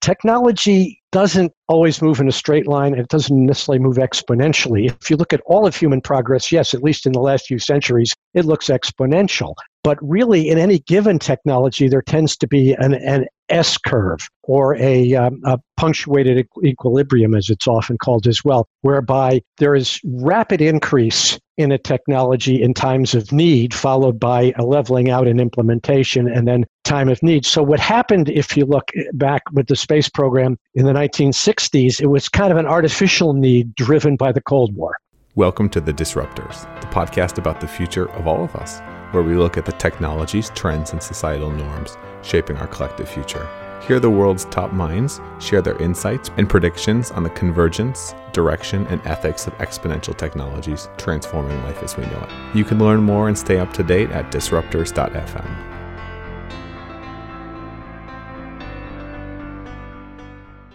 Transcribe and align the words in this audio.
technology 0.00 1.00
doesn't 1.12 1.52
always 1.68 2.00
move 2.00 2.20
in 2.20 2.28
a 2.28 2.32
straight 2.32 2.66
line 2.66 2.92
and 2.92 3.00
it 3.00 3.08
doesn't 3.08 3.46
necessarily 3.46 3.78
move 3.78 3.96
exponentially. 3.96 4.90
If 4.90 5.10
you 5.10 5.16
look 5.16 5.32
at 5.32 5.40
all 5.46 5.66
of 5.66 5.74
human 5.74 6.00
progress, 6.00 6.50
yes, 6.52 6.74
at 6.74 6.82
least 6.82 7.06
in 7.06 7.12
the 7.12 7.20
last 7.20 7.46
few 7.46 7.58
centuries, 7.58 8.14
it 8.34 8.44
looks 8.44 8.68
exponential. 8.68 9.54
But 9.90 9.98
really, 10.02 10.48
in 10.48 10.56
any 10.56 10.78
given 10.78 11.18
technology, 11.18 11.88
there 11.88 12.00
tends 12.00 12.36
to 12.36 12.46
be 12.46 12.74
an, 12.74 12.94
an 12.94 13.26
S 13.48 13.76
curve 13.76 14.28
or 14.44 14.76
a, 14.76 15.16
um, 15.16 15.40
a 15.44 15.58
punctuated 15.76 16.46
equilibrium, 16.64 17.34
as 17.34 17.50
it's 17.50 17.66
often 17.66 17.98
called 17.98 18.28
as 18.28 18.44
well, 18.44 18.68
whereby 18.82 19.42
there 19.58 19.74
is 19.74 20.00
rapid 20.04 20.60
increase 20.60 21.40
in 21.56 21.72
a 21.72 21.78
technology 21.78 22.62
in 22.62 22.72
times 22.72 23.16
of 23.16 23.32
need, 23.32 23.74
followed 23.74 24.20
by 24.20 24.52
a 24.56 24.64
leveling 24.64 25.10
out 25.10 25.26
in 25.26 25.40
implementation 25.40 26.28
and 26.28 26.46
then 26.46 26.66
time 26.84 27.08
of 27.08 27.20
need. 27.20 27.44
So, 27.44 27.60
what 27.60 27.80
happened 27.80 28.28
if 28.28 28.56
you 28.56 28.66
look 28.66 28.92
back 29.14 29.42
with 29.54 29.66
the 29.66 29.74
space 29.74 30.08
program 30.08 30.56
in 30.76 30.86
the 30.86 30.92
1960s, 30.92 32.00
it 32.00 32.06
was 32.06 32.28
kind 32.28 32.52
of 32.52 32.58
an 32.58 32.66
artificial 32.66 33.32
need 33.32 33.74
driven 33.74 34.14
by 34.14 34.30
the 34.30 34.40
Cold 34.40 34.72
War. 34.72 34.94
Welcome 35.34 35.68
to 35.70 35.80
The 35.80 35.92
Disruptors, 35.92 36.62
the 36.80 36.86
podcast 36.86 37.38
about 37.38 37.60
the 37.60 37.66
future 37.66 38.08
of 38.10 38.28
all 38.28 38.44
of 38.44 38.54
us 38.54 38.80
where 39.12 39.22
we 39.22 39.34
look 39.34 39.56
at 39.56 39.64
the 39.64 39.72
technologies, 39.72 40.50
trends, 40.54 40.92
and 40.92 41.02
societal 41.02 41.50
norms 41.50 41.96
shaping 42.22 42.56
our 42.56 42.66
collective 42.66 43.08
future. 43.08 43.48
Hear 43.86 43.98
the 43.98 44.10
world's 44.10 44.44
top 44.46 44.72
minds 44.72 45.20
share 45.38 45.62
their 45.62 45.80
insights 45.80 46.30
and 46.36 46.48
predictions 46.48 47.10
on 47.10 47.22
the 47.22 47.30
convergence, 47.30 48.14
direction, 48.32 48.86
and 48.88 49.04
ethics 49.06 49.46
of 49.46 49.56
exponential 49.58 50.16
technologies 50.16 50.88
transforming 50.98 51.62
life 51.62 51.82
as 51.82 51.96
we 51.96 52.04
know 52.06 52.20
it. 52.20 52.56
You 52.56 52.64
can 52.64 52.78
learn 52.78 53.02
more 53.02 53.28
and 53.28 53.36
stay 53.36 53.58
up 53.58 53.72
to 53.74 53.82
date 53.82 54.10
at 54.10 54.30
disruptors.fm. 54.30 55.70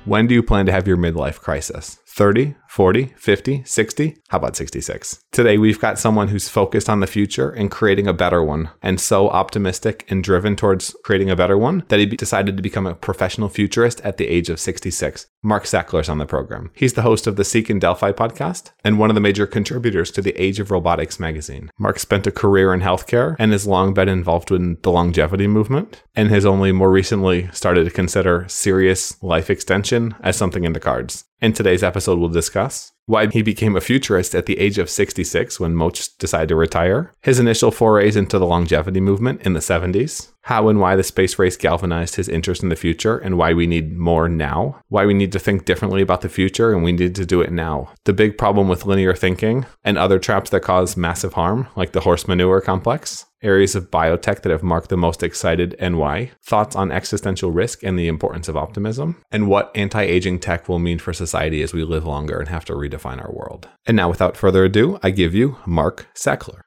When 0.05 0.27
do 0.27 0.35
you 0.35 0.43
plan 0.43 0.65
to 0.67 0.71
have 0.71 0.87
your 0.87 0.97
midlife 0.97 1.39
crisis? 1.39 1.99
30, 2.07 2.55
40, 2.75 3.13
50, 3.15 3.63
60? 3.63 4.17
How 4.27 4.37
about 4.37 4.57
66? 4.57 5.23
Today, 5.31 5.57
we've 5.57 5.79
got 5.79 5.97
someone 5.97 6.27
who's 6.27 6.49
focused 6.49 6.89
on 6.89 6.99
the 6.99 7.07
future 7.07 7.49
and 7.49 7.71
creating 7.71 8.05
a 8.05 8.11
better 8.11 8.43
one, 8.43 8.69
and 8.81 8.99
so 8.99 9.29
optimistic 9.29 10.03
and 10.09 10.21
driven 10.21 10.57
towards 10.57 10.93
creating 11.05 11.29
a 11.29 11.37
better 11.37 11.57
one 11.57 11.85
that 11.87 11.99
he 11.99 12.05
decided 12.05 12.57
to 12.57 12.61
become 12.63 12.85
a 12.85 12.93
professional 12.93 13.47
futurist 13.47 14.01
at 14.01 14.17
the 14.17 14.27
age 14.27 14.49
of 14.49 14.59
66. 14.59 15.27
Mark 15.41 15.63
Sackler's 15.63 16.09
on 16.09 16.17
the 16.17 16.25
program. 16.25 16.69
He's 16.73 16.95
the 16.95 17.03
host 17.03 17.27
of 17.27 17.37
the 17.37 17.45
Seeking 17.45 17.79
Delphi 17.79 18.11
podcast 18.11 18.71
and 18.83 18.99
one 18.99 19.09
of 19.09 19.15
the 19.15 19.21
major 19.21 19.47
contributors 19.47 20.11
to 20.11 20.21
the 20.21 20.33
Age 20.41 20.59
of 20.59 20.69
Robotics 20.69 21.17
magazine. 21.17 21.71
Mark 21.79 21.97
spent 21.97 22.27
a 22.27 22.31
career 22.31 22.73
in 22.73 22.81
healthcare 22.81 23.37
and 23.39 23.53
has 23.53 23.65
long 23.65 23.93
been 23.93 24.09
involved 24.09 24.51
in 24.51 24.79
the 24.81 24.91
longevity 24.91 25.47
movement 25.47 26.03
and 26.13 26.29
has 26.29 26.45
only 26.45 26.73
more 26.73 26.91
recently 26.91 27.47
started 27.53 27.85
to 27.85 27.91
consider 27.91 28.45
serious 28.49 29.21
life 29.23 29.49
extension 29.49 30.13
as 30.19 30.35
something 30.35 30.65
in 30.65 30.73
the 30.73 30.79
cards. 30.81 31.23
In 31.45 31.53
today's 31.53 31.83
episode, 31.83 32.17
we'll 32.17 32.29
discuss 32.29 32.91
why 33.05 33.27
he 33.27 33.43
became 33.43 33.75
a 33.75 33.79
futurist 33.79 34.33
at 34.33 34.47
the 34.47 34.57
age 34.57 34.79
of 34.79 34.89
66 34.89 35.59
when 35.59 35.75
Mark 35.75 35.93
decided 36.17 36.49
to 36.49 36.55
retire, 36.55 37.13
his 37.21 37.39
initial 37.39 37.69
forays 37.69 38.15
into 38.15 38.39
the 38.39 38.47
longevity 38.47 38.99
movement 38.99 39.43
in 39.43 39.53
the 39.53 39.59
70s, 39.59 40.31
how 40.45 40.69
and 40.69 40.79
why 40.79 40.95
the 40.95 41.03
space 41.03 41.39
race 41.39 41.57
galvanized 41.57 42.15
his 42.15 42.29
interest 42.29 42.61
in 42.61 42.69
the 42.69 42.75
future 42.75 43.17
and 43.17 43.35
why 43.35 43.51
we 43.51 43.65
need 43.65 43.97
more 43.97 44.29
now, 44.29 44.79
why 44.89 45.03
we 45.03 45.13
need 45.13 45.31
to 45.31 45.39
think 45.39 45.65
differently 45.65 46.03
about 46.03 46.21
the 46.21 46.29
future 46.29 46.71
and 46.71 46.83
we 46.83 46.91
need 46.91 47.15
to 47.15 47.25
do 47.25 47.41
it 47.41 47.51
now, 47.51 47.91
the 48.03 48.13
big 48.13 48.37
problem 48.37 48.67
with 48.67 48.85
linear 48.85 49.15
thinking 49.15 49.65
and 49.83 49.97
other 49.97 50.19
traps 50.19 50.51
that 50.51 50.59
cause 50.59 50.95
massive 50.95 51.33
harm, 51.33 51.67
like 51.75 51.93
the 51.93 52.01
horse 52.01 52.27
manure 52.27 52.61
complex, 52.61 53.25
areas 53.41 53.73
of 53.73 53.89
biotech 53.89 54.43
that 54.43 54.51
have 54.51 54.61
marked 54.61 54.89
the 54.89 54.97
most 54.97 55.23
excited 55.23 55.75
and 55.79 55.97
why, 55.97 56.29
thoughts 56.43 56.75
on 56.75 56.91
existential 56.91 57.49
risk 57.49 57.81
and 57.81 57.97
the 57.97 58.07
importance 58.07 58.47
of 58.47 58.55
optimism, 58.55 59.19
and 59.31 59.47
what 59.47 59.71
anti 59.73 60.03
aging 60.03 60.37
tech 60.37 60.69
will 60.69 60.79
mean 60.79 60.99
for 60.99 61.11
society 61.11 61.63
as 61.63 61.73
we 61.73 61.83
live 61.83 62.05
longer 62.05 62.37
and 62.37 62.49
have 62.49 62.65
to 62.65 62.73
redefine 62.73 63.19
our 63.19 63.33
world. 63.33 63.67
And 63.87 63.97
now, 63.97 64.09
without 64.09 64.37
further 64.37 64.63
ado, 64.65 64.99
I 65.01 65.09
give 65.09 65.33
you 65.33 65.57
Mark 65.65 66.07
Sackler. 66.13 66.64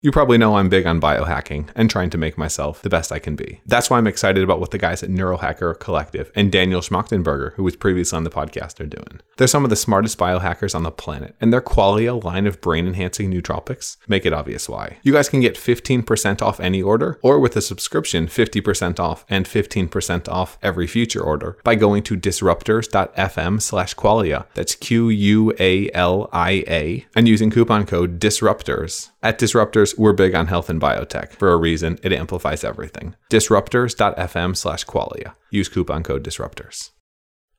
You 0.00 0.12
probably 0.12 0.38
know 0.38 0.56
I'm 0.56 0.68
big 0.68 0.86
on 0.86 1.00
biohacking 1.00 1.70
and 1.74 1.90
trying 1.90 2.10
to 2.10 2.18
make 2.18 2.38
myself 2.38 2.82
the 2.82 2.88
best 2.88 3.10
I 3.10 3.18
can 3.18 3.34
be. 3.34 3.60
That's 3.66 3.90
why 3.90 3.98
I'm 3.98 4.06
excited 4.06 4.44
about 4.44 4.60
what 4.60 4.70
the 4.70 4.78
guys 4.78 5.02
at 5.02 5.10
Neurohacker 5.10 5.76
Collective 5.80 6.30
and 6.36 6.52
Daniel 6.52 6.80
Schmachtenberger, 6.80 7.54
who 7.54 7.64
was 7.64 7.74
previously 7.74 8.16
on 8.16 8.22
the 8.22 8.30
podcast, 8.30 8.78
are 8.78 8.86
doing. 8.86 9.20
They're 9.38 9.48
some 9.48 9.64
of 9.64 9.70
the 9.70 9.76
smartest 9.76 10.16
biohackers 10.16 10.72
on 10.76 10.84
the 10.84 10.92
planet, 10.92 11.34
and 11.40 11.52
their 11.52 11.60
Qualia 11.60 12.22
line 12.22 12.46
of 12.46 12.60
brain 12.60 12.86
enhancing 12.86 13.28
nootropics 13.28 13.96
make 14.06 14.24
it 14.24 14.32
obvious 14.32 14.68
why. 14.68 14.98
You 15.02 15.12
guys 15.12 15.28
can 15.28 15.40
get 15.40 15.56
15% 15.56 16.42
off 16.42 16.60
any 16.60 16.80
order, 16.80 17.18
or 17.20 17.40
with 17.40 17.56
a 17.56 17.60
subscription, 17.60 18.28
50% 18.28 19.00
off 19.00 19.24
and 19.28 19.46
15% 19.46 20.28
off 20.28 20.58
every 20.62 20.86
future 20.86 21.22
order 21.22 21.58
by 21.64 21.74
going 21.74 22.04
to 22.04 22.16
disruptors.fm 22.16 23.60
slash 23.60 23.96
qualia. 23.96 24.46
That's 24.54 24.76
Q 24.76 25.08
U 25.08 25.52
A 25.58 25.90
L 25.90 26.30
I 26.32 26.62
A, 26.68 27.06
and 27.16 27.26
using 27.26 27.50
coupon 27.50 27.84
code 27.84 28.20
DISRUPTORS. 28.20 29.10
At 29.20 29.40
Disruptors, 29.40 29.98
we're 29.98 30.12
big 30.12 30.36
on 30.36 30.46
health 30.46 30.70
and 30.70 30.80
biotech. 30.80 31.32
For 31.32 31.50
a 31.50 31.56
reason, 31.56 31.98
it 32.04 32.12
amplifies 32.12 32.62
everything. 32.62 33.16
Disruptors.fm 33.30 34.56
slash 34.56 34.84
qualia. 34.84 35.34
Use 35.50 35.68
coupon 35.68 36.04
code 36.04 36.22
disruptors. 36.22 36.90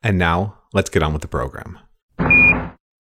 And 0.01 0.17
now, 0.17 0.59
let's 0.71 0.89
get 0.89 1.03
on 1.03 1.11
with 1.11 1.21
the 1.21 1.27
program. 1.27 1.77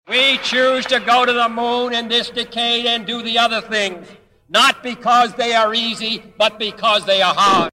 We 0.08 0.38
choose 0.38 0.86
to 0.86 1.02
go 1.02 1.26
to 1.26 1.34
the 1.34 1.50
moon 1.50 1.94
in 1.94 2.08
this 2.08 2.30
decade 2.30 2.86
and 2.86 3.06
do 3.06 3.22
the 3.22 3.38
other 3.38 3.60
things, 3.60 4.08
not 4.48 4.82
because 4.82 5.34
they 5.34 5.54
are 5.54 5.74
easy, 5.74 6.24
but 6.38 6.58
because 6.58 7.06
they 7.06 7.22
are 7.22 7.36
hard. 7.36 7.72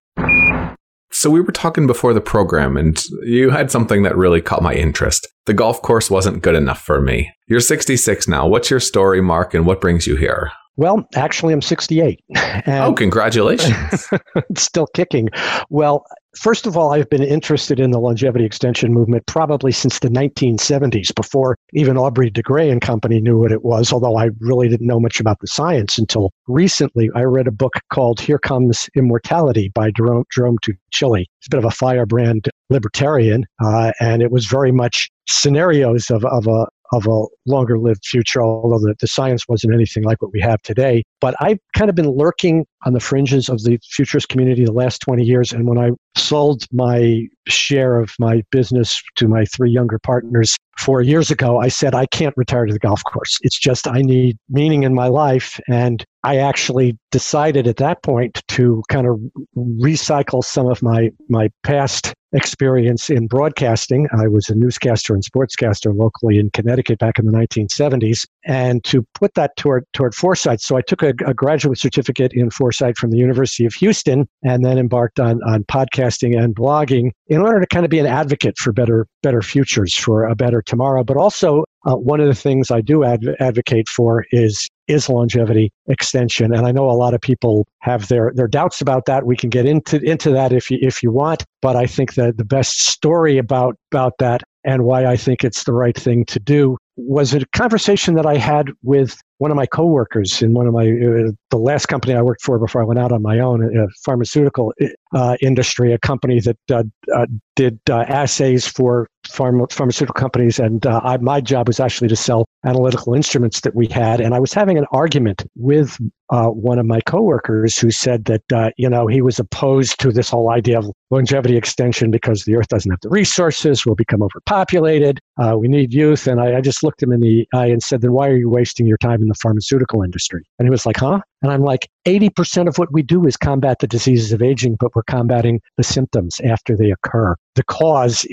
So 1.13 1.31
we 1.31 1.43
were 1.43 1.53
talking 1.53 1.87
before 1.87 2.15
the 2.15 2.21
program 2.21 2.77
and 2.77 3.01
you 3.23 3.51
had 3.51 3.71
something 3.71 4.03
that 4.03 4.17
really 4.17 4.41
caught 4.41 4.63
my 4.63 4.75
interest. 4.75 5.29
The 5.47 5.55
golf 5.55 5.81
course 5.81 6.11
wasn't 6.11 6.43
good 6.43 6.57
enough 6.57 6.81
for 6.81 7.01
me. 7.01 7.31
You're 7.47 7.61
66 7.61 8.27
now. 8.27 8.49
What's 8.49 8.71
your 8.71 8.81
story, 8.81 9.21
Mark, 9.21 9.55
and 9.55 9.65
what 9.65 9.81
brings 9.81 10.09
you 10.09 10.17
here? 10.17 10.51
Well, 10.77 11.07
actually, 11.15 11.53
I'm 11.53 11.63
68. 11.63 12.21
oh, 12.67 12.95
congratulations. 12.95 14.09
still 14.57 14.87
kicking. 14.95 15.29
Well, 15.69 16.07
first 16.35 16.67
of 16.67 16.77
all, 16.77 16.95
I've 16.95 17.11
been 17.11 17.23
interested 17.23 17.79
in 17.79 17.91
the 17.91 17.99
longevity 17.99 18.45
extension 18.45 18.93
movement 18.93 19.27
probably 19.27 19.73
since 19.73 19.99
the 19.99 20.09
1970s, 20.09 21.15
before 21.15 21.57
even 21.75 21.99
Aubrey 21.99 22.31
de 22.31 22.43
Grey 22.43 22.71
and 22.71 22.81
company 22.81 23.21
knew 23.21 23.39
what 23.39 23.53
it 23.53 23.65
was, 23.65 23.93
although 23.93 24.17
I 24.17 24.31
really 24.41 24.69
didn't 24.69 24.87
know 24.87 25.01
much 25.01 25.21
about 25.21 25.41
the 25.41 25.47
science 25.47 25.99
until 25.99 26.31
recently. 26.49 27.11
I 27.15 27.23
read 27.23 27.47
a 27.47 27.53
book 27.53 27.75
called 27.93 28.21
Here 28.21 28.39
Comes 28.39 28.89
Immortality 28.97 29.71
by 29.75 29.91
Jerome, 29.91 30.25
Jerome 30.33 30.59
Tuccille. 30.63 31.19
He's 31.19 31.47
a 31.47 31.51
bit 31.51 31.59
of 31.59 31.65
a 31.67 31.71
firebrand 31.71 32.49
libertarian, 32.71 33.45
uh, 33.63 33.93
and 34.01 34.23
it 34.23 34.31
was 34.31 34.47
very 34.47 34.73
much 34.73 35.11
scenarios 35.29 36.11
of, 36.11 36.25
of 36.25 36.47
a 36.47 36.67
of 36.93 37.07
a 37.07 37.25
longer 37.47 37.79
lived 37.79 38.05
future, 38.05 38.43
although 38.43 38.79
the, 38.79 38.95
the 39.01 39.07
science 39.07 39.49
wasn't 39.49 39.75
anything 39.75 40.05
like 40.05 40.21
what 40.21 40.33
we 40.33 40.41
have 40.41 40.61
today. 40.63 41.03
But 41.21 41.35
I've 41.41 41.59
kind 41.75 41.89
of 41.89 41.97
been 41.97 42.11
lurking 42.11 42.67
on 42.85 42.93
the 42.93 43.01
fringes 43.01 43.49
of 43.49 43.63
the 43.63 43.79
futurist 43.91 44.29
community 44.29 44.65
the 44.65 44.73
last 44.73 45.01
20 45.01 45.25
years. 45.25 45.53
And 45.53 45.67
when 45.67 45.79
I 45.79 45.91
sold 46.17 46.67
my 46.73 47.27
share 47.49 47.99
of 47.99 48.13
my 48.19 48.43
business 48.51 49.03
to 49.17 49.29
my 49.29 49.45
three 49.47 49.71
younger 49.71 49.99
partners 49.99 50.57
four 50.79 51.01
years 51.01 51.31
ago, 51.31 51.61
I 51.61 51.69
said, 51.69 51.95
I 51.95 52.07
can't 52.07 52.35
retire 52.37 52.67
to 52.67 52.73
the 52.73 52.79
golf 52.79 53.03
course. 53.05 53.39
It's 53.43 53.59
just 53.59 53.89
I 53.89 54.03
need 54.03 54.37
meaning 54.49 54.83
in 54.83 54.95
my 54.95 55.09
life. 55.09 55.59
And 55.69 56.05
I 56.25 56.37
actually 56.37 56.99
decided 57.11 57.67
at 57.67 57.77
that 57.77 58.03
point 58.03 58.43
to 58.49 58.83
kind 58.89 59.07
of 59.07 59.19
recycle 59.57 60.45
some 60.45 60.67
of 60.67 60.83
my, 60.83 61.11
my 61.29 61.51
past 61.63 62.15
experience 62.33 63.11
in 63.11 63.27
broadcasting. 63.27 64.09
I 64.19 64.29
was 64.29 64.49
a 64.49 64.55
newscaster 64.55 65.15
and 65.15 65.23
sportscaster 65.25 65.97
locally 65.97 66.39
in 66.39 66.51
Connecticut 66.51 66.99
back 66.99 67.19
in 67.19 67.27
the 67.27 67.33
1970s, 67.33 68.27
and 68.45 68.83
to 68.85 69.07
put 69.15 69.35
that 69.35 69.57
toward 69.57 69.85
toward 69.93 70.15
foresight. 70.15 70.61
So 70.61 70.77
I 70.77 70.83
took 70.83 71.03
a, 71.03 71.15
a 71.27 71.35
graduate 71.35 71.79
certificate 71.79 72.33
in 72.35 72.51
foresight 72.51 72.97
from 72.97 73.11
the 73.11 73.19
University 73.19 73.65
of 73.65 73.75
Houston, 73.75 74.27
and 74.43 74.65
then 74.65 74.79
embarked 74.79 75.21
on 75.21 75.41
on 75.45 75.65
podcasting 75.65 76.39
and 76.39 76.55
blogging 76.55 77.11
in 77.29 77.41
order 77.41 77.61
to 77.61 77.67
kind 77.67 77.85
of 77.85 77.91
be 77.91 77.99
an 77.99 78.07
advocate 78.07 78.59
for 78.59 78.73
better 78.73 79.07
better 79.23 79.43
futures, 79.43 79.95
for 79.95 80.25
a 80.25 80.35
better 80.35 80.63
tomorrow. 80.63 81.05
But 81.05 81.17
also, 81.17 81.65
uh, 81.87 81.97
one 81.97 82.21
of 82.21 82.27
the 82.27 82.35
things 82.35 82.71
I 82.71 82.81
do 82.81 83.05
adv- 83.05 83.37
advocate 83.41 83.89
for 83.89 84.25
is 84.31 84.69
is 84.89 85.09
longevity 85.09 85.73
extension. 85.87 86.53
And 86.55 86.67
I 86.67 86.73
know 86.73 86.91
a 86.91 86.93
lot 86.93 87.15
of 87.15 87.21
people 87.21 87.67
have 87.81 88.09
their, 88.09 88.33
their 88.35 88.49
doubts 88.49 88.81
about 88.81 89.07
that. 89.07 89.27
We 89.27 89.37
can 89.37 89.51
get 89.51 89.67
into, 89.67 90.01
into 90.01 90.31
that 90.31 90.53
if 90.53 90.71
you, 90.71 90.79
if 90.81 91.03
you 91.03 91.11
want. 91.11 91.45
But 91.61 91.77
I 91.77 91.87
think 91.87 92.15
that 92.15 92.39
the 92.39 92.45
best 92.45 92.83
story 92.83 93.39
about, 93.39 93.77
about 93.91 94.15
that 94.19 94.43
and 94.65 94.85
why 94.85 95.07
I 95.07 95.17
think 95.17 95.45
it's 95.45 95.65
the 95.65 95.73
right 95.73 95.97
thing 95.97 96.25
to 96.27 96.39
do 96.39 96.77
was 96.97 97.35
a 97.35 97.45
conversation 97.57 98.15
that 98.15 98.27
I 98.27 98.37
had 98.37 98.71
with 98.83 99.17
one 99.39 99.51
of 99.51 99.57
my 99.57 99.67
coworkers 99.67 100.41
in 100.43 100.53
one 100.53 100.67
of 100.67 100.73
my 100.73 100.85
uh, 100.85 101.33
the 101.51 101.57
last 101.57 101.87
company 101.87 102.15
I 102.15 102.23
worked 102.23 102.43
for 102.43 102.59
before 102.59 102.83
I 102.83 102.85
went 102.85 103.01
out 103.01 103.13
on 103.13 103.23
my 103.23 103.41
own, 103.41 103.65
a 103.65 103.89
pharmaceutical 104.05 104.73
uh, 105.15 105.37
industry, 105.41 105.93
a 105.93 105.99
company 105.99 106.39
that 106.41 106.59
uh, 106.71 106.85
uh 107.15 107.27
did 107.57 107.79
uh, 107.91 108.05
assays 108.09 108.67
for 108.67 109.09
pharma, 109.27 109.71
pharmaceutical 109.71 110.15
companies, 110.15 110.59
and 110.59 110.87
uh, 110.87 111.01
I, 111.05 111.17
my 111.19 111.41
job 111.41 111.69
was 111.69 111.81
actually 111.81 112.09
to 112.09 112.17
sell 112.17 112.47
analytical 112.65 113.15
instruments 113.15 113.61
that 113.61 113.75
we 113.75 113.87
had. 113.87 114.21
And 114.21 114.35
I 114.35 114.39
was 114.39 114.53
having 114.53 114.79
an 114.79 114.87
argument 114.93 115.45
with 115.57 115.99
uh, 116.31 116.47
one 116.47 116.79
of 116.79 116.87
my 116.87 117.01
coworkers 117.03 117.77
who 117.77 117.91
said 117.91 118.25
that 118.25 118.43
uh, 118.53 118.71
you 118.77 118.89
know 118.89 119.07
he 119.07 119.23
was 119.23 119.39
opposed 119.39 120.01
to 120.01 120.13
this 120.13 120.31
whole 120.31 120.51
idea 120.51 120.79
of 120.79 120.91
longevity 121.11 121.57
extension 121.57 122.11
because 122.11 122.45
the 122.45 122.57
Earth 122.57 122.69
doesn't 122.69 122.91
have 122.91 123.01
the 123.03 123.11
resources, 123.11 123.85
we'll 123.85 123.95
become 123.95 124.23
overpopulated, 124.23 125.19
uh, 125.39 125.57
we 125.59 125.69
need 125.69 125.93
youth. 125.93 126.27
And 126.27 126.41
I, 126.41 126.57
I 126.57 126.61
just 126.61 126.83
looked 126.83 127.03
him 127.03 127.13
in 127.13 127.21
the 127.21 127.47
eye 127.55 127.67
and 127.67 127.83
said, 127.83 128.01
"Then 128.01 128.13
why 128.13 128.29
are 128.29 128.37
you 128.37 128.49
wasting 128.49 128.87
your 128.87 128.99
time 128.99 129.23
in 129.23 129.29
the 129.29 129.35
pharmaceutical 129.35 130.03
industry?" 130.03 130.45
And 130.59 130.67
he 130.67 130.71
was 130.71 130.87
like, 130.87 130.97
"Huh?" 130.97 131.21
And 131.43 131.53
I'm 131.53 131.63
like, 131.63 131.89
80% 132.07 132.69
of 132.69 132.79
what 132.79 132.93
we 132.93 133.03
do 133.03 133.27
is 133.27 133.37
combat 133.37 133.79
the 133.79 133.87
diseases 133.87 134.33
of 134.33 134.43
aging, 134.43 134.77
but 134.81 134.95
we're 134.95 135.03
combating 135.05 135.61
the 135.77 135.85
symptoms 135.85 136.41
after 136.41 136.77
they 136.77 136.91
occur. 136.91 137.37
The 137.55 137.65
cause, 137.65 138.27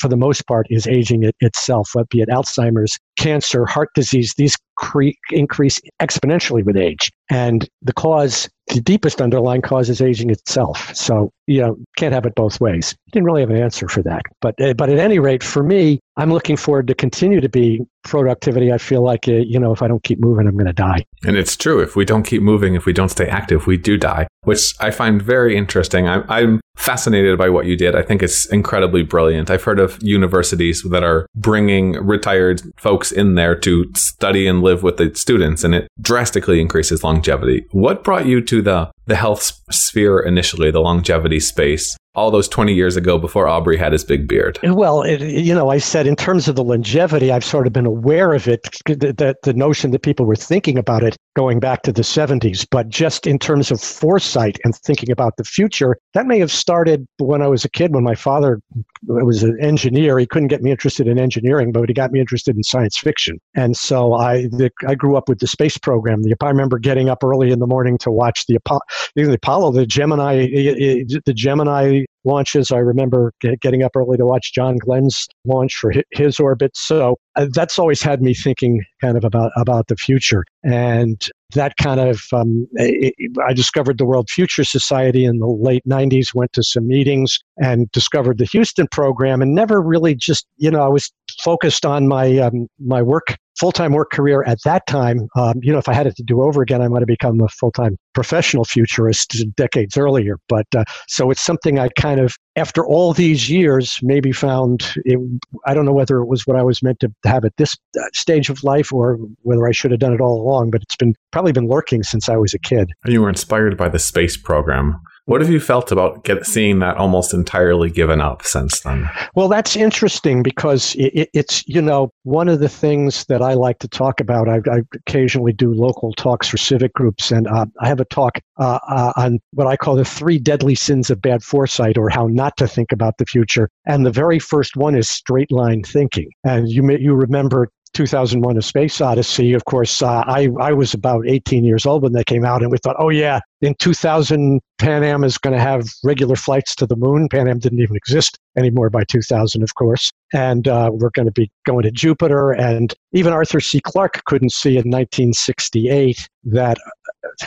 for 0.00 0.08
the 0.08 0.16
most 0.16 0.46
part, 0.46 0.66
is 0.70 0.86
aging 0.86 1.22
it 1.22 1.36
itself, 1.40 1.90
be 2.10 2.20
it 2.20 2.28
Alzheimer's, 2.28 2.98
cancer, 3.18 3.64
heart 3.66 3.88
disease. 3.94 4.34
These 4.36 4.56
cre- 4.76 5.10
increase 5.30 5.80
exponentially 6.02 6.64
with 6.64 6.76
age. 6.76 7.10
And 7.30 7.68
the 7.82 7.92
cause, 7.92 8.48
the 8.68 8.80
deepest 8.80 9.20
underlying 9.20 9.62
cause 9.62 9.90
is 9.90 10.00
aging 10.00 10.30
itself. 10.30 10.94
So, 10.94 11.30
you 11.46 11.60
know, 11.60 11.76
can't 11.96 12.14
have 12.14 12.24
it 12.24 12.34
both 12.34 12.60
ways. 12.60 12.96
Didn't 13.12 13.26
really 13.26 13.42
have 13.42 13.50
an 13.50 13.58
answer 13.58 13.88
for 13.88 14.02
that. 14.02 14.22
But, 14.40 14.60
uh, 14.60 14.74
but 14.74 14.88
at 14.88 14.98
any 14.98 15.18
rate, 15.18 15.42
for 15.42 15.62
me, 15.62 16.00
I'm 16.16 16.32
looking 16.32 16.56
forward 16.56 16.86
to 16.88 16.94
continue 16.94 17.40
to 17.40 17.48
be 17.48 17.84
productivity. 18.04 18.72
I 18.72 18.78
feel 18.78 19.02
like, 19.02 19.28
uh, 19.28 19.32
you 19.32 19.58
know, 19.58 19.72
if 19.72 19.82
I 19.82 19.88
don't 19.88 20.02
keep 20.02 20.20
moving, 20.20 20.46
I'm 20.46 20.54
going 20.54 20.66
to 20.66 20.72
die. 20.72 21.04
And 21.24 21.36
it's 21.36 21.56
true. 21.56 21.80
If 21.80 21.96
we 21.96 22.04
don't 22.04 22.22
keep 22.22 22.42
moving, 22.42 22.74
if 22.74 22.86
we 22.86 22.92
don't 22.92 23.08
stay 23.10 23.28
active, 23.28 23.66
we 23.66 23.76
do 23.76 23.96
die, 23.96 24.28
which 24.44 24.74
I 24.80 24.90
find 24.90 25.20
very 25.20 25.56
interesting. 25.56 26.08
I'm, 26.08 26.24
I'm 26.28 26.60
fascinated 26.76 27.38
by 27.38 27.48
what 27.48 27.66
you 27.66 27.76
did. 27.76 27.94
I 27.96 28.02
think 28.02 28.22
it's 28.22 28.46
incredibly 28.46 29.02
brilliant. 29.02 29.50
I've 29.50 29.62
heard 29.62 29.80
of 29.80 29.98
universities 30.02 30.82
that 30.90 31.02
are 31.02 31.26
bringing 31.34 31.92
retired 31.92 32.62
folks 32.76 33.10
in 33.10 33.34
there 33.34 33.54
to 33.60 33.90
study 33.94 34.46
and 34.46 34.62
live 34.62 34.82
with 34.82 34.96
the 34.96 35.14
students, 35.14 35.64
and 35.64 35.74
it 35.74 35.88
drastically 36.00 36.60
increases 36.60 37.02
longevity. 37.02 37.66
What 37.70 38.04
brought 38.04 38.26
you 38.26 38.40
to 38.42 38.53
the 38.62 38.90
the 39.06 39.16
health 39.16 39.60
sphere 39.70 40.20
initially, 40.20 40.70
the 40.70 40.80
longevity 40.80 41.40
space? 41.40 41.96
All 42.14 42.30
those 42.30 42.48
20 42.48 42.72
years 42.72 42.96
ago 42.96 43.18
before 43.18 43.48
Aubrey 43.48 43.76
had 43.76 43.92
his 43.92 44.04
big 44.04 44.28
beard? 44.28 44.58
Well, 44.62 45.02
it, 45.02 45.20
you 45.20 45.54
know, 45.54 45.70
I 45.70 45.78
said 45.78 46.06
in 46.06 46.16
terms 46.16 46.48
of 46.48 46.56
the 46.56 46.64
longevity, 46.64 47.32
I've 47.32 47.44
sort 47.44 47.66
of 47.66 47.72
been 47.72 47.86
aware 47.86 48.32
of 48.32 48.46
it, 48.46 48.62
that 48.86 49.36
the 49.42 49.52
notion 49.52 49.90
that 49.90 50.02
people 50.02 50.26
were 50.26 50.36
thinking 50.36 50.78
about 50.78 51.02
it 51.02 51.16
going 51.34 51.60
back 51.60 51.82
to 51.82 51.92
the 51.92 52.02
70s. 52.02 52.66
But 52.70 52.88
just 52.88 53.26
in 53.26 53.38
terms 53.38 53.70
of 53.70 53.80
foresight 53.80 54.58
and 54.64 54.74
thinking 54.76 55.10
about 55.10 55.36
the 55.36 55.44
future, 55.44 55.96
that 56.14 56.26
may 56.26 56.38
have 56.38 56.52
started 56.52 57.06
when 57.18 57.42
I 57.42 57.48
was 57.48 57.64
a 57.64 57.70
kid, 57.70 57.92
when 57.92 58.04
my 58.04 58.14
father 58.14 58.60
was 59.06 59.42
an 59.42 59.56
engineer. 59.60 60.18
He 60.18 60.26
couldn't 60.26 60.48
get 60.48 60.62
me 60.62 60.70
interested 60.70 61.06
in 61.06 61.18
engineering, 61.18 61.72
but 61.72 61.88
he 61.88 61.94
got 61.94 62.12
me 62.12 62.20
interested 62.20 62.56
in 62.56 62.62
science 62.62 62.96
fiction. 62.96 63.38
And 63.54 63.76
so 63.76 64.14
I, 64.14 64.42
the, 64.42 64.70
I 64.86 64.94
grew 64.94 65.16
up 65.16 65.28
with 65.28 65.40
the 65.40 65.46
space 65.46 65.76
program. 65.78 66.22
The, 66.22 66.34
I 66.40 66.48
remember 66.48 66.78
getting 66.78 67.08
up 67.08 67.24
early 67.24 67.50
in 67.50 67.58
the 67.58 67.66
morning 67.66 67.98
to 67.98 68.10
watch 68.10 68.46
the 68.46 68.54
Apollo, 68.56 68.80
the 69.14 69.32
Apollo, 69.32 69.72
the 69.72 69.86
Gemini, 69.86 70.46
the 70.46 71.34
Gemini 71.34 72.03
launches. 72.24 72.70
I 72.70 72.78
remember 72.78 73.32
getting 73.40 73.82
up 73.82 73.92
early 73.94 74.16
to 74.16 74.26
watch 74.26 74.52
John 74.52 74.76
Glenn's 74.76 75.28
launch 75.44 75.76
for 75.76 75.92
his 76.12 76.40
orbit. 76.40 76.76
So 76.76 77.16
uh, 77.36 77.46
that's 77.52 77.78
always 77.78 78.02
had 78.02 78.22
me 78.22 78.34
thinking 78.34 78.84
kind 79.00 79.16
of 79.16 79.24
about 79.24 79.52
about 79.56 79.88
the 79.88 79.96
future. 79.96 80.44
And 80.62 81.22
that 81.54 81.76
kind 81.76 82.00
of 82.00 82.22
um, 82.32 82.66
I 82.78 83.52
discovered 83.54 83.98
the 83.98 84.04
World 84.04 84.28
Future 84.30 84.64
Society 84.64 85.24
in 85.24 85.38
the 85.38 85.46
late 85.46 85.84
90s, 85.88 86.34
went 86.34 86.52
to 86.54 86.62
some 86.62 86.86
meetings 86.86 87.38
and 87.58 87.90
discovered 87.92 88.38
the 88.38 88.46
Houston 88.46 88.86
program, 88.90 89.42
and 89.42 89.54
never 89.54 89.80
really 89.80 90.14
just 90.14 90.46
you 90.56 90.70
know 90.70 90.82
I 90.82 90.88
was 90.88 91.12
focused 91.44 91.84
on 91.84 92.08
my 92.08 92.38
um, 92.38 92.66
my 92.80 93.02
work 93.02 93.36
full-time 93.58 93.92
work 93.92 94.10
career 94.10 94.42
at 94.46 94.58
that 94.64 94.84
time 94.86 95.28
um, 95.36 95.54
you 95.62 95.72
know 95.72 95.78
if 95.78 95.88
i 95.88 95.94
had 95.94 96.06
it 96.06 96.16
to 96.16 96.22
do 96.24 96.42
over 96.42 96.62
again 96.62 96.82
i 96.82 96.88
might 96.88 97.00
have 97.00 97.06
become 97.06 97.40
a 97.40 97.48
full-time 97.48 97.96
professional 98.14 98.64
futurist 98.64 99.44
decades 99.56 99.96
earlier. 99.96 100.38
But 100.48 100.66
uh, 100.76 100.84
so 101.08 101.30
it's 101.30 101.44
something 101.44 101.78
i 101.78 101.88
kind 101.90 102.20
of 102.20 102.36
after 102.56 102.86
all 102.86 103.12
these 103.12 103.50
years 103.50 103.98
maybe 104.02 104.32
found 104.32 104.94
it, 105.04 105.18
i 105.66 105.74
don't 105.74 105.84
know 105.84 105.92
whether 105.92 106.18
it 106.18 106.26
was 106.26 106.46
what 106.46 106.56
i 106.56 106.62
was 106.62 106.82
meant 106.82 107.00
to 107.00 107.12
have 107.24 107.44
at 107.44 107.56
this 107.58 107.76
uh, 107.98 108.02
stage 108.12 108.48
of 108.48 108.64
life 108.64 108.92
or 108.92 109.18
whether 109.42 109.66
i 109.66 109.72
should 109.72 109.90
have 109.90 110.00
done 110.00 110.14
it 110.14 110.20
all 110.20 110.40
along 110.40 110.70
but 110.70 110.82
it's 110.82 110.96
been 110.96 111.14
probably 111.32 111.52
been 111.52 111.68
lurking 111.68 112.02
since 112.02 112.28
i 112.28 112.36
was 112.36 112.54
a 112.54 112.58
kid. 112.58 112.90
You 113.04 113.22
were 113.22 113.28
inspired 113.28 113.76
by 113.76 113.88
the 113.88 113.98
space 113.98 114.36
program 114.36 115.00
what 115.26 115.40
have 115.40 115.50
you 115.50 115.60
felt 115.60 115.90
about 115.90 116.24
get, 116.24 116.44
seeing 116.44 116.80
that 116.80 116.96
almost 116.96 117.32
entirely 117.32 117.90
given 117.90 118.20
up 118.20 118.42
since 118.42 118.80
then? 118.80 119.08
Well, 119.34 119.48
that's 119.48 119.74
interesting 119.74 120.42
because 120.42 120.94
it, 120.96 121.30
it's, 121.32 121.66
you 121.66 121.80
know, 121.80 122.12
one 122.24 122.48
of 122.48 122.60
the 122.60 122.68
things 122.68 123.24
that 123.26 123.40
I 123.40 123.54
like 123.54 123.78
to 123.78 123.88
talk 123.88 124.20
about. 124.20 124.48
I, 124.48 124.56
I 124.70 124.80
occasionally 124.94 125.52
do 125.52 125.72
local 125.72 126.12
talks 126.12 126.48
for 126.48 126.58
civic 126.58 126.92
groups, 126.92 127.30
and 127.30 127.46
uh, 127.48 127.66
I 127.80 127.88
have 127.88 128.00
a 128.00 128.04
talk 128.06 128.38
uh, 128.58 128.78
uh, 128.86 129.12
on 129.16 129.40
what 129.52 129.66
I 129.66 129.76
call 129.76 129.96
the 129.96 130.04
three 130.04 130.38
deadly 130.38 130.74
sins 130.74 131.10
of 131.10 131.22
bad 131.22 131.42
foresight 131.42 131.96
or 131.96 132.10
how 132.10 132.26
not 132.26 132.56
to 132.58 132.68
think 132.68 132.92
about 132.92 133.18
the 133.18 133.26
future. 133.26 133.70
And 133.86 134.04
the 134.04 134.10
very 134.10 134.38
first 134.38 134.76
one 134.76 134.94
is 134.94 135.08
straight 135.08 135.50
line 135.50 135.82
thinking. 135.84 136.28
And 136.44 136.68
you 136.68 136.82
may, 136.82 136.98
you 137.00 137.14
remember 137.14 137.70
2001 137.94 138.56
A 138.56 138.62
Space 138.62 139.00
Odyssey, 139.00 139.52
of 139.54 139.64
course, 139.64 140.02
uh, 140.02 140.22
I, 140.26 140.48
I 140.60 140.72
was 140.72 140.92
about 140.92 141.26
18 141.26 141.64
years 141.64 141.86
old 141.86 142.02
when 142.02 142.12
they 142.12 142.24
came 142.24 142.44
out, 142.44 142.62
and 142.62 142.70
we 142.70 142.78
thought, 142.78 142.96
oh, 142.98 143.08
yeah, 143.08 143.40
in 143.62 143.74
2000, 143.78 144.60
Pan 144.78 145.02
Am 145.02 145.24
is 145.24 145.38
going 145.38 145.56
to 145.56 145.60
have 145.60 145.88
regular 146.02 146.36
flights 146.36 146.74
to 146.76 146.86
the 146.86 146.96
moon. 146.96 147.28
Pan 147.28 147.48
Am 147.48 147.58
didn't 147.58 147.80
even 147.80 147.96
exist 147.96 148.38
anymore 148.56 148.90
by 148.90 149.04
2000, 149.04 149.62
of 149.62 149.74
course. 149.74 150.10
And 150.32 150.68
uh, 150.68 150.90
we're 150.92 151.10
going 151.10 151.26
to 151.26 151.32
be 151.32 151.50
going 151.64 151.84
to 151.84 151.90
Jupiter. 151.90 152.52
And 152.52 152.92
even 153.12 153.32
Arthur 153.32 153.60
C. 153.60 153.80
Clarke 153.80 154.22
couldn't 154.24 154.52
see 154.52 154.70
in 154.70 154.90
1968 154.90 156.28
that 156.44 156.76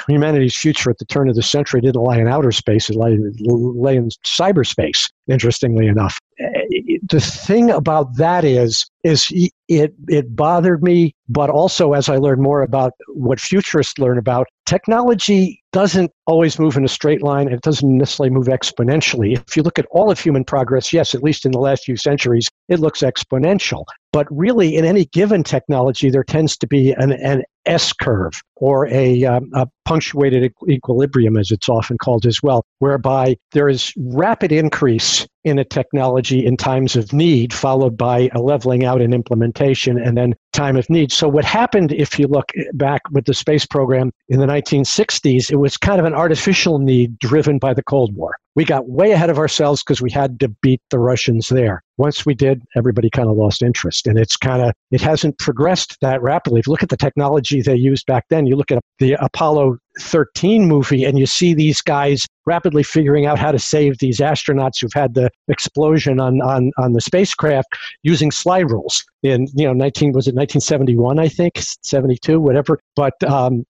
humanity's 0.07 0.55
future 0.55 0.89
at 0.89 0.97
the 0.97 1.05
turn 1.05 1.29
of 1.29 1.35
the 1.35 1.43
century 1.43 1.81
didn't 1.81 2.01
lie 2.01 2.17
in 2.17 2.27
outer 2.27 2.51
space, 2.51 2.89
it 2.89 2.95
lay, 2.95 3.17
lay 3.39 3.95
in 3.95 4.09
cyberspace, 4.25 5.09
interestingly 5.27 5.87
enough. 5.87 6.19
The 6.39 7.19
thing 7.19 7.71
about 7.71 8.15
that 8.17 8.45
is, 8.45 8.89
is 9.03 9.27
it, 9.67 9.93
it 10.07 10.35
bothered 10.35 10.83
me, 10.83 11.15
but 11.29 11.49
also 11.49 11.93
as 11.93 12.09
I 12.09 12.17
learned 12.17 12.41
more 12.41 12.61
about 12.61 12.93
what 13.13 13.39
futurists 13.39 13.97
learn 13.97 14.17
about, 14.17 14.47
technology 14.65 15.63
doesn't 15.71 16.11
always 16.25 16.59
move 16.59 16.77
in 16.77 16.85
a 16.85 16.89
straight 16.89 17.23
line. 17.23 17.47
It 17.47 17.61
doesn't 17.61 17.97
necessarily 17.97 18.33
move 18.33 18.47
exponentially. 18.47 19.37
If 19.47 19.57
you 19.57 19.63
look 19.63 19.79
at 19.79 19.87
all 19.91 20.11
of 20.11 20.19
human 20.19 20.43
progress, 20.43 20.93
yes, 20.93 21.15
at 21.15 21.23
least 21.23 21.45
in 21.45 21.51
the 21.51 21.59
last 21.59 21.85
few 21.85 21.97
centuries, 21.97 22.47
it 22.69 22.79
looks 22.79 23.01
exponential. 23.01 23.83
But 24.17 24.25
really, 24.31 24.75
in 24.75 24.83
any 24.83 25.05
given 25.05 25.43
technology, 25.43 26.09
there 26.09 26.23
tends 26.23 26.57
to 26.57 26.65
be 26.65 26.91
an, 26.91 27.11
an 27.11 27.43
S 27.67 27.93
curve 27.93 28.41
or 28.55 28.87
a, 28.87 29.23
um, 29.25 29.51
a 29.53 29.67
punctuated 29.85 30.51
equilibrium, 30.67 31.37
as 31.37 31.51
it's 31.51 31.69
often 31.69 31.99
called 31.99 32.25
as 32.25 32.41
well, 32.41 32.65
whereby 32.79 33.37
there 33.51 33.69
is 33.69 33.93
rapid 33.95 34.51
increase 34.51 35.27
in 35.43 35.59
a 35.59 35.63
technology 35.63 36.43
in 36.43 36.57
times 36.57 36.95
of 36.95 37.13
need, 37.13 37.53
followed 37.53 37.95
by 37.95 38.31
a 38.33 38.41
leveling 38.41 38.83
out 38.83 39.01
in 39.01 39.13
implementation 39.13 39.99
and 39.99 40.17
then 40.17 40.33
time 40.51 40.77
of 40.77 40.89
need. 40.89 41.11
So, 41.11 41.27
what 41.27 41.45
happened, 41.45 41.91
if 41.91 42.17
you 42.17 42.25
look 42.25 42.51
back 42.73 43.03
with 43.11 43.25
the 43.25 43.35
space 43.35 43.67
program 43.67 44.11
in 44.29 44.39
the 44.39 44.47
1960s, 44.47 45.51
it 45.51 45.57
was 45.57 45.77
kind 45.77 45.99
of 45.99 46.07
an 46.07 46.15
artificial 46.15 46.79
need 46.79 47.19
driven 47.19 47.59
by 47.59 47.75
the 47.75 47.83
Cold 47.83 48.15
War. 48.15 48.35
We 48.55 48.65
got 48.65 48.89
way 48.89 49.11
ahead 49.11 49.29
of 49.29 49.37
ourselves 49.37 49.83
because 49.83 50.01
we 50.01 50.09
had 50.09 50.39
to 50.39 50.49
beat 50.63 50.81
the 50.89 50.97
Russians 50.97 51.49
there. 51.49 51.83
Once 51.97 52.25
we 52.25 52.33
did, 52.33 52.63
everybody 52.75 53.09
kind 53.09 53.29
of 53.29 53.35
lost 53.35 53.61
interest. 53.61 54.07
And 54.07 54.17
it's 54.17 54.37
kind 54.37 54.61
of, 54.61 54.73
it 54.91 55.01
hasn't 55.01 55.37
progressed 55.39 55.97
that 56.01 56.21
rapidly. 56.21 56.59
If 56.59 56.67
you 56.67 56.71
look 56.71 56.83
at 56.83 56.89
the 56.89 56.97
technology 56.97 57.61
they 57.61 57.75
used 57.75 58.05
back 58.05 58.25
then, 58.29 58.45
you 58.45 58.55
look 58.55 58.71
at 58.71 58.79
the 58.99 59.13
Apollo 59.13 59.77
13 59.99 60.67
movie 60.67 61.03
and 61.05 61.17
you 61.17 61.25
see 61.25 61.53
these 61.53 61.81
guys 61.81 62.25
rapidly 62.45 62.83
figuring 62.83 63.25
out 63.25 63.37
how 63.37 63.51
to 63.51 63.59
save 63.59 63.97
these 63.97 64.19
astronauts 64.19 64.79
who've 64.79 64.93
had 64.93 65.13
the 65.13 65.29
explosion 65.47 66.19
on, 66.19 66.41
on, 66.41 66.71
on 66.77 66.93
the 66.93 67.01
spacecraft 67.01 67.67
using 68.03 68.31
slide 68.31 68.69
rules 68.71 69.03
in 69.23 69.47
you 69.55 69.65
know 69.65 69.73
19 69.73 70.11
was 70.13 70.27
it 70.27 70.35
1971 70.35 71.19
i 71.19 71.27
think 71.27 71.53
72 71.57 72.39
whatever 72.39 72.79
but 72.95 73.21
um, 73.23 73.65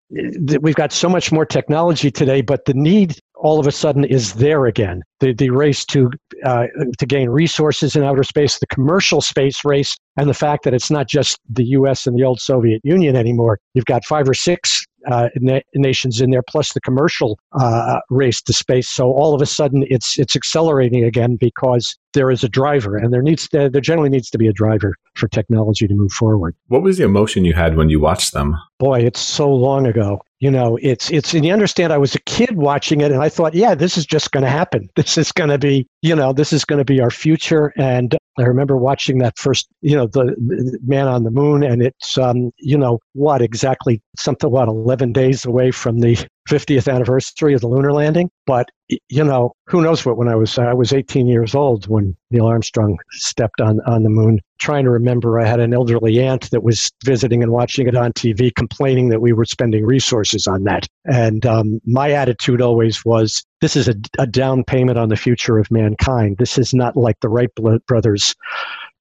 we've 0.62 0.76
got 0.76 0.92
so 0.92 1.08
much 1.08 1.32
more 1.32 1.46
technology 1.46 2.12
today 2.12 2.42
but 2.42 2.66
the 2.66 2.74
need 2.74 3.18
all 3.40 3.60
of 3.60 3.68
a 3.68 3.72
sudden 3.72 4.04
is 4.04 4.34
there 4.34 4.66
again. 4.66 5.02
The, 5.20 5.34
the 5.34 5.50
race 5.50 5.86
to, 5.86 6.10
uh, 6.44 6.68
to 6.98 7.06
gain 7.06 7.30
resources 7.30 7.96
in 7.96 8.04
outer 8.04 8.24
space, 8.24 8.60
the 8.60 8.68
commercial 8.68 9.22
space 9.22 9.64
race, 9.66 9.98
and 10.18 10.30
the 10.30 10.34
fact 10.34 10.64
that 10.64 10.74
it's 10.74 10.92
not 10.92 11.08
just 11.08 11.40
the 11.50 11.66
US 11.66 12.08
and 12.08 12.18
the 12.18 12.24
old 12.24 12.40
Soviet 12.40 12.82
Union 12.84 13.16
anymore. 13.16 13.60
You've 13.74 13.86
got 13.86 14.06
five 14.06 14.28
or 14.28 14.34
six 14.34 14.86
uh, 15.08 15.30
na- 15.36 15.60
nations 15.76 16.22
in 16.22 16.32
there, 16.32 16.42
plus 16.42 16.74
the 16.74 16.82
commercial 16.82 17.40
uh, 17.54 18.00
race 18.10 18.42
to 18.42 18.54
space. 18.54 18.90
So 18.90 19.12
all 19.12 19.34
of 19.34 19.42
a 19.42 19.46
sudden, 19.46 19.86
it's 19.90 20.20
it's 20.20 20.36
accelerating 20.36 21.04
again 21.04 21.38
because 21.40 21.98
there 22.14 22.30
is 22.30 22.44
a 22.44 22.50
driver, 22.50 22.98
and 22.98 23.14
there 23.14 23.22
needs 23.22 23.48
to, 23.50 23.70
there 23.70 23.82
generally 23.82 24.10
needs 24.10 24.30
to 24.32 24.38
be 24.38 24.48
a 24.48 24.54
driver 24.54 24.96
for 25.16 25.28
technology 25.28 25.88
to 25.88 25.94
move 25.94 26.12
forward. 26.12 26.56
What 26.68 26.82
was 26.82 26.98
the 26.98 27.04
emotion 27.04 27.46
you 27.46 27.54
had 27.54 27.78
when 27.78 27.90
you 27.90 28.00
watched 28.00 28.34
them? 28.34 28.56
Boy, 28.80 29.00
it's 29.00 29.20
so 29.20 29.50
long 29.50 29.88
ago. 29.88 30.22
You 30.40 30.52
know, 30.52 30.78
it's 30.82 31.10
it's 31.10 31.34
and 31.34 31.44
you 31.44 31.52
understand 31.52 31.92
I 31.92 31.98
was 31.98 32.14
a 32.14 32.22
kid 32.22 32.58
watching 32.58 33.02
it 33.02 33.12
and 33.12 33.24
I 33.24 33.30
thought, 33.30 33.56
yeah, 33.56 33.74
this 33.74 33.98
is 33.98 34.06
just 34.06 34.32
going 34.32 34.44
to 34.44 34.50
happen. 34.50 34.88
This 34.96 35.18
is 35.18 35.32
going 35.32 35.50
to 35.50 35.58
be, 35.58 35.88
you 36.02 36.16
know, 36.16 36.34
this 36.34 36.54
is 36.54 36.66
going 36.66 36.80
to 36.80 36.86
be 36.86 37.02
our 37.02 37.12
future 37.12 37.74
and 37.78 38.16
I 38.40 38.44
remember 38.44 38.78
watching 38.78 39.18
that 39.20 39.38
first, 39.38 39.68
you 39.82 39.96
know, 39.96 40.06
the 40.06 40.36
man 40.86 41.08
on 41.08 41.24
the 41.24 41.32
moon, 41.32 41.64
and 41.64 41.82
it's, 41.82 42.18
um, 42.20 42.52
you 42.58 42.78
know, 42.78 43.00
what 43.14 43.42
exactly 43.42 44.02
something 44.18 44.52
what 44.52 44.68
11 44.68 45.12
days 45.12 45.44
away 45.44 45.72
from 45.72 46.00
the 46.00 46.28
50th 46.48 46.92
anniversary 46.92 47.54
of 47.54 47.62
the 47.62 47.68
lunar 47.68 47.94
landing. 47.94 48.30
But 48.46 48.70
you 49.10 49.24
know, 49.24 49.54
who 49.66 49.82
knows 49.82 50.06
what? 50.06 50.18
When 50.18 50.30
I 50.30 50.36
was 50.36 50.58
I 50.58 50.74
was 50.74 50.94
18 50.94 51.28
years 51.28 51.54
old 51.54 51.88
when 51.88 52.16
Neil 52.32 52.46
Armstrong 52.46 52.98
stepped 53.12 53.60
on 53.60 53.80
on 53.86 54.04
the 54.04 54.10
moon. 54.10 54.40
Trying 54.60 54.86
to 54.86 54.90
remember, 54.90 55.40
I 55.40 55.46
had 55.46 55.60
an 55.60 55.74
elderly 55.74 56.20
aunt 56.20 56.50
that 56.50 56.64
was 56.64 56.92
visiting 57.06 57.44
and 57.44 57.52
watching 57.52 57.88
it 57.88 57.96
on 57.96 58.12
TV, 58.14 58.54
complaining 58.56 59.10
that 59.10 59.22
we 59.22 59.34
were 59.34 59.46
spending 59.46 59.86
resources 59.86 60.48
on 60.48 60.64
that. 60.64 60.88
And 61.06 61.46
um, 61.46 61.80
my 61.86 62.12
attitude 62.12 62.60
always 62.60 63.06
was, 63.06 63.46
this 63.62 63.76
is 63.76 63.88
a, 63.88 63.94
a 64.18 64.26
down 64.26 64.64
payment 64.64 64.98
on 64.98 65.10
the 65.10 65.16
future 65.16 65.60
of 65.60 65.70
mankind. 65.70 66.38
This 66.40 66.58
is 66.58 66.74
not 66.74 66.98
like 66.98 67.20
the 67.20 67.30
Wright 67.30 67.52
brothers 67.86 68.34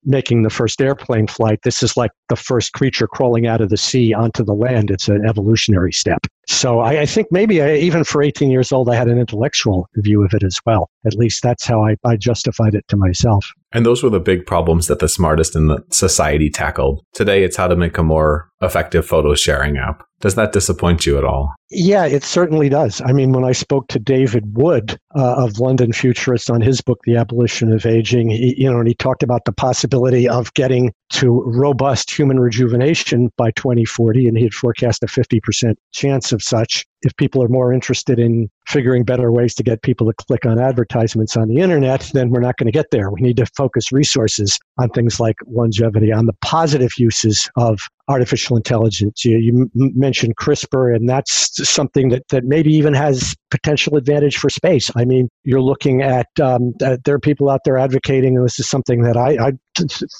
making 0.07 0.43
the 0.43 0.51
first 0.51 0.81
airplane 0.81 1.27
flight. 1.27 1.61
This 1.63 1.83
is 1.83 1.97
like 1.97 2.13
the 2.29 2.37
first 2.37 2.73
creature 2.73 3.07
crawling 3.07 3.47
out 3.47 3.61
of 3.61 3.69
the 3.69 3.77
sea 3.77 4.15
onto 4.15 4.45
the 4.45 4.55
land. 4.55 4.91
It's 4.91 5.09
an 5.09 5.27
evolutionary 5.27 5.93
step. 5.93 6.27
So 6.49 6.79
I, 6.79 7.01
I 7.01 7.07
think 7.07 7.27
maybe 7.31 7.61
I, 7.61 7.75
even 7.75 8.05
for 8.05 8.23
18 8.23 8.51
years 8.51 8.71
old, 8.73 8.89
I 8.89 8.95
had 8.95 9.09
an 9.09 9.19
intellectual 9.19 9.89
view 9.97 10.25
of 10.25 10.33
it 10.33 10.45
as 10.45 10.61
well. 10.65 10.89
At 11.05 11.15
least 11.15 11.43
that's 11.43 11.67
how 11.67 11.85
I, 11.85 11.97
I 12.05 12.17
justified 12.17 12.75
it 12.75 12.87
to 12.89 12.97
myself. 12.97 13.51
And 13.73 13.85
those 13.85 14.03
were 14.03 14.11
the 14.11 14.21
big 14.21 14.47
problems 14.47 14.87
that 14.87 15.01
the 15.01 15.09
smartest 15.09 15.57
in 15.57 15.67
the 15.67 15.85
society 15.91 16.49
tackled. 16.49 17.05
Today, 17.13 17.43
it's 17.43 17.57
how 17.57 17.67
to 17.67 17.77
make 17.77 17.99
a 17.99 18.03
more 18.03 18.49
effective 18.63 19.05
photo 19.05 19.35
sharing 19.35 19.77
app. 19.77 20.06
Does 20.21 20.35
that 20.35 20.53
disappoint 20.53 21.05
you 21.05 21.19
at 21.19 21.25
all? 21.25 21.55
Yeah, 21.71 22.07
it 22.07 22.23
certainly 22.23 22.69
does. 22.69 23.03
I 23.05 23.13
mean, 23.13 23.33
when 23.33 23.45
I 23.45 23.53
spoke 23.53 23.89
to 23.89 23.99
David 23.99 24.57
Wood 24.57 24.99
uh, 25.15 25.45
of 25.45 25.59
London 25.59 25.93
Futurists 25.93 26.49
on 26.49 26.61
his 26.61 26.81
book, 26.81 27.01
The 27.05 27.17
Abolition 27.17 27.73
of 27.73 27.85
Aging, 27.85 28.31
he, 28.31 28.55
you 28.57 28.71
know, 28.71 28.79
and 28.79 28.89
he 28.89 28.95
talked 28.95 29.23
about 29.23 29.45
the 29.45 29.53
possibility 29.53 30.29
of 30.29 30.55
getting 30.55 30.93
to 31.11 31.43
robust 31.45 32.11
human 32.11 32.41
rejuvenation 32.41 33.31
by 33.37 33.51
2040, 33.53 34.27
and 34.27 34.39
he 34.39 34.45
had 34.45 34.55
forecast 34.55 35.03
a 35.03 35.07
50% 35.07 35.75
chance 35.93 36.33
of 36.33 36.43
such 36.43 36.87
if 37.03 37.15
people 37.17 37.43
are 37.43 37.49
more 37.49 37.73
interested 37.73 38.19
in 38.19 38.49
figuring 38.67 39.05
better 39.05 39.31
ways 39.31 39.55
to 39.55 39.63
get 39.63 39.83
people 39.83 40.07
to 40.07 40.13
click 40.15 40.45
on 40.47 40.59
advertisements 40.59 41.37
on 41.37 41.49
the 41.49 41.61
internet, 41.61 42.11
then 42.15 42.31
we're 42.31 42.41
not 42.41 42.57
going 42.57 42.67
to 42.67 42.73
get 42.73 42.91
there. 42.91 43.11
We 43.11 43.21
need 43.21 43.37
to 43.37 43.47
focus 43.47 43.93
resources 43.93 44.59
on 44.79 44.89
things 44.91 45.21
like 45.21 45.37
longevity, 45.47 46.13
on 46.13 46.27
the 46.27 46.35
positive 46.43 46.91
uses 46.99 47.49
of 47.57 47.89
artificial 48.09 48.57
intelligence. 48.57 49.25
You, 49.25 49.39
you 49.39 49.71
mentioned 49.75 50.37
CRISPR, 50.37 50.95
and 50.95 51.09
that's 51.09 51.69
something 51.69 52.11
that, 52.11 52.23
that 52.29 52.45
maybe 52.45 52.73
even 52.73 52.95
has 52.95 53.35
potential 53.51 53.97
advantage 53.97 54.37
for 54.37 54.51
space. 54.51 54.91
I 54.97 55.05
mean, 55.05 55.29
you're 55.45 55.61
looking 55.61 56.03
at, 56.03 56.29
um, 56.41 56.73
there 56.79 57.15
are 57.15 57.21
people 57.21 57.51
out 57.51 57.61
there 57.65 57.79
advocating, 57.79 58.37
and 58.37 58.45
this 58.45 58.59
is 58.59 58.69
something 58.69 59.03
that 59.03 59.17
I, 59.17 59.49
I 59.49 59.53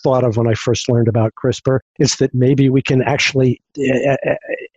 thought 0.03 0.25
of 0.25 0.37
when 0.37 0.49
I 0.49 0.55
first 0.55 0.89
learned 0.89 1.09
about 1.09 1.33
CRISPR, 1.43 1.79
is 1.99 2.17
that 2.17 2.35
maybe 2.35 2.69
we 2.69 2.83
can 2.83 3.03
actually 3.03 3.61
uh, 3.79 4.17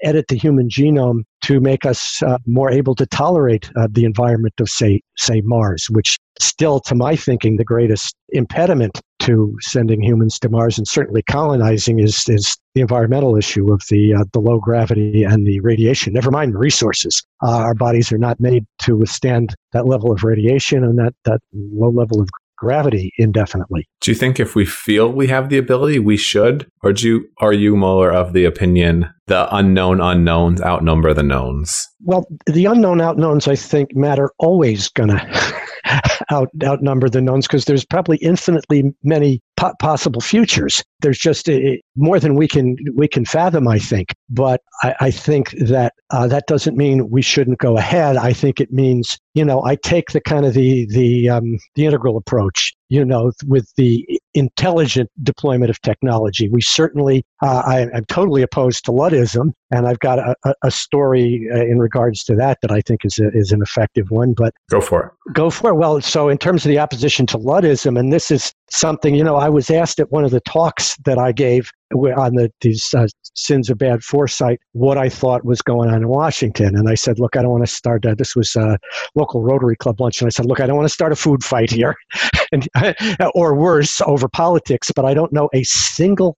edit 0.03 0.27
the 0.27 0.35
human 0.35 0.69
genome 0.69 1.23
to 1.41 1.59
make 1.59 1.85
us 1.85 2.21
uh, 2.23 2.37
more 2.45 2.69
able 2.69 2.95
to 2.95 3.05
tolerate 3.05 3.69
uh, 3.75 3.87
the 3.89 4.05
environment 4.05 4.53
of, 4.59 4.69
say, 4.69 5.01
say 5.17 5.41
Mars, 5.41 5.87
which 5.89 6.17
still, 6.39 6.79
to 6.81 6.95
my 6.95 7.15
thinking, 7.15 7.57
the 7.57 7.63
greatest 7.63 8.15
impediment 8.29 9.01
to 9.19 9.55
sending 9.61 10.01
humans 10.01 10.39
to 10.39 10.49
Mars 10.49 10.77
and 10.77 10.87
certainly 10.87 11.21
colonizing 11.23 11.99
is, 11.99 12.27
is 12.29 12.57
the 12.73 12.81
environmental 12.81 13.35
issue 13.35 13.71
of 13.73 13.81
the, 13.89 14.13
uh, 14.13 14.23
the 14.33 14.39
low 14.39 14.59
gravity 14.59 15.23
and 15.23 15.45
the 15.45 15.59
radiation. 15.59 16.13
Never 16.13 16.31
mind 16.31 16.53
the 16.53 16.57
resources. 16.57 17.21
Uh, 17.43 17.57
our 17.57 17.73
bodies 17.73 18.11
are 18.11 18.17
not 18.17 18.39
made 18.39 18.65
to 18.79 18.95
withstand 18.95 19.55
that 19.73 19.85
level 19.85 20.11
of 20.11 20.23
radiation 20.23 20.83
and 20.83 20.97
that, 20.99 21.13
that 21.25 21.41
low 21.53 21.89
level 21.89 22.21
of 22.21 22.29
gravity 22.59 23.11
indefinitely. 23.17 23.87
Do 24.01 24.11
you 24.11 24.15
think 24.15 24.39
if 24.39 24.53
we 24.53 24.65
feel 24.65 25.09
we 25.09 25.27
have 25.27 25.49
the 25.49 25.57
ability, 25.57 25.99
we 25.99 26.17
should? 26.17 26.67
Or 26.83 26.91
do 26.91 27.07
you, 27.07 27.29
are 27.37 27.53
you 27.53 27.75
more 27.75 28.11
of 28.11 28.33
the 28.33 28.45
opinion 28.45 29.09
the 29.27 29.53
unknown 29.55 30.01
unknowns 30.01 30.61
outnumber 30.61 31.13
the 31.13 31.23
knowns? 31.23 31.87
Well, 32.01 32.27
the 32.47 32.65
unknown 32.65 32.97
outknowns, 32.97 33.47
I 33.47 33.55
think, 33.55 33.95
matter 33.95 34.31
always 34.39 34.89
going 34.89 35.09
to 35.09 35.61
out, 36.31 36.49
outnumber 36.63 37.09
the 37.09 37.21
knowns 37.21 37.47
because 37.47 37.65
there's 37.65 37.85
probably 37.85 38.17
infinitely 38.17 38.93
many 39.03 39.41
po- 39.57 39.73
possible 39.79 40.21
futures. 40.21 40.83
There's 41.01 41.17
just 41.17 41.49
a, 41.49 41.81
more 41.95 42.19
than 42.19 42.35
we 42.35 42.47
can 42.47 42.75
we 42.95 43.07
can 43.07 43.25
fathom, 43.25 43.67
I 43.67 43.79
think. 43.79 44.13
But 44.29 44.61
I, 44.83 44.95
I 44.99 45.11
think 45.11 45.51
that 45.51 45.93
uh, 46.09 46.27
that 46.27 46.47
doesn't 46.47 46.77
mean 46.77 47.09
we 47.09 47.21
shouldn't 47.21 47.59
go 47.59 47.77
ahead. 47.77 48.17
I 48.17 48.33
think 48.33 48.59
it 48.59 48.71
means 48.71 49.17
you 49.33 49.45
know 49.45 49.63
I 49.63 49.75
take 49.75 50.11
the 50.11 50.21
kind 50.21 50.45
of 50.45 50.53
the 50.53 50.85
the 50.87 51.29
um, 51.29 51.57
the 51.75 51.85
integral 51.85 52.17
approach. 52.17 52.73
You 52.89 53.05
know, 53.05 53.31
with 53.45 53.71
the 53.77 54.18
intelligent 54.39 55.09
deployment 55.21 55.69
of 55.69 55.81
technology. 55.81 56.49
We 56.49 56.61
certainly, 56.61 57.23
uh, 57.43 57.63
I, 57.65 57.79
am 57.95 58.05
totally 58.05 58.41
opposed 58.41 58.85
to 58.85 58.91
Luddism, 58.91 59.51
and 59.71 59.87
I've 59.87 59.99
got 59.99 60.19
a, 60.19 60.35
a 60.63 60.71
story 60.71 61.47
uh, 61.53 61.57
in 61.57 61.79
regards 61.79 62.23
to 62.25 62.35
that 62.35 62.59
that 62.61 62.71
I 62.71 62.81
think 62.81 63.05
is 63.05 63.19
a, 63.19 63.29
is 63.33 63.51
an 63.51 63.61
effective 63.61 64.09
one. 64.09 64.33
But 64.33 64.53
go 64.69 64.81
for 64.81 65.03
it. 65.03 65.33
Go 65.33 65.49
for 65.49 65.71
it. 65.71 65.75
Well, 65.75 66.01
so 66.01 66.29
in 66.29 66.37
terms 66.37 66.65
of 66.65 66.69
the 66.69 66.79
opposition 66.79 67.25
to 67.27 67.37
Luddism, 67.37 67.99
and 67.99 68.11
this 68.11 68.31
is 68.31 68.53
something 68.71 69.13
you 69.15 69.23
know, 69.23 69.35
I 69.35 69.49
was 69.49 69.69
asked 69.69 69.99
at 69.99 70.11
one 70.11 70.23
of 70.23 70.31
the 70.31 70.41
talks 70.41 70.95
that 71.05 71.17
I 71.17 71.31
gave 71.31 71.71
on 71.93 72.35
the, 72.35 72.51
these 72.61 72.93
uh, 72.93 73.07
sins 73.33 73.69
of 73.69 73.77
bad 73.77 74.03
foresight 74.03 74.59
what 74.73 74.97
I 74.97 75.09
thought 75.09 75.45
was 75.45 75.61
going 75.61 75.89
on 75.89 75.95
in 75.97 76.07
Washington. 76.07 76.75
And 76.75 76.89
I 76.89 76.95
said, 76.95 77.19
look, 77.19 77.35
I 77.35 77.41
don't 77.41 77.51
want 77.51 77.65
to 77.65 77.71
start, 77.71 78.05
uh, 78.05 78.15
this 78.15 78.35
was 78.35 78.55
a 78.55 78.77
local 79.15 79.41
Rotary 79.41 79.75
Club 79.75 79.99
lunch. 79.99 80.21
And 80.21 80.27
I 80.27 80.29
said, 80.29 80.45
look, 80.45 80.59
I 80.59 80.67
don't 80.67 80.75
want 80.75 80.87
to 80.87 80.93
start 80.93 81.11
a 81.11 81.15
food 81.15 81.43
fight 81.43 81.71
here 81.71 81.95
and, 82.51 82.67
or 83.35 83.55
worse 83.55 84.01
over 84.01 84.27
politics, 84.27 84.91
but 84.95 85.05
I 85.05 85.13
don't 85.13 85.33
know 85.33 85.49
a 85.53 85.63
single 85.63 86.37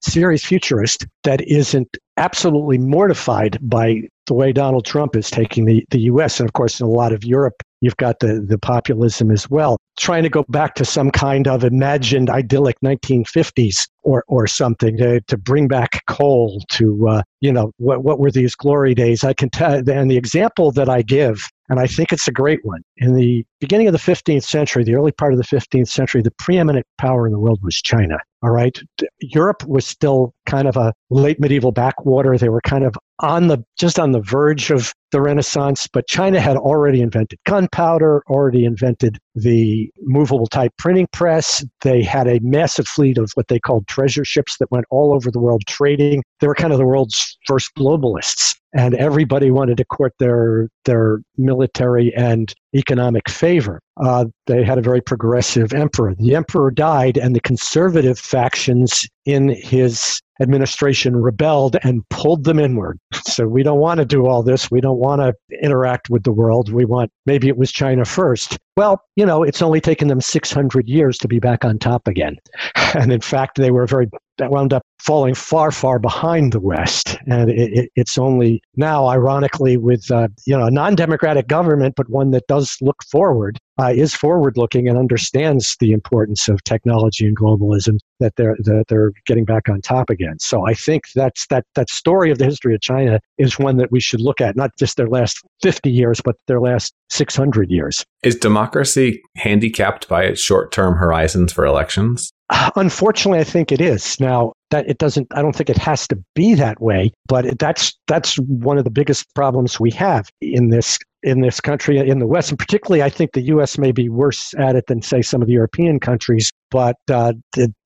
serious 0.00 0.44
futurist 0.44 1.06
that 1.24 1.40
isn't 1.42 1.96
absolutely 2.16 2.78
mortified 2.78 3.58
by 3.62 4.02
the 4.26 4.34
way 4.34 4.52
Donald 4.52 4.84
Trump 4.84 5.16
is 5.16 5.30
taking 5.30 5.64
the, 5.64 5.84
the 5.90 6.00
U.S. 6.00 6.40
And 6.40 6.48
of 6.48 6.52
course, 6.52 6.80
in 6.80 6.86
a 6.86 6.90
lot 6.90 7.12
of 7.12 7.24
Europe, 7.24 7.62
you've 7.80 7.96
got 7.96 8.20
the, 8.20 8.44
the 8.46 8.58
populism 8.58 9.30
as 9.30 9.48
well. 9.50 9.78
Trying 9.98 10.24
to 10.24 10.28
go 10.28 10.44
back 10.48 10.74
to 10.74 10.84
some 10.84 11.10
kind 11.10 11.48
of 11.48 11.64
imagined 11.64 12.28
idyllic 12.30 12.78
1950s 12.80 13.88
or, 14.02 14.24
or 14.28 14.46
something 14.46 14.96
to, 14.98 15.20
to 15.22 15.36
bring 15.36 15.68
back 15.68 16.04
coal 16.06 16.62
to, 16.70 17.08
uh, 17.08 17.22
you 17.40 17.52
know, 17.52 17.72
what, 17.78 18.04
what 18.04 18.18
were 18.18 18.30
these 18.30 18.54
glory 18.54 18.94
days? 18.94 19.24
I 19.24 19.32
can 19.32 19.48
tell, 19.50 19.74
and 19.74 20.10
the 20.10 20.16
example 20.16 20.70
that 20.72 20.88
I 20.88 21.02
give 21.02 21.48
and 21.68 21.80
I 21.80 21.86
think 21.86 22.12
it's 22.12 22.28
a 22.28 22.32
great 22.32 22.64
one. 22.64 22.82
In 22.98 23.14
the 23.14 23.44
beginning 23.60 23.88
of 23.88 23.92
the 23.92 23.98
15th 23.98 24.44
century, 24.44 24.84
the 24.84 24.94
early 24.94 25.12
part 25.12 25.32
of 25.32 25.38
the 25.38 25.44
15th 25.44 25.88
century, 25.88 26.22
the 26.22 26.32
preeminent 26.32 26.86
power 26.98 27.26
in 27.26 27.32
the 27.32 27.38
world 27.38 27.60
was 27.62 27.76
China. 27.76 28.18
All 28.42 28.50
right. 28.50 28.78
Europe 29.20 29.64
was 29.66 29.86
still 29.86 30.34
kind 30.44 30.68
of 30.68 30.76
a 30.76 30.92
late 31.10 31.40
medieval 31.40 31.72
backwater. 31.72 32.36
They 32.36 32.50
were 32.50 32.60
kind 32.60 32.84
of 32.84 32.94
on 33.20 33.48
the 33.48 33.64
just 33.78 33.98
on 33.98 34.12
the 34.12 34.20
verge 34.20 34.70
of 34.70 34.92
the 35.10 35.22
Renaissance, 35.22 35.88
but 35.90 36.06
China 36.06 36.38
had 36.38 36.56
already 36.56 37.00
invented 37.00 37.38
gunpowder, 37.46 38.22
already 38.28 38.66
invented 38.66 39.18
the 39.34 39.90
movable 40.02 40.46
type 40.46 40.72
printing 40.76 41.08
press. 41.12 41.64
They 41.80 42.02
had 42.02 42.28
a 42.28 42.40
massive 42.40 42.86
fleet 42.86 43.16
of 43.16 43.30
what 43.34 43.48
they 43.48 43.58
called 43.58 43.86
treasure 43.88 44.24
ships 44.24 44.58
that 44.58 44.70
went 44.70 44.84
all 44.90 45.14
over 45.14 45.30
the 45.30 45.40
world 45.40 45.62
trading. 45.66 46.22
They 46.40 46.46
were 46.46 46.54
kind 46.54 46.72
of 46.72 46.78
the 46.78 46.86
world's 46.86 47.38
first 47.46 47.70
globalists 47.76 48.54
and 48.76 48.94
everybody 48.94 49.50
wanted 49.50 49.78
to 49.78 49.84
court 49.84 50.12
their 50.18 50.68
their 50.84 51.20
military 51.38 52.14
and 52.14 52.54
economic 52.76 53.28
favor. 53.28 53.80
Uh, 54.02 54.26
they 54.46 54.62
had 54.64 54.78
a 54.78 54.82
very 54.82 55.00
progressive 55.00 55.72
emperor. 55.72 56.14
The 56.14 56.34
emperor 56.34 56.70
died, 56.70 57.16
and 57.16 57.34
the 57.34 57.40
conservative 57.40 58.18
factions 58.18 59.06
in 59.26 59.48
his 59.48 60.20
administration 60.40 61.16
rebelled 61.16 61.76
and 61.82 62.08
pulled 62.10 62.44
them 62.44 62.58
inward. 62.58 62.98
So 63.24 63.46
we 63.46 63.62
don't 63.62 63.80
want 63.80 63.98
to 63.98 64.04
do 64.04 64.26
all 64.26 64.42
this. 64.42 64.70
We 64.70 64.80
don't 64.80 64.98
want 64.98 65.20
to 65.20 65.34
interact 65.62 66.08
with 66.10 66.24
the 66.24 66.32
world. 66.32 66.72
We 66.72 66.84
want 66.84 67.10
maybe 67.26 67.48
it 67.48 67.56
was 67.56 67.72
China 67.72 68.04
first. 68.04 68.56
Well, 68.76 69.02
you 69.16 69.26
know, 69.26 69.42
it's 69.42 69.62
only 69.62 69.80
taken 69.80 70.08
them 70.08 70.20
600 70.20 70.88
years 70.88 71.18
to 71.18 71.28
be 71.28 71.38
back 71.38 71.64
on 71.64 71.78
top 71.78 72.06
again. 72.08 72.36
And 72.94 73.12
in 73.12 73.20
fact, 73.20 73.58
they 73.58 73.70
were 73.70 73.86
very 73.86 74.08
that 74.38 74.50
wound 74.50 74.72
up 74.72 74.82
falling 75.00 75.34
far, 75.34 75.70
far 75.70 75.98
behind 75.98 76.52
the 76.52 76.60
West. 76.60 77.18
And 77.26 77.50
it, 77.50 77.72
it, 77.72 77.90
it's 77.94 78.16
only 78.16 78.62
now, 78.76 79.06
ironically, 79.06 79.76
with 79.76 80.10
uh, 80.10 80.28
you 80.46 80.56
know 80.56 80.66
a 80.66 80.70
non-democratic 80.70 81.46
government, 81.48 81.94
but 81.96 82.08
one 82.08 82.30
that 82.30 82.46
does 82.48 82.76
look 82.80 83.02
forward, 83.10 83.58
uh, 83.78 83.92
is 83.94 84.14
forward-looking 84.14 84.88
and 84.88 84.98
understands 84.98 85.76
the 85.80 85.92
importance 85.92 86.48
of 86.48 86.62
technology 86.64 87.26
and 87.26 87.36
globalism, 87.36 87.98
that 88.20 88.34
they're 88.36 88.56
that 88.60 88.84
they're 88.88 89.12
getting 89.26 89.44
back 89.44 89.68
on 89.68 89.80
top 89.80 90.10
again. 90.10 90.38
So 90.38 90.66
I 90.66 90.74
think 90.74 91.04
that's 91.14 91.46
that 91.48 91.64
that 91.74 91.90
story 91.90 92.30
of 92.30 92.38
the 92.38 92.44
history 92.44 92.74
of 92.74 92.80
China 92.80 93.20
is 93.38 93.58
one 93.58 93.76
that 93.76 93.92
we 93.92 94.00
should 94.00 94.20
look 94.20 94.40
at, 94.40 94.56
not 94.56 94.70
just 94.78 94.96
their 94.96 95.08
last 95.08 95.42
50 95.62 95.90
years, 95.90 96.20
but 96.24 96.36
their 96.46 96.60
last 96.60 96.94
600 97.10 97.70
years. 97.70 98.04
Is 98.22 98.36
democracy 98.36 99.22
handicapped 99.36 100.08
by 100.08 100.24
its 100.24 100.40
short-term 100.40 100.96
horizons 100.96 101.52
for 101.52 101.64
elections? 101.64 102.32
Unfortunately, 102.76 103.40
I 103.40 103.44
think 103.44 103.72
it 103.72 103.80
is. 103.80 104.18
Now, 104.20 104.52
that 104.70 104.88
it 104.88 104.98
doesn't 104.98 105.28
i 105.32 105.42
don't 105.42 105.54
think 105.54 105.70
it 105.70 105.78
has 105.78 106.08
to 106.08 106.18
be 106.34 106.54
that 106.54 106.80
way 106.80 107.12
but 107.28 107.58
that's 107.58 107.96
that's 108.06 108.36
one 108.36 108.78
of 108.78 108.84
the 108.84 108.90
biggest 108.90 109.32
problems 109.34 109.78
we 109.78 109.90
have 109.90 110.28
in 110.40 110.70
this 110.70 110.98
in 111.26 111.40
this 111.40 111.60
country 111.60 111.98
in 111.98 112.20
the 112.20 112.26
west 112.26 112.50
and 112.50 112.58
particularly 112.58 113.02
i 113.02 113.10
think 113.10 113.32
the 113.32 113.42
us 113.42 113.76
may 113.76 113.90
be 113.90 114.08
worse 114.08 114.54
at 114.58 114.76
it 114.76 114.84
than 114.86 115.02
say 115.02 115.20
some 115.20 115.42
of 115.42 115.48
the 115.48 115.52
european 115.52 115.98
countries 115.98 116.52
but 116.70 116.96
uh, 117.10 117.32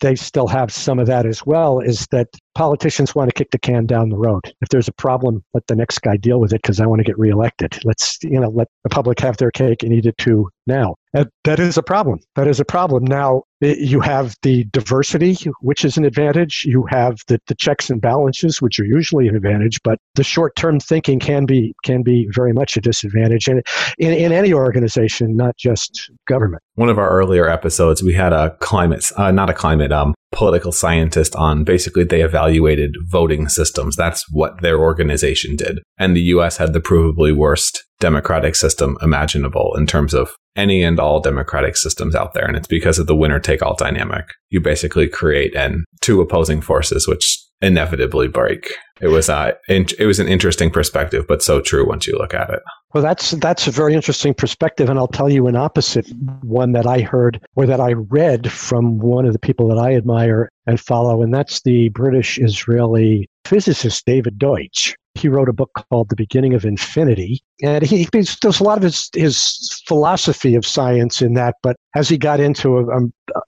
they 0.01 0.15
still 0.15 0.47
have 0.47 0.71
some 0.71 0.99
of 0.99 1.07
that 1.07 1.27
as 1.27 1.45
well 1.45 1.81
is 1.81 2.07
that 2.11 2.29
politicians 2.54 3.14
want 3.14 3.28
to 3.28 3.35
kick 3.35 3.50
the 3.50 3.59
can 3.59 3.87
down 3.87 4.09
the 4.09 4.16
road 4.16 4.52
if 4.61 4.69
there's 4.69 4.88
a 4.88 4.92
problem 4.92 5.42
let 5.54 5.66
the 5.66 5.76
next 5.76 5.99
guy 6.00 6.16
deal 6.16 6.40
with 6.40 6.52
it 6.52 6.62
because 6.62 6.80
i 6.80 6.87
want 6.87 6.99
to 6.99 7.04
get 7.04 7.19
reelected 7.19 7.78
let's 7.85 8.19
you 8.23 8.38
know 8.40 8.49
let 8.49 8.69
the 8.85 8.90
public 8.90 9.19
have 9.21 9.37
their 9.37 9.50
cake 9.50 9.83
and 9.83 9.92
eat 9.92 10.07
it 10.07 10.16
too 10.19 10.49
now 10.66 10.95
that 11.12 11.59
is 11.59 11.76
a 11.76 11.83
problem. 11.83 12.21
That 12.37 12.47
is 12.47 12.61
a 12.61 12.64
problem. 12.64 13.04
Now, 13.04 13.42
you 13.61 14.00
have 14.00 14.37
the 14.42 14.64
diversity, 14.73 15.37
which 15.61 15.85
is 15.85 15.97
an 15.97 16.04
advantage. 16.04 16.64
You 16.64 16.87
have 16.88 17.19
the, 17.26 17.40
the 17.49 17.57
checks 17.57 17.90
and 17.90 18.00
balances, 18.00 18.62
which 18.62 18.78
are 18.78 18.85
usually 18.85 19.26
an 19.26 19.35
advantage, 19.35 19.80
but 19.83 19.99
the 20.14 20.23
short 20.23 20.54
term 20.54 20.78
thinking 20.78 21.19
can 21.19 21.47
be 21.47 21.75
can 21.85 22.02
be 22.02 22.28
very 22.33 22.52
much 22.52 22.76
a 22.76 22.80
disadvantage 22.80 23.49
in, 23.49 23.61
in, 23.99 24.12
in 24.12 24.33
any 24.33 24.52
organization, 24.52 25.37
not 25.37 25.57
just 25.57 26.11
government. 26.28 26.62
One 26.81 26.89
of 26.89 26.97
our 26.97 27.11
earlier 27.11 27.47
episodes, 27.47 28.03
we 28.03 28.15
had 28.15 28.33
a 28.33 28.57
climate, 28.61 29.05
uh, 29.19 29.31
not 29.31 29.51
a 29.51 29.53
climate, 29.53 29.93
um, 29.93 30.15
political 30.33 30.73
scientist 30.73 31.37
on 31.37 31.63
basically 31.63 32.05
they 32.05 32.23
evaluated 32.23 32.95
voting 33.11 33.51
systems. 33.51 33.97
That's 33.97 34.25
what 34.33 34.63
their 34.63 34.79
organization 34.79 35.57
did. 35.57 35.81
And 35.99 36.17
the 36.17 36.23
US 36.37 36.57
had 36.57 36.73
the 36.73 36.81
provably 36.81 37.37
worst 37.37 37.85
democratic 37.99 38.57
system 38.57 38.97
imaginable 39.03 39.77
in 39.77 39.87
terms 39.87 40.15
of 40.15 40.31
any 40.57 40.83
and 40.83 40.99
all 40.99 41.21
democratic 41.21 41.77
systems 41.77 42.15
out 42.15 42.33
there. 42.33 42.47
And 42.47 42.57
it's 42.57 42.67
because 42.67 42.99
of 42.99 43.07
the 43.07 43.15
winner 43.15 43.41
take 43.41 43.61
all 43.61 43.77
dynamic. 43.77 44.25
You 44.49 44.63
basically 44.63 45.07
create 45.07 45.55
and 45.55 45.85
two 46.01 46.23
opposing 46.23 46.63
forces, 46.63 47.07
which 47.07 47.45
inevitably 47.61 48.29
break. 48.29 48.73
It 49.03 49.09
was 49.09 49.29
uh, 49.29 49.53
it 49.69 50.07
was 50.07 50.19
an 50.19 50.29
interesting 50.29 50.71
perspective, 50.71 51.27
but 51.29 51.43
so 51.43 51.61
true 51.61 51.87
once 51.87 52.07
you 52.07 52.17
look 52.17 52.33
at 52.33 52.49
it. 52.49 52.63
Well, 52.93 53.05
that's 53.05 53.31
that's 53.33 53.69
a 53.69 53.71
very 53.71 53.95
interesting 53.95 54.35
perspective, 54.35 54.89
and 54.89 54.99
I'll 54.99 55.07
tell 55.07 55.31
you 55.31 55.47
an 55.47 55.55
opposite 55.55 56.09
one 56.43 56.73
that 56.73 56.87
I 56.87 57.03
heard 57.03 57.41
or 57.55 57.65
that 57.67 57.81
I 57.81 57.93
read 57.93 58.51
from 58.51 58.99
one 58.99 59.27
of 59.27 59.33
the 59.33 59.39
people 59.39 59.69
that 59.69 59.79
I 59.79 59.95
admire 59.95 60.51
and 60.67 60.81
follow, 60.81 61.23
and 61.23 61.33
that's 61.33 61.63
the 61.63 61.91
British 61.91 62.39
Israeli 62.39 63.29
physicist 63.45 64.05
David 64.07 64.39
Deutsch. 64.39 64.97
He 65.15 65.29
wrote 65.29 65.49
a 65.49 65.53
book 65.53 65.71
called 65.89 66.09
The 66.09 66.17
Beginning 66.17 66.53
of 66.55 66.65
Infinity, 66.65 67.43
and 67.63 67.85
he 67.85 68.09
there's 68.13 68.61
a 68.61 68.65
lot 68.65 68.79
of 68.79 68.83
his 68.83 69.09
his 69.15 69.83
philosophy 69.87 70.57
of 70.57 70.67
science 70.67 71.23
in 71.23 71.35
that, 71.35 71.57
but 71.63 71.77
as 71.95 72.09
he 72.09 72.19
got 72.19 72.41
into 72.41 72.79
a, 72.79 72.87
a, 72.87 73.03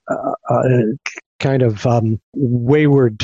a, 0.09 0.35
a 0.51 0.83
kind 1.41 1.63
of 1.63 1.85
um, 1.85 2.21
wayward 2.35 3.21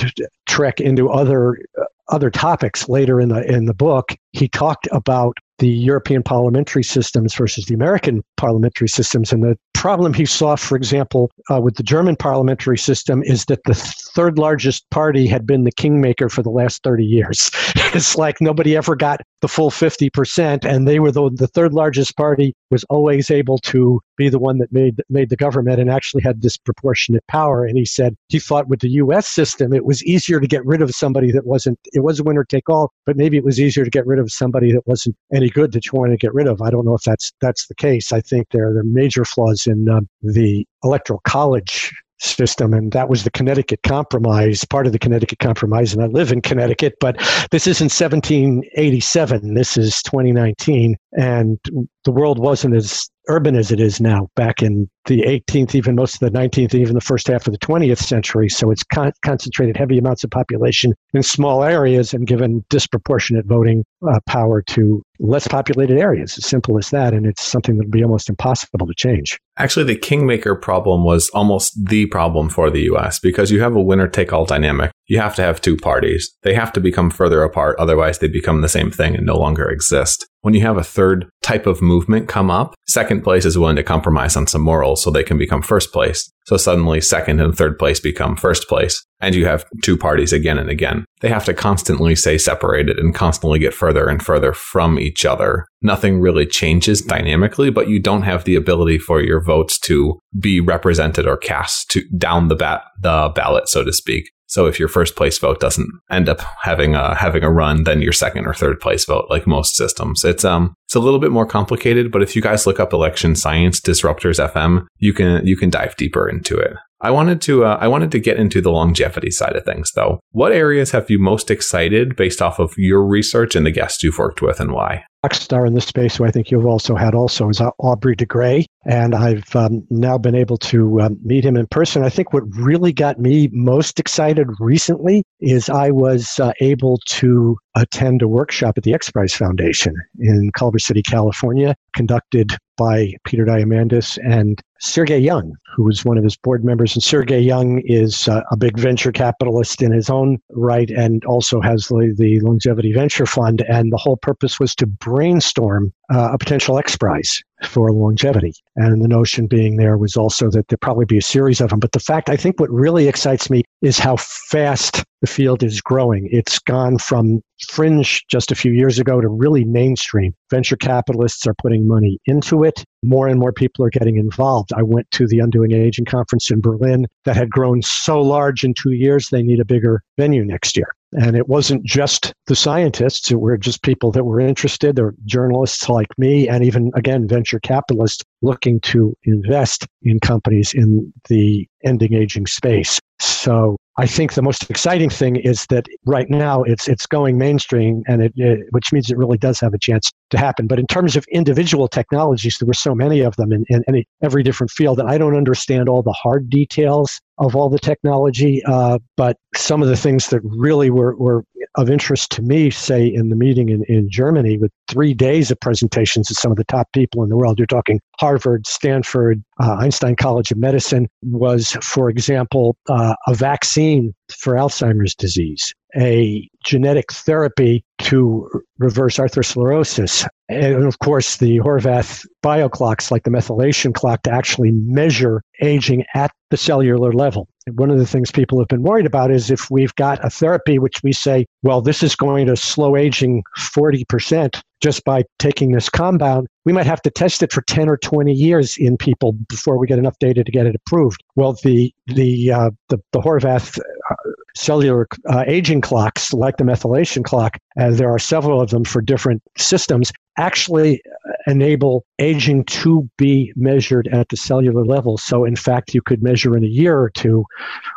trek 0.49 0.81
into 0.81 1.09
other 1.09 1.59
uh, 1.81 1.85
other 2.09 2.31
topics 2.31 2.89
later 2.89 3.21
in 3.21 3.29
the 3.29 3.45
in 3.51 3.67
the 3.67 3.75
book, 3.75 4.17
he 4.32 4.49
talked 4.49 4.88
about 4.92 5.37
the 5.58 5.68
European 5.68 6.23
parliamentary 6.23 6.85
systems 6.85 7.35
versus 7.35 7.66
the 7.66 7.75
American 7.75 8.23
parliamentary 8.37 8.88
systems. 8.88 9.32
And 9.32 9.42
the 9.42 9.56
problem 9.75 10.14
he 10.14 10.25
saw, 10.25 10.56
for 10.56 10.76
example, 10.76 11.30
uh, 11.50 11.61
with 11.61 11.76
the 11.76 11.82
German 11.82 12.16
parliamentary 12.16 12.78
system 12.78 13.23
is 13.25 13.44
that 13.47 13.61
the 13.64 13.75
third 13.75 14.38
largest 14.38 14.88
party 14.90 15.26
had 15.26 15.47
been 15.47 15.64
the 15.64 15.73
kingmaker 15.73 16.28
for 16.28 16.42
the 16.42 16.50
last 16.50 16.82
30 16.85 17.04
years. 17.04 17.50
it's 17.94 18.16
like 18.16 18.40
nobody 18.40 18.76
ever 18.76 18.97
got 18.97 19.20
the 19.40 19.49
full 19.49 19.70
50%, 19.70 20.64
and 20.64 20.88
they 20.88 20.99
were 20.99 21.12
the, 21.12 21.30
the 21.32 21.47
third 21.47 21.73
largest 21.73 22.16
party 22.16 22.54
was 22.70 22.85
always 22.85 23.30
able 23.30 23.58
to 23.58 24.00
be 24.16 24.28
the 24.28 24.38
one 24.38 24.58
that 24.58 24.73
made 24.73 25.00
made 25.08 25.30
the 25.30 25.37
government 25.37 25.80
and 25.80 25.90
actually 25.90 26.23
had 26.23 26.40
disproportionate 26.40 27.25
power. 27.28 27.64
And 27.64 27.78
he 27.78 27.85
said 27.85 28.16
he 28.28 28.40
thought 28.40 28.68
with 28.68 28.80
the 28.80 28.90
U.S. 28.90 29.28
system, 29.28 29.73
it 29.73 29.85
was 29.85 30.02
easier 30.04 30.40
to 30.40 30.47
get 30.47 30.66
rid 30.66 30.82
of 30.82 30.90
somebody 30.90 31.30
that 31.32 31.47
wasn't. 31.47 31.78
It 31.92 32.02
was 32.02 32.18
a 32.18 32.25
winner 32.25 32.44
take 32.44 32.68
all, 32.68 32.92
but 33.06 33.16
maybe 33.16 33.37
it 33.37 33.44
was 33.44 33.61
easier 33.61 33.85
to 33.85 33.90
get 33.90 34.06
rid 34.06 34.18
of 34.19 34.31
somebody 34.33 34.73
that 34.73 34.87
wasn't 34.87 35.17
any 35.35 35.51
good 35.51 35.73
that 35.73 35.87
you 35.87 35.93
wanted 35.95 36.13
to 36.13 36.19
get 36.19 36.35
rid 36.35 36.47
of. 36.47 36.63
I 36.63 36.71
don't 36.71 36.85
know 36.85 36.95
if 36.95 37.03
that's 37.03 37.33
that's 37.41 37.67
the 37.67 37.75
case. 37.75 38.13
I 38.13 38.21
think 38.21 38.49
there 38.51 38.69
are 38.69 38.75
the 38.75 38.85
major 38.85 39.25
flaws 39.25 39.67
in 39.67 39.89
um, 39.89 40.09
the 40.23 40.67
electoral 40.85 41.21
college 41.25 41.93
system, 42.21 42.75
and 42.75 42.93
that 42.93 43.09
was 43.09 43.25
the 43.25 43.31
Connecticut 43.31 43.83
Compromise, 43.83 44.65
part 44.65 44.87
of 44.87 44.93
the 44.93 44.99
Connecticut 44.99 45.39
Compromise. 45.39 45.95
And 45.95 46.03
I 46.03 46.07
live 46.07 46.33
in 46.33 46.43
Connecticut, 46.43 46.95
but 47.01 47.17
this 47.51 47.67
isn't 47.67 47.93
1787. 47.93 49.55
This 49.55 49.77
is 49.77 50.03
2019, 50.03 50.97
and 51.13 51.59
the 52.05 52.12
world 52.12 52.38
wasn't 52.38 52.75
as 52.75 53.09
urban 53.28 53.57
as 53.57 53.71
it 53.71 53.81
is 53.81 54.00
now 54.00 54.28
back 54.35 54.62
in 54.62 54.88
the 55.05 55.23
18th, 55.23 55.75
even 55.75 55.95
most 55.95 56.21
of 56.21 56.33
the 56.33 56.38
19th, 56.38 56.75
even 56.75 56.95
the 56.95 57.00
first 57.00 57.28
half 57.28 57.47
of 57.47 57.52
the 57.52 57.59
20th 57.59 57.99
century. 57.99 58.49
So 58.49 58.71
it's 58.71 58.83
con- 58.83 59.12
concentrated 59.25 59.76
heavy 59.76 59.99
amounts 59.99 60.25
of 60.25 60.31
population 60.31 60.95
in 61.12 61.23
small 61.23 61.64
areas 61.64 62.13
and 62.13 62.26
given 62.26 62.65
disproportionate 62.69 63.47
voting 63.47 63.84
uh, 64.06 64.21
power 64.26 64.63
to 64.63 65.02
less 65.19 65.49
populated 65.49 65.99
areas. 65.99 66.39
As 66.39 66.47
simple 66.47 66.78
as 66.78 66.91
that. 66.91 67.13
And 67.13 67.26
it's 67.26 67.43
something 67.43 67.76
that 67.76 67.84
would 67.84 67.93
be 67.93 68.02
almost 68.02 68.28
impossible 68.28 68.87
to 68.87 68.95
change. 68.95 69.39
Actually, 69.56 69.84
the 69.84 69.97
kingmaker 69.97 70.54
problem 70.54 71.04
was 71.04 71.28
almost 71.30 71.73
the 71.89 72.06
problem 72.06 72.49
for 72.49 72.71
the 72.71 72.82
US 72.93 73.19
because 73.19 73.50
you 73.50 73.61
have 73.61 73.75
a 73.75 73.82
winner 73.82 74.08
take 74.08 74.32
all 74.32 74.45
dynamic. 74.45 74.91
You 75.06 75.19
have 75.19 75.34
to 75.37 75.43
have 75.43 75.61
two 75.61 75.76
parties. 75.76 76.30
They 76.43 76.54
have 76.54 76.73
to 76.75 76.80
become 76.80 77.11
further 77.11 77.43
apart. 77.43 77.76
Otherwise, 77.78 78.19
they 78.19 78.28
become 78.28 78.61
the 78.61 78.69
same 78.69 78.91
thing 78.91 79.17
and 79.17 79.26
no 79.26 79.37
longer 79.37 79.69
exist. 79.69 80.26
When 80.43 80.54
you 80.54 80.61
have 80.61 80.76
a 80.76 80.84
third 80.84 81.28
type 81.49 81.67
of 81.67 81.80
movement 81.80 82.28
come 82.28 82.50
up, 82.50 82.75
second 82.87 83.23
place 83.23 83.47
is 83.47 83.56
willing 83.56 83.76
to 83.76 83.82
compromise 83.82 84.37
on 84.37 84.47
some 84.47 84.61
morals 84.61 85.02
so 85.02 85.11
they 85.11 85.25
can 85.25 85.39
become 85.39 85.63
first 85.63 85.95
place. 85.95 86.30
So 86.47 86.58
suddenly 86.58 87.00
second 87.00 87.41
and 87.41 87.56
third 87.56 87.78
place 87.78 88.00
become 88.00 88.37
first 88.37 88.69
place. 88.69 89.02
And 89.21 89.34
you 89.34 89.47
have 89.47 89.65
two 89.82 89.97
parties 89.97 90.30
again 90.30 90.58
and 90.58 90.69
again. 90.69 91.06
They 91.23 91.30
have 91.30 91.47
to 91.47 91.54
constantly 91.54 92.15
stay 92.17 92.37
separated 92.37 92.99
and 92.99 93.15
constantly 93.15 93.58
get 93.58 93.73
further 93.73 94.08
and 94.08 94.23
further 94.23 94.52
from 94.52 94.99
each 94.99 95.25
other. 95.25 95.65
Nothing 95.80 96.21
really 96.21 96.45
changes 96.45 97.00
dynamically, 97.00 97.71
but 97.71 97.89
you 97.89 97.99
don't 97.99 98.23
have 98.23 98.45
the 98.45 98.54
ability 98.54 98.99
for 98.99 99.23
your 99.23 99.43
votes 99.43 99.78
to 99.80 100.19
be 100.39 100.61
represented 100.61 101.26
or 101.26 101.39
cast 101.39 101.91
to 101.93 102.02
down 102.19 102.49
the 102.49 102.56
bat, 102.56 102.82
the 103.00 103.32
ballot, 103.34 103.71
so 103.71 103.84
to 103.84 103.93
speak. 103.93 104.30
So 104.49 104.65
if 104.65 104.78
your 104.78 104.89
first 104.89 105.15
place 105.15 105.39
vote 105.39 105.61
doesn't 105.61 105.91
end 106.11 106.28
up 106.28 106.41
having 106.63 106.95
a 106.95 107.15
having 107.15 107.45
a 107.45 107.50
run, 107.50 107.84
then 107.84 108.00
your 108.00 108.15
second 108.15 108.47
or 108.47 108.54
third 108.54 108.80
place 108.80 109.04
vote, 109.04 109.26
like 109.28 109.47
most 109.47 109.76
systems. 109.76 110.25
It's 110.25 110.45
um 110.45 110.75
it's 110.89 110.95
a 110.95 111.01
little 111.01 111.21
bit 111.21 111.31
more 111.31 111.45
complicated, 111.45 112.11
but 112.11 112.23
if 112.23 112.35
you 112.35 112.41
guys 112.41 112.67
look 112.67 112.81
up 112.81 112.95
election 112.95 113.37
science 113.37 113.79
disruptors 113.79 114.43
FM, 114.43 114.87
you 114.97 115.13
can 115.13 115.47
you 115.47 115.55
can 115.55 115.69
dive 115.69 115.95
deeper 115.97 116.27
into 116.27 116.57
it. 116.57 116.73
I 117.03 117.11
wanted 117.11 117.43
to 117.43 117.67
uh, 117.67 117.77
I 117.79 117.89
wanted 117.89 118.11
to 118.13 118.19
get 118.19 118.39
into 118.39 118.63
the 118.63 118.71
longevity 118.71 119.31
side 119.31 119.55
of 119.55 119.67
things 119.67 119.93
though. 119.93 120.19
What 120.31 120.53
areas 120.53 120.91
have 120.93 121.11
you 121.11 121.21
most 121.21 121.51
excited 121.51 122.17
based 122.17 122.41
off 122.41 122.59
of 122.59 122.73
your 122.79 123.05
research 123.05 123.55
and 123.55 123.67
the 123.67 123.71
guests 123.71 124.03
you've 124.03 124.17
worked 124.17 124.41
with 124.41 124.61
and 124.61 124.73
why? 124.73 125.05
star 125.33 125.67
in 125.67 125.75
this 125.75 125.85
space 125.85 126.17
who 126.17 126.25
I 126.25 126.31
think 126.31 126.51
you've 126.51 126.65
also 126.65 126.95
had 126.95 127.15
also 127.15 127.49
is 127.51 127.61
Aubrey 127.81 128.15
de 128.15 128.25
Grey. 128.25 128.65
And 128.87 129.15
I've 129.15 129.55
um, 129.55 129.87
now 129.91 130.17
been 130.17 130.35
able 130.35 130.57
to 130.59 131.03
um, 131.03 131.19
meet 131.23 131.45
him 131.45 131.57
in 131.57 131.67
person. 131.67 132.03
I 132.03 132.09
think 132.09 132.33
what 132.33 132.45
really 132.57 132.93
got 132.93 133.19
me 133.19 133.51
most 133.53 134.01
excited 134.01 134.49
recently 134.59 135.23
is 135.41 135.69
I 135.69 135.91
was 135.91 136.39
uh, 136.39 136.53
able 136.61 136.99
to 137.07 137.59
attend 137.75 138.23
a 138.23 138.28
workshop 138.28 138.76
at 138.76 138.85
the 138.85 138.95
X 138.95 139.11
Prize 139.11 139.35
Foundation 139.35 139.95
in 140.19 140.50
Culver 140.52 140.78
City, 140.78 141.02
California, 141.02 141.75
conducted 141.95 142.57
by 142.78 143.12
Peter 143.25 143.45
Diamandis 143.45 144.19
and 144.25 144.60
Sergey 144.80 145.19
Young, 145.19 145.54
who 145.75 145.84
was 145.84 146.04
one 146.04 146.17
of 146.17 146.25
his 146.25 146.36
board 146.36 146.64
members. 146.64 146.95
And 146.95 147.02
Sergey 147.02 147.41
Young 147.41 147.82
is 147.84 148.28
uh, 148.28 148.43
a 148.50 148.56
big 148.56 148.78
venture 148.78 149.12
capitalist 149.12 149.82
in 149.82 149.93
his 149.93 150.08
own 150.08 150.38
right 150.50 150.88
and 150.91 151.25
also 151.25 151.60
has 151.60 151.88
the, 151.88 152.14
the 152.17 152.41
Longevity 152.41 152.93
Venture 152.93 153.26
Fund. 153.26 153.62
And 153.69 153.93
the 153.93 153.97
whole 153.97 154.17
purpose 154.17 154.60
was 154.60 154.75
to 154.76 154.86
brainstorm 154.86 155.93
uh, 156.10 156.30
a 156.32 156.38
potential 156.38 156.78
X 156.78 156.97
Prize 156.97 157.43
for 157.64 157.93
longevity. 157.93 158.54
And 158.76 159.02
the 159.02 159.08
notion 159.08 159.49
being 159.49 159.76
there 159.76 159.99
was 159.99 160.17
also 160.17 160.49
that 160.50 160.69
there'd 160.69 160.80
probably 160.80 161.06
be 161.06 161.19
a 161.19 161.23
series 161.23 161.60
of 161.60 161.71
them. 161.71 161.80
But 161.80 161.93
the 161.93 162.00
fact, 162.00 162.30
I 162.30 162.36
think 162.36 162.60
what 162.60 162.71
really 162.71 163.08
excites 163.08 163.50
me 163.50 163.64
is 163.82 163.99
how 163.99 164.17
fast 164.17 165.04
the 165.21 165.26
field 165.26 165.64
is 165.64 165.80
growing. 165.80 166.28
It's 166.30 166.58
gone 166.60 166.99
from 166.99 167.41
fringe 167.69 168.25
just 168.30 168.52
a 168.52 168.54
few 168.54 168.73
years 168.73 169.00
ago 169.00 169.21
to 169.21 169.28
really 169.28 169.64
mainstream. 169.64 170.34
Venture 170.50 170.76
capitalists 170.76 171.47
are 171.47 171.54
putting 171.54 171.87
money 171.87 172.19
into 172.26 172.65
it. 172.65 172.84
More 173.02 173.28
and 173.28 173.39
more 173.39 173.52
people 173.52 173.84
are 173.84 173.91
getting 173.91 174.17
involved. 174.17 174.73
I 174.75 174.82
went 174.82 175.11
to 175.13 175.26
the 175.26 175.41
Undoing 175.41 175.73
Aging 175.73 176.06
conference 176.06 176.50
in 176.50 176.61
Berlin 176.61 177.06
that 177.25 177.37
had 177.37 177.50
grown 177.50 177.82
so 177.82 178.21
large 178.21 178.65
in 178.65 178.75
two 178.75 178.93
years, 178.93 179.28
they 179.28 179.43
need 179.43 179.61
a 179.61 179.65
bigger 179.65 180.02
venue 180.17 180.45
next 180.45 180.76
year. 180.76 180.89
And 181.12 181.36
it 181.36 181.49
wasn't 181.49 181.84
just 181.84 182.34
the 182.47 182.56
scientists, 182.56 183.30
it 183.30 183.40
were 183.40 183.56
just 183.56 183.82
people 183.82 184.12
that 184.12 184.25
were 184.25 184.40
interested. 184.40 184.97
There 184.97 185.06
were 185.06 185.14
journalists 185.25 185.88
like 185.88 186.08
me, 186.18 186.49
and 186.49 186.62
even, 186.62 186.90
again, 186.94 187.26
venture 187.26 187.60
capitalists 187.60 188.23
looking 188.42 188.80
to 188.80 189.14
invest 189.25 189.86
in 190.02 190.21
companies 190.21 190.75
in 190.75 191.12
the 191.28 191.66
ending 191.84 192.12
aging 192.12 192.47
space. 192.47 193.00
So 193.21 193.76
I 193.97 194.06
think 194.06 194.34
the 194.34 194.42
most 194.42 194.68
exciting 194.71 195.10
thing 195.10 195.36
is 195.36 195.66
that 195.71 195.86
right 196.04 196.28
now 196.28 196.62
it's 196.62 196.86
it's 196.86 197.06
going 197.06 197.38
mainstream, 197.38 198.02
and 198.06 198.23
it, 198.23 198.32
it, 198.36 198.66
which 198.71 198.92
means 198.92 199.10
it 199.10 199.16
really 199.16 199.38
does 199.38 199.58
have 199.60 199.75
a 199.75 199.78
chance 199.78 200.12
to 200.30 200.38
happen. 200.38 200.66
But 200.66 200.78
in 200.78 200.86
terms 200.86 201.16
of 201.16 201.25
individual 201.32 201.88
technologies, 201.88 202.58
there 202.60 202.66
were 202.66 202.75
so 202.75 202.94
many 202.94 203.21
of 203.21 203.34
them 203.36 203.52
in, 203.52 203.64
in 203.68 203.82
any 203.88 204.06
every 204.23 204.42
different 204.42 204.71
field 204.71 204.99
that 204.99 205.06
I 205.06 205.18
don't 205.18 205.36
understand 205.36 205.88
all 205.88 206.02
the 206.02 206.12
hard 206.12 206.50
details 206.50 207.21
of 207.39 207.55
all 207.55 207.69
the 207.69 207.79
technology. 207.79 208.63
Uh, 208.67 208.99
but 209.17 209.37
some 209.55 209.83
of 209.83 209.89
the 209.89 209.97
things 209.97 210.29
that 210.29 210.41
really 210.43 210.91
were, 210.91 211.17
were 211.17 211.45
of 211.77 211.91
interest 211.91 212.33
to 212.33 212.43
me, 212.43 212.71
say 212.71 213.07
in 213.07 213.29
the 213.29 213.37
meeting 213.37 213.69
in, 213.69 213.85
in 213.85 214.11
Germany 214.11 214.59
with 214.59 214.73
three 214.89 215.15
days 215.15 215.51
of 215.51 215.61
presentations 215.61 216.31
of 216.31 216.37
some 216.37 216.51
of 216.51 216.57
the 216.57 216.65
top 216.65 216.91
people 216.93 217.23
in 217.23 217.29
the 217.29 217.37
world, 217.37 217.59
you're 217.59 217.67
talking 217.67 218.01
Harvard, 218.19 218.67
Stanford, 218.67 219.43
uh, 219.61 219.77
Einstein 219.79 220.17
College 220.17 220.51
of 220.51 220.59
Medicine, 220.59 221.09
was, 221.23 221.77
for 221.83 222.11
example, 222.11 222.77
uh, 222.89 223.15
a 223.27 223.35
vaccine 223.35 224.15
for 224.31 224.55
Alzheimer's 224.55 225.15
disease, 225.15 225.73
a 225.97 226.49
genetic 226.65 227.13
therapy 227.13 227.85
to 227.99 228.49
reverse 228.78 229.19
atherosclerosis, 229.19 230.26
and 230.49 230.84
of 230.84 230.99
course 231.00 231.37
the 231.37 231.58
Horvath 231.58 232.26
bioclocks 232.43 233.11
like 233.11 233.25
the 233.25 233.30
methylation 233.30 233.95
clock 233.95 234.23
to 234.23 234.32
actually 234.32 234.73
measure 234.73 235.43
aging 235.63 236.04
at 236.15 236.30
the 236.50 236.56
cellular 236.56 237.13
level. 237.13 237.49
And 237.67 237.78
one 237.78 237.91
of 237.91 237.99
the 237.99 238.06
things 238.06 238.30
people 238.30 238.58
have 238.58 238.69
been 238.69 238.82
worried 238.82 239.06
about 239.06 239.30
is 239.30 239.50
if 239.50 239.71
we've 239.71 239.95
got 239.97 240.25
a 240.25 240.30
therapy 240.30 240.78
which 240.78 241.02
we 241.02 241.13
say, 241.13 241.47
well, 241.63 241.82
this 241.82 242.02
is 242.02 242.17
going 242.17 242.47
to 242.47 242.56
slow 242.56 242.97
aging 242.97 243.43
40%, 243.58 244.61
just 244.80 245.04
by 245.04 245.25
taking 245.39 245.73
this 245.73 245.89
compound, 245.89 246.47
we 246.65 246.73
might 246.73 246.87
have 246.87 247.02
to 247.02 247.11
test 247.11 247.43
it 247.43 247.52
for 247.52 247.63
10 247.63 247.89
or 247.89 247.97
20 247.97 248.32
years 248.32 248.76
in 248.78 248.97
people 248.97 249.32
before 249.49 249.76
we 249.76 249.87
get 249.87 249.99
enough 249.99 250.19
data 250.21 250.45
to 250.45 250.52
get 250.52 250.67
it 250.67 250.75
approved. 250.75 251.23
Well, 251.34 251.54
the 251.65 251.93
the 252.06 252.52
uh, 252.52 252.71
the, 252.89 252.99
the 253.13 253.21
Horvath 253.21 253.78
uh, 253.78 254.15
cellular 254.54 255.06
uh, 255.28 255.45
aging 255.47 255.80
clocks, 255.80 256.32
like 256.32 256.56
the 256.56 256.65
methylation 256.65 257.25
clock, 257.25 257.58
and 257.76 257.97
there 257.97 258.11
are 258.11 258.19
several 258.19 258.61
of 258.61 258.71
them 258.71 258.84
for 258.84 259.00
different 259.00 259.43
systems, 259.56 260.13
actually 260.37 261.02
uh, 261.27 261.27
enable 261.49 262.04
aging 262.19 262.65
to 262.65 263.08
be 263.17 263.52
measured 263.56 264.06
at 264.08 264.28
the 264.28 264.37
cellular 264.37 264.84
level. 264.84 265.17
So, 265.17 265.45
in 265.45 265.56
fact, 265.56 265.95
you 265.95 266.02
could 266.02 266.23
measure 266.23 266.56
in 266.56 266.63
a 266.63 266.69
year 266.69 266.99
or 266.99 267.11
two 267.11 267.45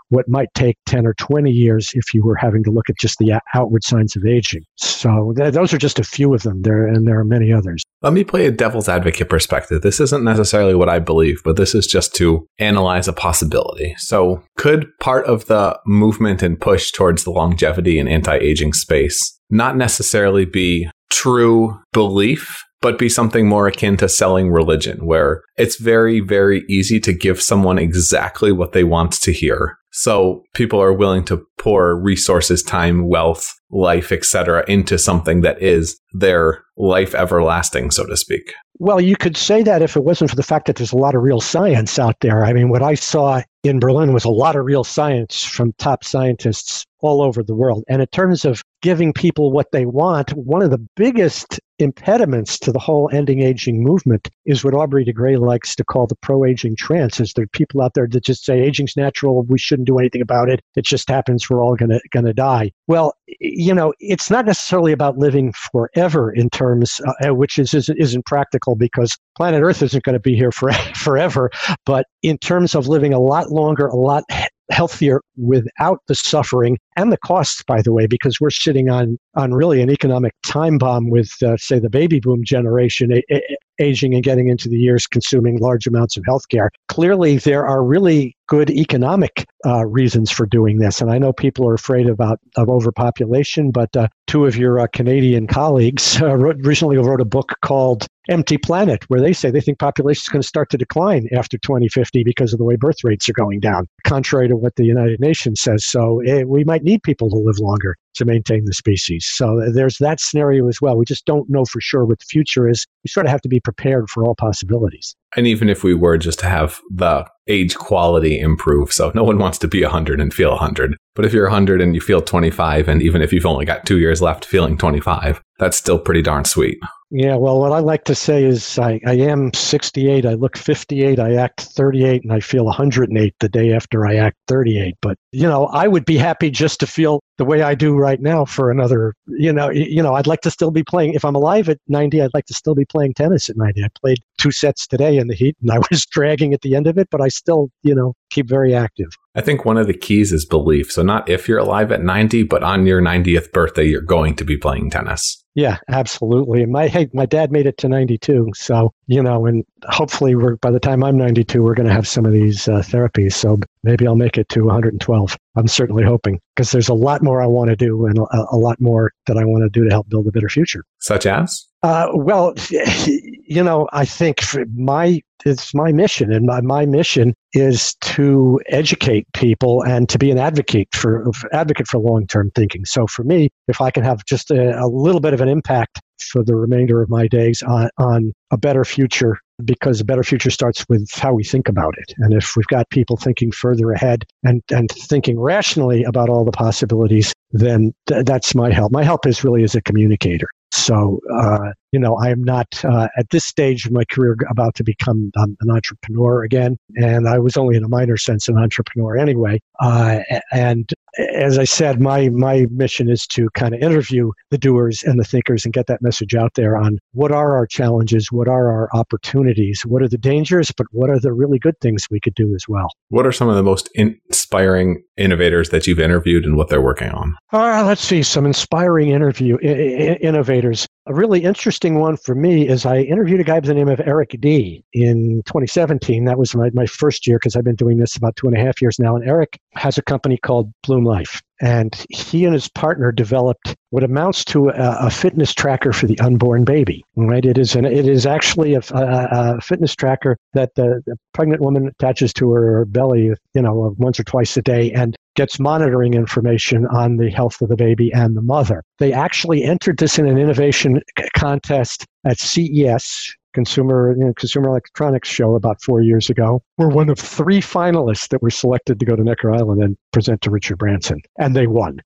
what 0.10 0.28
might 0.28 0.54
take 0.56 0.78
10 0.88 1.06
or 1.06 1.14
20 1.14 1.52
years 1.52 1.92
if 1.94 2.14
you 2.14 2.24
were 2.24 2.36
having 2.36 2.64
to 2.64 2.72
look 2.72 2.90
at 2.90 2.98
just 2.98 3.18
the 3.20 3.40
outward 3.54 3.84
signs 3.84 4.16
of 4.16 4.26
aging. 4.26 4.64
So, 4.78 5.34
th- 5.36 5.54
those 5.54 5.74
are 5.74 5.78
just 5.78 6.00
a 6.00 6.04
few 6.04 6.34
of 6.34 6.44
them 6.44 6.62
there, 6.62 6.88
and 6.88 7.08
there 7.08 7.20
are 7.20 7.26
many 7.26 7.52
others. 7.52 7.84
Let 8.02 8.14
me 8.14 8.24
play 8.24 8.46
a 8.46 8.52
devil's 8.52 8.90
advocate 8.90 9.30
perspective. 9.30 9.82
This 9.82 10.00
isn't 10.00 10.24
necessarily 10.24 10.74
what 10.74 10.90
I 10.90 11.00
believe, 11.00 11.42
but 11.44 11.58
this 11.58 11.76
is 11.76 11.86
just 11.86 12.16
to 12.16 12.48
analyze 12.58 13.08
a 13.08 13.14
possibility. 13.14 13.96
So, 13.98 14.44
could 14.58 14.88
part 15.00 15.26
of 15.26 15.46
the 15.46 15.80
movement 15.86 16.42
and 16.42 16.60
push 16.60 16.92
towards 16.92 17.24
the 17.24 17.32
longevity 17.32 18.00
and 18.00 18.08
anti 18.08 18.36
aging 18.36 18.74
space 18.74 19.38
not 19.52 19.76
necessarily 19.76 20.46
be 20.46 20.90
true 21.12 21.78
belief, 21.92 22.64
but 22.82 22.98
be 22.98 23.10
something 23.10 23.48
more 23.48 23.68
akin 23.68 23.96
to 23.98 24.10
selling 24.10 24.52
religion, 24.52 25.06
where 25.06 25.44
it's 25.58 25.78
very, 25.78 26.20
very 26.20 26.64
easy 26.68 27.00
to 27.00 27.14
give 27.14 27.42
someone 27.42 27.78
exactly 27.78 28.52
what 28.52 28.74
they 28.74 28.84
want 28.84 29.14
to 29.14 29.32
hear. 29.32 29.78
So 29.94 30.44
people 30.54 30.82
are 30.82 30.94
willing 30.94 31.26
to 31.26 31.46
pour 31.58 32.02
resources, 32.02 32.64
time, 32.64 33.08
wealth, 33.08 33.54
life, 33.70 34.12
etc., 34.12 34.64
into 34.68 34.98
something 34.98 35.42
that 35.42 35.62
is 35.62 36.00
their 36.14 36.64
life 36.78 37.14
everlasting, 37.14 37.92
so 37.92 38.06
to 38.06 38.18
speak. 38.18 38.54
Well, 38.80 39.00
you 39.00 39.16
could 39.16 39.38
say 39.38 39.62
that 39.64 39.82
if 39.82 39.96
it 39.96 40.04
wasn't 40.04 40.30
for 40.30 40.36
the 40.36 40.44
fact 40.44 40.66
that 40.66 40.78
there's 40.78 40.94
a 40.94 40.98
lot 40.98 41.14
of 41.14 41.22
real 41.22 41.42
science 41.42 42.00
out 42.00 42.16
there. 42.22 42.44
I 42.44 42.54
mean, 42.54 42.70
what 42.70 42.82
I 42.82 42.96
saw 42.96 43.44
in 43.64 43.80
Berlin 43.80 44.14
was 44.14 44.26
a 44.26 44.30
lot 44.30 44.56
of 44.56 44.66
real 44.66 44.84
science 44.84 45.44
from 45.44 45.74
top 45.74 46.04
scientists 46.04 46.86
all 47.02 47.22
over 47.22 47.44
the 47.44 47.56
world. 47.56 47.84
And 47.88 48.02
in 48.02 48.08
terms 48.08 48.46
of 48.46 48.64
giving 48.82 49.14
people 49.14 49.52
what 49.52 49.72
they 49.72 49.86
want, 49.86 50.32
one 50.32 50.62
of 50.62 50.72
the 50.72 50.84
biggest 50.96 51.60
impediments 51.80 52.60
to 52.60 52.72
the 52.72 52.80
whole 52.80 53.10
ending 53.12 53.42
aging 53.42 53.84
movement 53.84 54.30
is 54.46 54.64
what 54.64 54.74
Aubrey 54.74 55.04
de 55.04 55.12
Grey 55.12 55.36
likes 55.36 55.76
to 55.76 55.84
call 55.84 56.06
the 56.06 56.16
pro 56.16 56.46
aging 56.46 56.76
trance. 56.76 57.20
Is 57.20 57.34
there 57.34 57.48
people 57.48 57.82
out 57.82 57.94
there 57.96 58.08
that 58.08 58.24
just 58.24 58.46
say 58.46 58.60
aging's 58.60 58.96
natural, 58.96 59.44
we 59.44 59.58
shouldn't 59.58 59.88
do 59.88 59.98
anything 59.98 60.22
about 60.22 60.50
it, 60.50 60.62
it 60.76 60.86
just 60.86 61.10
happens, 61.10 61.50
we're 61.50 61.64
all 61.64 61.76
gonna 61.76 62.00
gonna 62.12 62.34
die. 62.34 62.72
Well, 62.88 63.16
you 63.40 63.74
know, 63.74 63.94
it's 64.00 64.30
not 64.30 64.46
necessarily 64.46 64.92
about 64.92 65.18
living 65.18 65.54
forever 65.72 66.32
in 66.32 66.50
terms, 66.50 67.02
uh, 67.26 67.34
which 67.34 67.58
is, 67.58 67.74
is 67.74 67.90
isn't 67.90 68.26
practical 68.26 68.76
because 68.76 69.18
planet 69.36 69.62
Earth 69.64 69.82
isn't 69.82 70.04
going 70.04 70.14
to 70.14 70.20
be 70.20 70.36
here 70.36 70.52
for, 70.52 70.72
forever. 70.96 71.50
But 71.86 72.06
in 72.22 72.38
terms 72.38 72.76
of 72.76 72.88
living 72.88 73.14
a 73.14 73.20
lot 73.20 73.51
longer, 73.52 73.88
a 73.88 73.96
lot 73.96 74.24
healthier 74.72 75.22
without 75.38 76.00
the 76.08 76.16
suffering 76.16 76.78
and 76.96 77.12
the 77.12 77.18
costs, 77.18 77.62
by 77.64 77.82
the 77.82 77.92
way, 77.92 78.08
because 78.08 78.40
we're 78.40 78.50
sitting 78.50 78.90
on, 78.90 79.18
on 79.36 79.54
really 79.54 79.82
an 79.82 79.90
economic 79.90 80.34
time 80.46 80.78
bomb 80.78 81.10
with, 81.10 81.32
uh, 81.44 81.58
say, 81.58 81.78
the 81.80 81.90
baby 81.90 82.20
boom 82.20 82.44
generation. 82.44 83.12
A- 83.12 83.24
a- 83.32 83.58
aging 83.82 84.14
and 84.14 84.24
getting 84.24 84.48
into 84.48 84.70
the 84.70 84.78
years 84.78 85.08
consuming 85.08 85.60
large 85.60 85.88
amounts 85.88 86.18
of 86.18 86.24
healthcare. 86.24 86.70
Clearly, 86.88 87.38
there 87.38 87.66
are 87.66 87.84
really 87.84 88.36
good 88.48 88.70
economic 88.70 89.46
uh, 89.66 89.86
reasons 89.86 90.30
for 90.30 90.46
doing 90.46 90.80
this. 90.80 91.00
And 91.00 91.10
I 91.10 91.18
know 91.18 91.32
people 91.32 91.66
are 91.68 91.74
afraid 91.74 92.08
about 92.08 92.40
of 92.58 92.70
overpopulation, 92.70 93.72
but 93.72 93.96
uh, 93.96 94.10
two 94.28 94.46
of 94.46 94.58
your 94.58 94.80
uh, 94.80 94.88
Canadian 94.94 95.48
colleagues 95.48 96.18
uh, 96.22 96.36
wrote, 96.36 96.58
recently 96.60 96.98
wrote 96.98 97.22
a 97.22 97.26
book 97.26 97.54
called 97.64 98.08
Empty 98.30 98.58
Planet, 98.58 99.04
where 99.10 99.22
they 99.22 99.34
say 99.34 99.52
they 99.52 99.62
think 99.62 99.80
population 99.80 100.22
is 100.22 100.30
going 100.30 100.42
to 100.42 100.48
start 100.48 100.70
to 100.72 100.78
decline 100.78 101.28
after 101.34 101.58
2050 101.58 102.24
because 102.24 102.54
of 102.54 102.60
the 102.60 102.66
way 102.66 102.76
birth 102.76 103.04
rates 103.04 103.30
are 103.30 103.34
going 103.34 103.60
down, 103.60 103.88
contrary 104.04 104.48
to 104.48 104.56
what 104.58 104.76
the 104.76 104.86
United 104.86 105.20
Nations 105.20 105.62
says. 105.62 105.86
So 105.86 106.20
eh, 106.22 106.44
we 106.44 106.64
might 106.64 106.84
need 106.84 107.04
people 107.04 107.30
to 107.30 107.38
live 107.38 107.60
longer 107.60 107.98
to 108.16 108.26
maintain 108.26 108.66
the 108.66 108.74
species. 108.74 109.26
So 109.26 109.62
uh, 109.62 109.70
there's 109.72 109.98
that 110.00 110.20
scenario 110.20 110.68
as 110.68 110.82
well. 110.82 110.98
We 110.98 111.06
just 111.06 111.26
don't 111.26 111.50
know 111.50 111.66
for 111.66 111.82
sure 111.82 112.06
what 112.06 112.20
the 112.20 112.26
future 112.26 112.68
is. 112.68 112.86
We 113.04 113.10
sort 113.10 113.26
of 113.26 113.32
have 113.32 113.42
to 113.42 113.50
be 113.50 113.60
prepared 113.60 114.10
for 114.10 114.24
all 114.24 114.36
possibilities. 114.36 115.16
And 115.36 115.48
even 115.48 115.70
if 115.70 115.84
we 115.84 115.94
were 115.94 116.18
just 116.18 116.40
to 116.40 116.48
have 116.48 116.82
the 116.94 117.26
age 117.48 117.76
quality 117.76 118.40
improve, 118.40 118.92
so 118.92 119.12
no 119.16 119.24
one 119.24 119.38
wants 119.38 119.58
to 119.60 119.68
be 119.68 119.82
100 119.82 120.20
and 120.20 120.34
feel 120.34 120.52
100. 120.52 120.96
But 121.16 121.26
if 121.26 121.34
you're 121.34 121.46
100 121.46 121.82
and 121.82 121.96
you 121.96 122.02
feel 122.02 122.22
25, 122.22 122.88
and 122.88 123.02
even 123.02 123.22
if 123.22 123.32
you've 123.32 123.46
only 123.46 123.66
got 123.66 123.86
two 123.86 124.00
years 124.00 124.22
left 124.22 124.46
feeling 124.46 124.78
25, 124.78 125.42
that's 125.58 125.78
still 125.78 126.00
pretty 126.00 126.22
darn 126.22 126.46
sweet. 126.46 126.80
Yeah, 127.14 127.36
well, 127.36 127.60
what 127.60 127.74
I 127.74 127.80
like 127.80 128.06
to 128.06 128.16
say 128.16 128.46
is 128.46 128.80
I, 128.80 129.02
I 129.06 129.16
am 129.16 129.54
68. 129.54 130.26
I 130.26 130.34
look 130.36 130.56
58. 130.56 131.20
I 131.20 131.34
act 131.34 131.60
38, 131.60 132.24
and 132.24 132.32
I 132.32 132.40
feel 132.40 132.64
108 132.64 133.36
the 133.42 133.50
day 133.50 133.74
after 133.74 134.08
I 134.08 134.16
act 134.16 134.38
38. 134.48 134.96
But, 135.02 135.18
you 135.34 135.46
know, 135.46 135.66
I 135.68 135.90
would 135.90 136.06
be 136.06 136.16
happy 136.16 136.50
just 136.50 136.80
to 136.80 136.88
feel 136.88 137.20
the 137.38 137.44
way 137.44 137.64
I 137.64 137.76
do 137.76 137.98
right 137.98 138.22
now 138.22 138.46
for 138.46 138.72
another, 138.72 139.14
you 139.28 139.52
know, 139.52 139.70
you 139.70 140.02
know, 140.02 140.14
I'd 140.14 140.26
like 140.26 140.40
to 140.42 140.52
still 140.52 140.72
be 140.72 140.84
playing. 140.84 141.14
If 141.14 141.26
I'm 141.26 141.36
alive 141.36 141.68
at 141.68 141.80
90, 141.90 142.22
I'd 142.22 142.34
like 142.34 142.46
to 142.46 142.54
still 142.54 142.76
be 142.76 142.86
playing 142.86 143.14
tennis 143.14 143.50
at 143.50 143.58
90. 143.58 143.84
I 143.84 143.88
played 144.00 144.20
two 144.38 144.52
sets 144.52 144.88
today 144.88 145.18
in 145.18 145.28
the 145.28 145.36
heat, 145.36 145.58
and 145.62 145.70
I 145.70 145.80
was 145.92 146.06
dragging 146.06 146.54
at 146.54 146.62
the 146.62 146.76
end 146.76 146.88
of 146.88 146.98
it, 146.98 147.10
but 147.12 147.20
I 147.20 147.28
still, 147.28 147.72
you 147.84 147.94
know, 147.94 148.14
keep 148.30 148.48
very 148.48 148.74
active. 148.74 149.10
I 149.36 149.42
think 149.42 149.66
one 149.66 149.78
of 149.78 149.88
the 149.88 149.94
keys 149.94 150.32
is 150.32 150.46
belief. 150.46 150.90
So, 150.90 151.04
not 151.04 151.28
if 151.28 151.50
you're 151.50 151.60
alive 151.60 151.92
at 151.92 152.04
90, 152.04 152.44
but 152.44 152.64
on 152.64 152.86
your 152.86 153.02
90th 153.02 153.52
birthday, 153.52 153.84
you're 153.84 154.02
going 154.02 154.38
to 154.38 154.46
be 154.46 154.56
playing 154.56 154.92
tennis. 154.92 155.41
Yeah, 155.56 155.78
absolutely. 155.90 156.66
My 156.66 156.88
hey, 156.88 157.10
my 157.14 157.26
dad 157.26 157.52
made 157.52 157.66
it 157.68 157.78
to 157.80 157.90
92, 157.90 158.52
so 158.56 158.94
you 159.12 159.22
know, 159.22 159.46
and 159.46 159.66
hopefully, 159.90 160.36
we're 160.36 160.56
by 160.56 160.72
the 160.72 160.80
time 160.80 161.04
I'm 161.04 161.18
92, 161.18 161.62
we're 161.62 161.74
going 161.74 161.88
to 161.88 161.94
have 161.94 162.08
some 162.08 162.26
of 162.26 162.32
these 162.32 162.70
uh, 162.70 162.80
therapies. 162.80 163.34
So 163.34 163.60
maybe 163.84 164.08
I'll 164.08 164.16
make 164.16 164.38
it 164.38 164.48
to 164.50 164.64
112. 164.64 165.38
I'm 165.58 165.68
certainly 165.68 166.06
hoping 166.06 166.40
because 166.56 166.72
there's 166.72 166.88
a 166.88 166.94
lot 166.94 167.22
more 167.22 167.42
I 167.42 167.46
want 167.46 167.72
to 167.72 167.76
do 167.76 168.06
and 168.06 168.18
a, 168.18 168.46
a, 168.52 168.56
lot 168.56 168.80
more 168.80 169.12
that 169.28 169.36
I 169.36 169.44
want 169.44 169.64
to 169.64 169.70
do 169.70 169.84
to 169.84 169.90
help 169.90 170.08
build 170.08 170.28
a 170.28 170.32
better 170.32 170.48
future. 170.48 170.86
Such 171.00 171.26
as? 171.26 171.68
Uh, 171.84 172.08
well, 172.14 172.54
you 172.70 173.62
know, 173.62 173.90
I 173.92 174.06
think 174.06 174.40
my 174.78 175.20
it's 175.46 175.74
my 175.74 175.92
mission, 175.92 176.32
and 176.32 176.46
my, 176.46 176.62
my 176.62 176.86
mission 176.86 177.34
is 177.52 177.96
to 177.96 178.62
educate 178.68 179.28
people 179.34 179.84
and 179.84 180.08
to 180.08 180.18
be 180.18 180.32
an 180.32 180.38
advocate 180.38 180.88
for 180.94 181.30
advocate 181.52 181.88
for 181.88 182.00
long 182.00 182.28
term 182.28 182.50
thinking. 182.56 182.86
So 182.86 183.08
for 183.08 183.26
me, 183.26 183.50
if 183.68 183.82
I 183.82 183.92
can 183.92 184.04
have 184.04 184.24
just 184.24 184.52
a, 184.52 184.82
a 184.82 184.88
little 184.88 185.20
bit 185.20 185.34
of 185.34 185.42
an 185.42 185.50
impact 185.50 186.00
for 186.24 186.44
the 186.44 186.56
remainder 186.56 187.02
of 187.02 187.10
my 187.10 187.28
days 187.28 187.62
on, 187.64 187.90
on 187.98 188.34
a 188.52 188.58
better 188.58 188.86
future 188.86 189.38
because 189.64 190.00
a 190.02 190.06
better 190.06 190.24
future 190.24 190.50
starts 190.50 190.86
with 190.90 191.08
how 191.14 191.34
we 191.34 191.44
think 191.44 191.70
about 191.70 191.96
it. 191.98 192.14
And 192.18 192.34
if 192.34 192.56
we've 192.56 192.66
got 192.68 192.90
people 192.90 193.16
thinking 193.16 193.52
further 193.52 193.92
ahead 193.92 194.26
and, 194.44 194.62
and 194.72 194.90
thinking 194.90 195.40
rationally 195.40 196.04
about 196.04 196.30
all 196.30 196.44
the 196.44 196.52
possibilities, 196.52 197.34
then 197.52 197.94
th- 198.08 198.26
that's 198.26 198.56
my 198.56 198.72
help. 198.72 198.92
My 198.92 199.04
help 199.04 199.26
is 199.28 199.44
really 199.44 199.64
as 199.64 199.76
a 199.76 199.82
communicator. 199.82 200.48
So 200.72 201.20
uh, 201.32 201.74
you 201.92 202.00
know, 202.00 202.16
I 202.16 202.30
am 202.30 202.44
not 202.44 202.84
uh, 202.86 203.08
at 203.18 203.30
this 203.30 203.46
stage 203.46 203.86
of 203.86 203.92
my 203.92 204.06
career 204.06 204.38
about 204.50 204.76
to 204.76 204.84
become 204.84 205.32
um, 205.38 205.58
an 205.62 205.70
entrepreneur 205.70 206.44
again. 206.44 206.78
And 206.96 207.28
I 207.28 207.38
was 207.40 207.58
only 207.58 207.76
in 207.76 207.84
a 207.84 207.90
minor 207.90 208.18
sense 208.18 208.48
an 208.48 208.58
entrepreneur 208.58 209.18
anyway. 209.18 209.60
Uh, 209.80 210.20
and 210.52 210.92
as 211.18 211.58
I 211.58 211.66
said, 211.66 212.00
my 212.00 212.30
my 212.30 212.68
mission 212.72 213.10
is 213.10 213.28
to 213.28 213.50
kind 213.54 213.76
of 213.76 213.82
interview 213.82 214.32
the 214.50 214.58
doers 214.58 215.04
and 215.04 215.20
the 215.20 215.26
thinkers 215.26 215.66
and 215.66 215.74
get 215.74 215.88
that 215.88 216.02
message 216.02 216.36
out 216.36 216.54
there 216.56 216.78
on 216.78 217.00
what 217.12 217.32
are 217.32 217.56
our 217.56 217.68
challenges, 217.68 218.32
what 218.32 218.48
are 218.48 218.72
our 218.72 218.90
opportunities, 218.94 219.82
what 219.86 220.02
are 220.02 220.08
the 220.08 220.18
dangers, 220.18 220.72
but 220.72 220.88
what 220.92 221.10
are 221.10 221.20
the 221.20 221.34
really 221.34 221.60
good 221.60 221.78
things 221.82 222.08
we 222.10 222.20
could 222.20 222.36
do 222.36 222.56
as 222.56 222.68
well. 222.68 222.88
What 223.10 223.26
are 223.26 223.32
some 223.34 223.50
of 223.50 223.56
the 223.56 223.64
most 223.64 223.90
inspiring 223.94 225.04
innovators 225.18 225.70
that 225.70 225.86
you've 225.86 226.00
interviewed 226.00 226.46
and 226.46 226.56
what 226.56 226.70
they're 226.70 226.82
working 226.82 227.10
on? 227.10 227.36
Uh, 227.52 227.84
let's 227.86 228.02
see, 228.02 228.24
some 228.24 228.46
inspiring 228.46 229.10
interview 229.10 229.58
I- 229.64 229.68
I- 229.68 230.18
innovators. 230.22 230.88
A 231.08 231.16
really 231.16 231.44
interesting 231.44 231.96
one 231.96 232.16
for 232.16 232.36
me 232.36 232.68
is 232.68 232.86
I 232.86 233.00
interviewed 233.00 233.40
a 233.40 233.44
guy 233.44 233.60
by 233.60 233.66
the 233.66 233.74
name 233.74 233.90
of 233.90 234.00
Eric 234.02 234.36
Dy 234.40 234.84
in 234.94 235.42
2017. 235.48 236.26
That 236.26 236.38
was 236.38 236.54
my, 236.54 236.70
my 236.76 236.86
first 236.86 237.26
year 237.26 237.40
because 237.40 237.56
I've 237.56 237.64
been 237.64 237.74
doing 237.74 237.98
this 237.98 238.16
about 238.16 238.36
two 238.36 238.46
and 238.46 238.56
a 238.56 238.60
half 238.60 238.80
years 238.84 239.00
now. 239.00 239.16
And 239.16 239.28
Eric 239.28 239.60
has 239.74 239.98
a 239.98 240.04
company 240.04 240.38
called 240.38 240.72
Bloom 240.84 241.04
Life. 241.04 241.42
And 241.60 242.06
he 242.10 242.46
and 242.46 242.54
his 242.54 242.68
partner 242.68 243.12
developed 243.12 243.76
what 243.90 244.04
amounts 244.04 244.46
to 244.46 244.70
a, 244.70 245.08
a 245.08 245.10
fitness 245.10 245.56
tracker 245.56 245.92
for 245.92 246.06
the 246.06 246.20
unborn 246.20 246.66
baby. 246.66 247.04
Right? 247.16 247.46
It 247.46 247.58
is 247.58 247.76
an, 247.76 247.86
it 247.86 248.08
is 248.08 248.28
actually 248.28 248.76
a, 248.76 248.82
a, 248.92 249.56
a 249.58 249.62
fitness 249.62 249.96
tracker 249.96 250.38
that 250.54 250.76
the, 250.76 251.02
the, 251.08 251.16
pregnant 251.34 251.62
woman 251.62 251.88
attaches 251.88 252.34
to 252.34 252.52
her 252.52 252.86
belly, 252.86 253.32
you 253.54 253.62
know, 253.62 253.96
once 253.98 254.20
or 254.20 254.24
twice 254.24 254.56
a 254.58 254.62
day, 254.62 254.92
and 254.92 255.16
gets 255.36 255.60
monitoring 255.60 256.14
information 256.14 256.86
on 256.88 257.18
the 257.18 257.30
health 257.30 257.62
of 257.62 257.70
the 257.70 257.76
baby 257.76 258.12
and 258.14 258.36
the 258.36 258.42
mother. 258.42 258.84
They 259.00 259.14
actually 259.14 259.64
entered 259.64 259.98
this 259.98 260.20
in 260.20 260.28
an 260.28 260.38
innovation 260.38 261.02
contest 261.36 262.06
at 262.26 262.40
CES 262.40 263.36
consumer 263.54 264.16
you 264.18 264.26
know, 264.26 264.34
consumer 264.34 264.70
electronics 264.70 265.30
show 265.30 265.56
about 265.56 265.82
four 265.82 266.02
years 266.02 266.30
ago. 266.30 266.64
We're 266.78 266.90
one 266.90 267.10
of 267.10 267.20
three 267.20 267.60
finalists 267.60 268.30
that 268.30 268.42
were 268.42 268.50
selected 268.50 269.00
to 269.00 269.06
go 269.06 269.16
to 269.16 269.24
Necker 269.24 269.54
Island 269.54 269.84
and 269.84 269.98
present 270.12 270.42
to 270.42 270.50
Richard 270.50 270.78
Branson, 270.78 271.22
and 271.38 271.56
they 271.56 271.68
won. 271.68 272.02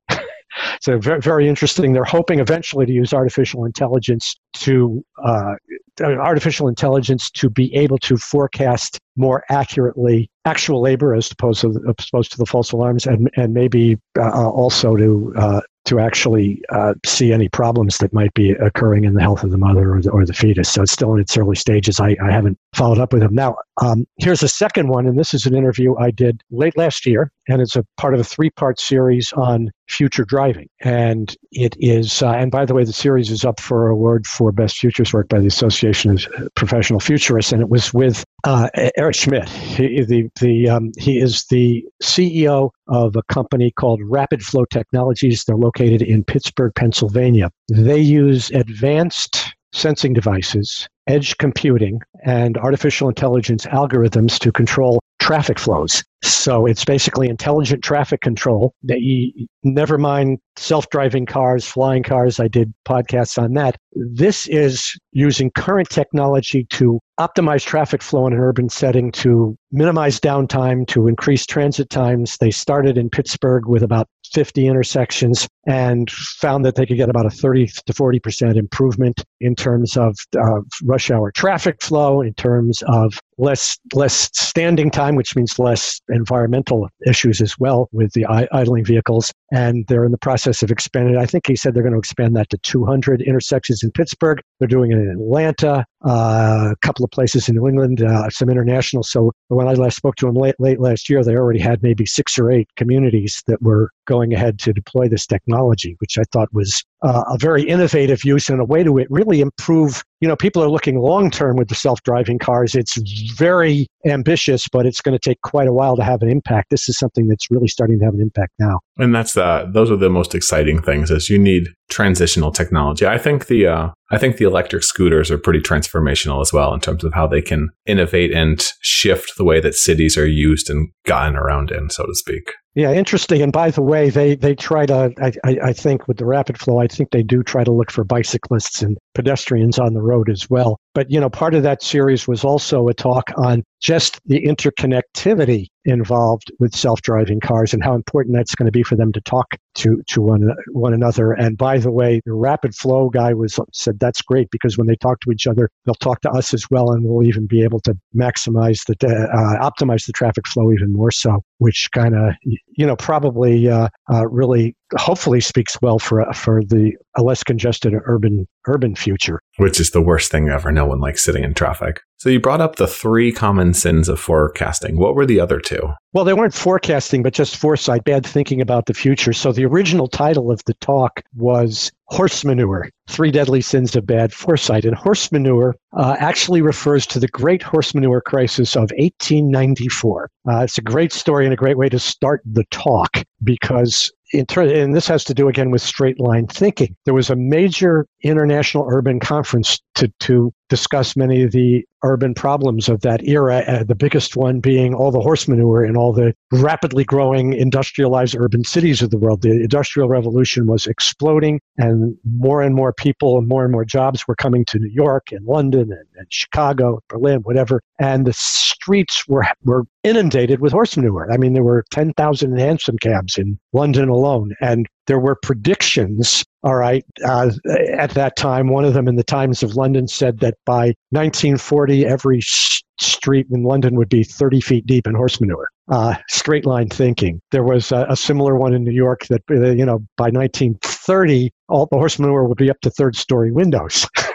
So 0.81 0.97
very, 0.99 1.19
very 1.21 1.47
interesting. 1.47 1.93
They're 1.93 2.03
hoping 2.03 2.39
eventually 2.39 2.85
to 2.85 2.91
use 2.91 3.13
artificial 3.13 3.65
intelligence 3.65 4.35
to 4.53 5.03
uh, 5.23 5.55
artificial 6.01 6.67
intelligence 6.67 7.29
to 7.31 7.49
be 7.49 7.73
able 7.75 7.97
to 7.99 8.17
forecast 8.17 8.99
more 9.15 9.43
accurately 9.49 10.29
actual 10.45 10.81
labor 10.81 11.15
as 11.15 11.31
opposed 11.31 11.61
to, 11.61 11.69
as 11.69 12.07
opposed 12.09 12.31
to 12.31 12.37
the 12.37 12.45
false 12.45 12.71
alarms, 12.71 13.05
and 13.05 13.29
and 13.35 13.53
maybe 13.53 13.97
uh, 14.17 14.49
also 14.49 14.95
to 14.95 15.33
uh, 15.37 15.61
to 15.85 15.99
actually 15.99 16.61
uh, 16.69 16.93
see 17.05 17.31
any 17.31 17.47
problems 17.47 17.99
that 17.99 18.11
might 18.11 18.33
be 18.33 18.51
occurring 18.51 19.05
in 19.05 19.13
the 19.13 19.21
health 19.21 19.43
of 19.43 19.51
the 19.51 19.57
mother 19.57 19.93
or 19.93 20.01
the, 20.01 20.09
or 20.09 20.25
the 20.25 20.33
fetus. 20.33 20.67
So 20.69 20.81
it's 20.81 20.91
still 20.91 21.13
in 21.13 21.21
its 21.21 21.37
early 21.37 21.55
stages. 21.55 21.99
I, 21.99 22.17
I 22.23 22.31
haven't 22.31 22.57
followed 22.73 22.97
up 22.97 23.13
with 23.13 23.21
them. 23.21 23.35
Now, 23.35 23.55
um, 23.81 24.05
here's 24.17 24.41
a 24.41 24.47
second 24.47 24.89
one, 24.89 25.05
and 25.05 25.17
this 25.17 25.33
is 25.33 25.45
an 25.45 25.55
interview 25.55 25.95
I 25.97 26.09
did 26.09 26.41
late 26.49 26.75
last 26.75 27.05
year, 27.05 27.31
and 27.47 27.62
it's 27.62 27.75
a 27.75 27.86
part 27.97 28.13
of 28.13 28.19
a 28.19 28.23
three 28.23 28.49
part 28.49 28.79
series 28.79 29.31
on 29.34 29.71
future 29.88 30.25
driving. 30.25 30.67
And 30.81 31.36
it 31.51 31.75
is, 31.79 32.21
uh, 32.21 32.31
and 32.31 32.51
by 32.51 32.65
the 32.65 32.73
way, 32.73 32.84
the 32.84 32.93
series 32.93 33.29
is 33.29 33.45
up 33.45 33.60
for 33.60 33.88
award 33.88 34.25
for 34.25 34.51
Best 34.51 34.77
Futures 34.77 35.13
Work 35.13 35.29
by 35.29 35.39
the 35.39 35.47
Association 35.47 36.12
of 36.12 36.25
Professional 36.55 36.99
Futurists, 36.99 37.51
and 37.51 37.62
it 37.62 37.69
was 37.69 37.93
with 37.93 38.23
uh, 38.43 38.69
Eric 38.97 39.15
Schmidt. 39.15 39.49
He, 39.49 40.03
the, 40.03 40.29
the, 40.39 40.69
um, 40.69 40.91
he 40.97 41.19
is 41.19 41.45
the 41.49 41.86
CEO 42.03 42.71
of 42.88 43.15
a 43.15 43.23
company 43.34 43.71
called 43.71 44.01
Rapid 44.03 44.43
Flow 44.43 44.65
Technologies. 44.65 45.43
They're 45.43 45.55
located 45.55 46.01
in 46.01 46.23
Pittsburgh, 46.23 46.73
Pennsylvania. 46.75 47.51
They 47.69 47.99
use 47.99 48.49
advanced 48.51 49.55
sensing 49.75 50.13
devices, 50.13 50.88
edge 51.08 51.38
computing, 51.38 51.99
and 52.23 52.58
artificial 52.58 53.10
intelligence 53.10 53.65
algorithms 53.65 54.39
to 54.39 54.51
control 54.51 54.99
traffic 55.25 55.57
flows. 55.57 56.03
So 56.23 56.67
it's 56.67 56.85
basically 56.85 57.29
intelligent 57.29 57.83
traffic 57.83 58.21
control. 58.21 58.75
You, 58.83 59.47
Never 59.63 59.97
mind 59.97 60.38
self 60.55 60.88
driving 60.91 61.25
cars, 61.25 61.65
flying 61.65 62.03
cars. 62.03 62.39
I 62.39 62.47
did 62.47 62.71
podcasts 62.88 63.41
on 63.41 63.53
that. 63.55 63.75
This 63.93 64.45
is 64.47 64.95
using 65.11 65.49
current 65.49 65.89
technology 65.89 66.65
to 66.65 66.99
optimize 67.19 67.65
traffic 67.65 68.03
flow 68.03 68.27
in 68.27 68.33
an 68.33 68.39
urban 68.39 68.69
setting 68.69 69.11
to 69.13 69.57
minimize 69.71 70.19
downtime, 70.19 70.85
to 70.89 71.07
increase 71.07 71.47
transit 71.47 71.89
times. 71.89 72.38
They 72.38 72.51
started 72.51 72.95
in 72.95 73.09
Pittsburgh 73.09 73.67
with 73.67 73.81
about 73.81 74.07
50 74.31 74.67
intersections 74.67 75.47
and 75.65 76.12
found 76.12 76.65
that 76.65 76.75
they 76.75 76.86
could 76.86 76.97
get 76.97 77.10
about 77.10 77.25
a 77.25 77.30
30 77.30 77.67
to 77.67 77.93
40% 77.93 78.56
improvement 78.56 79.23
in 79.39 79.56
terms 79.56 79.97
of 79.97 80.15
uh, 80.38 80.62
rush 80.84 81.10
hour 81.10 81.32
traffic 81.32 81.82
flow, 81.82 82.21
in 82.21 82.34
terms 82.36 82.84
of 82.88 83.19
less 83.38 83.78
less 83.93 84.30
standing 84.34 84.89
time, 84.89 85.15
which 85.15 85.36
means 85.36 85.60
less 85.60 85.99
environmental 86.10 86.88
issues 87.06 87.41
as 87.41 87.58
well 87.60 87.89
with 87.91 88.13
the 88.13 88.25
idling 88.51 88.86
vehicles. 88.86 89.32
And 89.51 89.86
they're 89.88 90.06
in 90.06 90.12
the 90.12 90.17
process 90.17 90.63
of 90.63 90.71
expanding. 90.71 91.17
I 91.17 91.25
think 91.25 91.47
he 91.47 91.56
said 91.56 91.73
they're 91.73 91.84
going 91.84 91.93
to 91.93 91.99
expand 91.99 92.36
that 92.36 92.49
to 92.49 92.58
200 92.60 93.21
intersections 93.21 93.84
in 93.84 93.91
Pittsburgh. 93.91 94.39
They're 94.60 94.67
doing 94.67 94.91
it 94.91 94.97
in 94.97 95.10
Atlanta, 95.10 95.86
uh, 96.06 96.69
a 96.71 96.75
couple 96.82 97.06
of 97.06 97.12
places 97.12 97.49
in 97.49 97.56
New 97.56 97.67
England, 97.67 98.01
uh, 98.01 98.30
some 98.30 98.49
international. 98.49 99.04
So 99.04 99.32
when 99.49 99.67
I 99.67 99.73
last 99.73 99.97
spoke 99.97 100.15
to 100.17 100.25
them 100.25 100.36
late, 100.36 100.56
late 100.60 100.80
last 100.80 101.10
year, 101.10 101.23
they 101.23 101.36
already 101.36 101.60
had 101.60 101.84
maybe 101.84 102.06
six 102.06 102.39
or 102.39 102.51
eight 102.51 102.67
communities 102.75 103.43
that 103.47 103.62
were 103.62 103.89
going 104.06 104.34
ahead 104.34 104.60
to 104.60 104.73
deploy 104.73 105.08
this 105.08 105.25
technology, 105.25 105.54
which 105.99 106.17
I 106.17 106.23
thought 106.31 106.53
was 106.53 106.83
uh, 107.05 107.23
a 107.27 107.37
very 107.37 107.63
innovative 107.63 108.23
use 108.23 108.49
and 108.49 108.59
a 108.59 108.65
way 108.65 108.83
to 108.83 109.05
really 109.09 109.39
improve. 109.39 110.03
You 110.21 110.27
know, 110.27 110.35
people 110.35 110.63
are 110.63 110.69
looking 110.69 110.97
long 110.97 111.29
term 111.29 111.55
with 111.55 111.69
the 111.69 111.75
self 111.75 112.01
driving 112.01 112.39
cars. 112.39 112.73
It's 112.73 112.97
very 113.37 113.87
ambitious, 114.07 114.67
but 114.67 114.87
it's 114.87 115.01
going 115.01 115.17
to 115.17 115.19
take 115.19 115.39
quite 115.41 115.67
a 115.67 115.73
while 115.73 115.95
to 115.97 116.03
have 116.03 116.23
an 116.23 116.29
impact. 116.29 116.71
This 116.71 116.89
is 116.89 116.97
something 116.97 117.27
that's 117.27 117.51
really 117.51 117.67
starting 117.67 117.99
to 117.99 118.05
have 118.05 118.15
an 118.15 118.21
impact 118.21 118.53
now. 118.57 118.79
And 118.97 119.13
that's 119.13 119.33
the 119.33 119.69
those 119.71 119.91
are 119.91 119.97
the 119.97 120.09
most 120.09 120.33
exciting 120.33 120.81
things. 120.81 121.11
Is 121.11 121.29
you 121.29 121.37
need 121.37 121.67
transitional 121.89 122.51
technology. 122.51 123.05
I 123.05 123.19
think 123.19 123.47
the 123.47 123.67
uh, 123.67 123.89
I 124.09 124.17
think 124.17 124.37
the 124.37 124.45
electric 124.45 124.83
scooters 124.83 125.29
are 125.29 125.37
pretty 125.37 125.59
transformational 125.59 126.41
as 126.41 126.51
well 126.51 126.73
in 126.73 126.79
terms 126.79 127.03
of 127.03 127.13
how 127.13 127.27
they 127.27 127.41
can 127.41 127.69
innovate 127.85 128.33
and 128.33 128.63
shift 128.81 129.33
the 129.37 129.43
way 129.43 129.59
that 129.59 129.75
cities 129.75 130.17
are 130.17 130.27
used 130.27 130.69
and 130.69 130.89
gotten 131.05 131.35
around 131.35 131.71
in, 131.71 131.89
so 131.89 132.05
to 132.05 132.15
speak. 132.15 132.51
Yeah, 132.75 132.91
interesting. 132.91 133.41
And 133.41 133.53
by 133.53 133.71
the 133.71 133.81
way, 133.81 134.09
they 134.09 134.35
they 134.35 134.53
try 134.53 134.85
to. 134.85 135.11
I, 135.21 135.31
I, 135.43 135.57
I 135.69 135.73
think 135.73 136.07
with 136.07 136.17
the 136.17 136.25
rapid 136.25 136.57
flow, 136.57 136.79
I 136.79 136.87
think 136.95 137.12
they 137.12 137.23
do 137.23 137.43
try 137.43 137.63
to 137.63 137.71
look 137.71 137.91
for 137.91 138.03
bicyclists 138.03 138.81
and 138.81 138.97
pedestrians 139.13 139.77
on 139.77 139.93
the 139.93 140.01
road 140.01 140.29
as 140.29 140.49
well. 140.49 140.79
But 140.95 141.12
you 141.12 141.19
know, 141.19 141.29
part 141.29 141.53
of 141.53 141.63
that 141.63 141.84
series 141.84 142.25
was 142.25 142.45
also 142.45 142.88
a 142.88 142.93
talk 142.93 143.29
on 143.38 143.63
just 143.81 144.19
the 144.25 144.41
interconnectivity 144.41 145.67
involved 145.84 146.51
with 146.58 146.73
self-driving 146.73 147.41
cars 147.41 147.73
and 147.73 147.84
how 147.84 147.93
important 147.93 148.36
that's 148.36 148.55
going 148.55 148.65
to 148.65 148.71
be 148.71 148.81
for 148.81 148.95
them 148.95 149.12
to 149.12 149.21
talk 149.21 149.55
to 149.75 150.01
to 150.08 150.21
one 150.21 150.49
one 150.71 150.93
another. 150.93 151.34
And 151.34 151.58
by 151.58 151.79
the 151.79 151.91
way, 151.91 152.21
the 152.25 152.34
rapid 152.34 152.73
flow 152.73 153.10
guy 153.10 153.34
was 153.34 153.60
said 153.73 153.99
that's 153.99 154.21
great 154.21 154.49
because 154.51 154.77
when 154.77 154.88
they 154.88 154.95
talk 154.95 155.19
to 155.19 155.31
each 155.31 155.45
other, 155.47 155.69
they'll 155.86 155.95
talk 155.95 156.21
to 156.21 156.31
us 156.31 156.53
as 156.53 156.65
well, 156.71 156.91
and 156.91 157.03
we'll 157.03 157.27
even 157.27 157.45
be 157.45 157.62
able 157.62 157.81
to 157.81 157.95
maximize 158.15 158.79
the 158.88 158.95
uh, 159.05 159.69
optimize 159.69 160.05
the 160.05 160.13
traffic 160.13 160.47
flow 160.47 160.71
even 160.71 160.93
more 160.93 161.12
so, 161.12 161.43
which 161.58 161.89
kind 161.91 162.15
of 162.15 162.34
you 162.45 162.86
know 162.88 162.95
probably 162.95 163.67
uh, 163.67 163.89
uh, 164.12 164.25
really 164.29 164.73
hopefully 164.97 165.41
speaks 165.41 165.77
well 165.81 165.99
for 165.99 166.25
for 166.34 166.63
the 166.63 166.93
a 167.17 167.21
less 167.21 167.43
congested 167.43 167.93
urban 168.05 168.47
urban 168.67 168.95
future. 168.95 169.39
Which 169.58 169.80
is 169.80 169.91
the 169.91 170.01
worst 170.01 170.32
thing 170.32 170.49
ever. 170.49 170.71
No 170.71 170.86
one 170.86 170.99
likes 170.99 171.23
sitting 171.23 171.43
in 171.43 171.54
traffic. 171.54 172.01
So 172.17 172.30
you 172.30 172.39
brought 172.39 172.62
up 172.62 172.78
the 172.78 172.88
three 172.88 173.32
common 173.32 173.73
sins 173.73 174.10
of 174.10 174.19
forecasting. 174.19 174.97
What 174.97 175.15
were 175.15 175.25
the 175.25 175.39
other 175.39 175.60
two? 175.60 175.93
Well, 176.13 176.23
they 176.23 176.34
weren't 176.34 176.54
forecasting, 176.54 177.23
but 177.23 177.34
just 177.34 177.58
foresight, 177.58 178.06
bad 178.06 178.25
thinking 178.25 178.62
about 178.62 178.86
the 178.86 178.93
future. 178.93 179.34
So 179.34 179.51
the 179.51 179.65
original 179.65 180.08
title 180.08 180.49
of 180.49 180.63
the 180.65 180.73
talk 180.75 181.21
was 181.36 181.91
Horse 182.08 182.45
Manure 182.45 182.89
Three 183.10 183.32
Deadly 183.32 183.62
Sins 183.62 183.95
of 183.95 184.06
Bad 184.06 184.34
Foresight. 184.34 184.86
And 184.86 184.95
horse 184.95 185.32
manure 185.32 185.75
uh, 185.97 186.15
actually 186.19 186.62
refers 186.62 187.06
to 187.08 187.19
the 187.19 187.28
great 187.28 187.62
horse 187.62 187.93
manure 187.93 188.21
crisis 188.21 188.75
of 188.75 188.91
1894. 188.97 190.30
Uh, 190.47 190.60
it's 190.60 190.78
a 190.78 190.82
great 190.82 191.12
story 191.12 191.45
and 191.45 191.54
a 191.54 191.58
great 191.58 191.78
way 191.78 191.89
to 191.89 191.99
start 191.99 192.41
the 192.45 192.63
talk 192.71 193.23
because 193.43 194.12
Ter- 194.43 194.67
and 194.67 194.95
this 194.95 195.08
has 195.08 195.24
to 195.26 195.34
do 195.34 195.48
again 195.48 195.71
with 195.71 195.82
straight 195.82 196.19
line 196.19 196.48
thinking. 196.48 196.95
There 197.06 197.13
was 197.13 197.30
a 197.30 197.36
major 197.36 198.08
international 198.24 198.88
urban 198.89 199.19
conference 199.19 199.80
to, 199.95 200.12
to 200.21 200.54
discuss 200.69 201.15
many 201.15 201.43
of 201.43 201.52
the 201.52 201.86
urban 202.05 202.33
problems 202.33 202.87
of 202.87 203.01
that 203.01 203.27
era, 203.27 203.63
uh, 203.67 203.83
the 203.83 203.95
biggest 203.95 204.35
one 204.35 204.59
being 204.59 204.93
all 204.93 205.11
the 205.11 205.19
horse 205.19 205.47
manure 205.47 205.83
in 205.83 205.97
all 205.97 206.13
the 206.13 206.33
rapidly 206.51 207.03
growing 207.03 207.53
industrialized 207.53 208.35
urban 208.37 208.63
cities 208.63 209.01
of 209.01 209.09
the 209.09 209.17
world. 209.17 209.41
The 209.41 209.51
Industrial 209.51 210.07
Revolution 210.07 210.67
was 210.67 210.85
exploding, 210.85 211.59
and 211.77 212.15
more 212.23 212.61
and 212.61 212.75
more 212.75 212.93
people 212.93 213.37
and 213.37 213.47
more 213.47 213.63
and 213.63 213.71
more 213.71 213.83
jobs 213.83 214.27
were 214.27 214.35
coming 214.35 214.63
to 214.65 214.79
New 214.79 214.91
York 214.93 215.31
and 215.31 215.45
London 215.45 215.91
and, 215.91 216.07
and 216.15 216.27
Chicago, 216.29 216.99
Berlin, 217.09 217.39
whatever. 217.41 217.81
And 217.99 218.27
the 218.27 218.33
streets 218.33 219.27
were, 219.27 219.45
were 219.63 219.85
inundated 220.03 220.59
with 220.61 220.71
horse 220.71 220.95
manure. 220.95 221.31
I 221.31 221.37
mean, 221.37 221.53
there 221.53 221.63
were 221.63 221.83
10,000 221.91 222.59
hansom 222.59 222.97
cabs 222.99 223.37
in 223.37 223.59
London 223.73 224.09
alone. 224.09 224.53
And 224.61 224.87
there 225.07 225.19
were 225.19 225.35
predictions. 225.35 226.43
All 226.63 226.75
right, 226.75 227.05
uh, 227.23 227.51
at 227.93 228.11
that 228.11 228.35
time, 228.35 228.69
one 228.69 228.85
of 228.85 228.93
them 228.93 229.07
in 229.07 229.15
the 229.15 229.23
Times 229.23 229.61
of 229.61 229.75
London 229.75 230.07
said 230.07 230.39
that 230.39 230.55
by 230.65 230.95
1940, 231.11 232.05
every 232.05 232.41
sh- 232.41 232.81
street 232.99 233.45
in 233.51 233.63
London 233.63 233.95
would 233.95 234.09
be 234.09 234.23
30 234.23 234.61
feet 234.61 234.87
deep 234.87 235.05
in 235.05 235.13
horse 235.13 235.39
manure. 235.39 235.69
Uh, 235.87 236.15
straight 236.27 236.65
line 236.65 236.89
thinking. 236.89 237.39
There 237.51 237.63
was 237.63 237.91
a, 237.91 238.07
a, 238.09 238.15
similar 238.15 238.55
one 238.55 238.73
in 238.73 238.83
New 238.83 238.91
York 238.91 239.27
that, 239.27 239.43
uh, 239.51 239.69
you 239.69 239.85
know, 239.85 239.99
by 240.17 240.31
1930, 240.31 241.51
all 241.69 241.87
the 241.91 241.97
horse 241.97 242.17
manure 242.17 242.47
would 242.47 242.57
be 242.57 242.71
up 242.71 242.81
to 242.81 242.89
third 242.89 243.15
story 243.15 243.51
windows. 243.51 244.07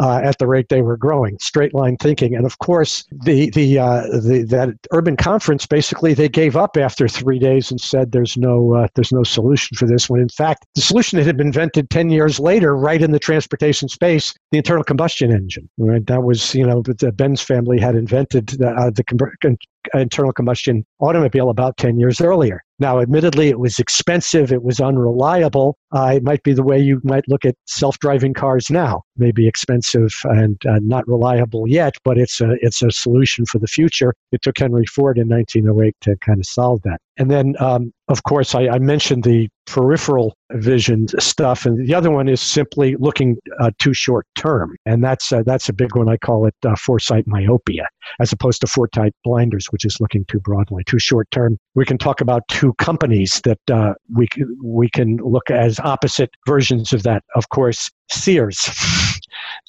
uh, 0.00 0.20
at 0.22 0.38
the 0.38 0.46
rate 0.46 0.68
they 0.68 0.82
were 0.82 0.96
growing. 0.96 1.38
Straight 1.38 1.74
line 1.74 1.96
thinking, 1.96 2.34
and 2.34 2.46
of 2.46 2.58
course, 2.58 3.04
the 3.10 3.50
the, 3.50 3.78
uh, 3.78 4.02
the 4.20 4.44
that 4.48 4.70
urban 4.92 5.16
conference 5.16 5.66
basically 5.66 6.14
they 6.14 6.28
gave 6.28 6.56
up 6.56 6.76
after 6.76 7.08
three 7.08 7.38
days 7.38 7.70
and 7.70 7.80
said 7.80 8.12
there's 8.12 8.36
no 8.36 8.74
uh, 8.74 8.88
there's 8.94 9.12
no 9.12 9.22
solution 9.22 9.76
for 9.76 9.86
this. 9.86 10.08
When 10.08 10.20
in 10.20 10.28
fact, 10.28 10.66
the 10.74 10.80
solution 10.80 11.18
that 11.18 11.26
had 11.26 11.36
been 11.36 11.48
invented 11.48 11.90
ten 11.90 12.10
years 12.10 12.38
later, 12.38 12.76
right 12.76 13.02
in 13.02 13.12
the 13.12 13.18
transportation 13.18 13.88
space, 13.88 14.34
the 14.50 14.58
internal 14.58 14.84
combustion 14.84 15.32
engine. 15.32 15.68
Right, 15.78 16.06
that 16.06 16.22
was 16.22 16.54
you 16.54 16.66
know 16.66 16.82
the 16.82 17.12
Benz 17.12 17.40
family 17.40 17.80
had 17.80 17.94
invented 17.94 18.48
the, 18.48 18.70
uh, 18.70 18.90
the 18.90 19.04
internal 19.94 20.32
combustion 20.32 20.84
automobile 21.00 21.50
about 21.50 21.76
10 21.76 21.98
years 21.98 22.20
earlier. 22.20 22.62
Now, 22.78 23.00
admittedly, 23.00 23.48
it 23.48 23.60
was 23.60 23.78
expensive, 23.78 24.52
it 24.52 24.64
was 24.64 24.80
unreliable. 24.80 25.78
Uh, 25.92 26.14
it 26.16 26.24
might 26.24 26.42
be 26.42 26.52
the 26.52 26.64
way 26.64 26.80
you 26.80 27.00
might 27.04 27.24
look 27.28 27.44
at 27.44 27.54
self 27.66 27.98
driving 28.00 28.34
cars 28.34 28.70
now. 28.70 29.02
Maybe 29.16 29.46
expensive 29.46 30.12
and 30.24 30.60
uh, 30.66 30.80
not 30.82 31.06
reliable 31.06 31.68
yet, 31.68 31.94
but 32.04 32.18
it's 32.18 32.40
a, 32.40 32.56
it's 32.60 32.82
a 32.82 32.90
solution 32.90 33.46
for 33.46 33.58
the 33.58 33.68
future. 33.68 34.14
It 34.32 34.42
took 34.42 34.58
Henry 34.58 34.86
Ford 34.86 35.18
in 35.18 35.28
1908 35.28 35.94
to 36.00 36.16
kind 36.16 36.40
of 36.40 36.46
solve 36.46 36.82
that. 36.82 37.00
And 37.18 37.30
then, 37.30 37.54
um, 37.60 37.92
of 38.08 38.22
course, 38.22 38.54
I, 38.54 38.68
I, 38.68 38.78
mentioned 38.78 39.24
the 39.24 39.48
peripheral 39.66 40.34
vision 40.52 41.08
stuff, 41.20 41.66
and 41.66 41.86
the 41.86 41.94
other 41.94 42.10
one 42.10 42.26
is 42.26 42.40
simply 42.40 42.96
looking 42.96 43.36
uh, 43.60 43.70
too 43.78 43.92
short 43.92 44.26
term, 44.34 44.76
and 44.86 45.04
that's 45.04 45.30
uh, 45.30 45.42
that's 45.44 45.68
a 45.68 45.74
big 45.74 45.94
one. 45.94 46.08
I 46.08 46.16
call 46.16 46.46
it 46.46 46.54
uh, 46.66 46.74
foresight 46.76 47.26
myopia, 47.26 47.86
as 48.18 48.32
opposed 48.32 48.62
to 48.62 48.66
foresight 48.66 49.14
blinders, 49.24 49.66
which 49.66 49.84
is 49.84 50.00
looking 50.00 50.24
too 50.24 50.40
broadly, 50.40 50.84
too 50.84 50.98
short 50.98 51.30
term. 51.30 51.58
We 51.74 51.84
can 51.84 51.98
talk 51.98 52.22
about 52.22 52.48
two 52.48 52.72
companies 52.74 53.42
that 53.44 53.60
uh, 53.70 53.92
we 54.14 54.28
we 54.62 54.88
can 54.88 55.16
look 55.16 55.50
as 55.50 55.78
opposite 55.80 56.30
versions 56.46 56.94
of 56.94 57.02
that. 57.02 57.24
Of 57.34 57.50
course, 57.50 57.90
Sears. 58.12 58.68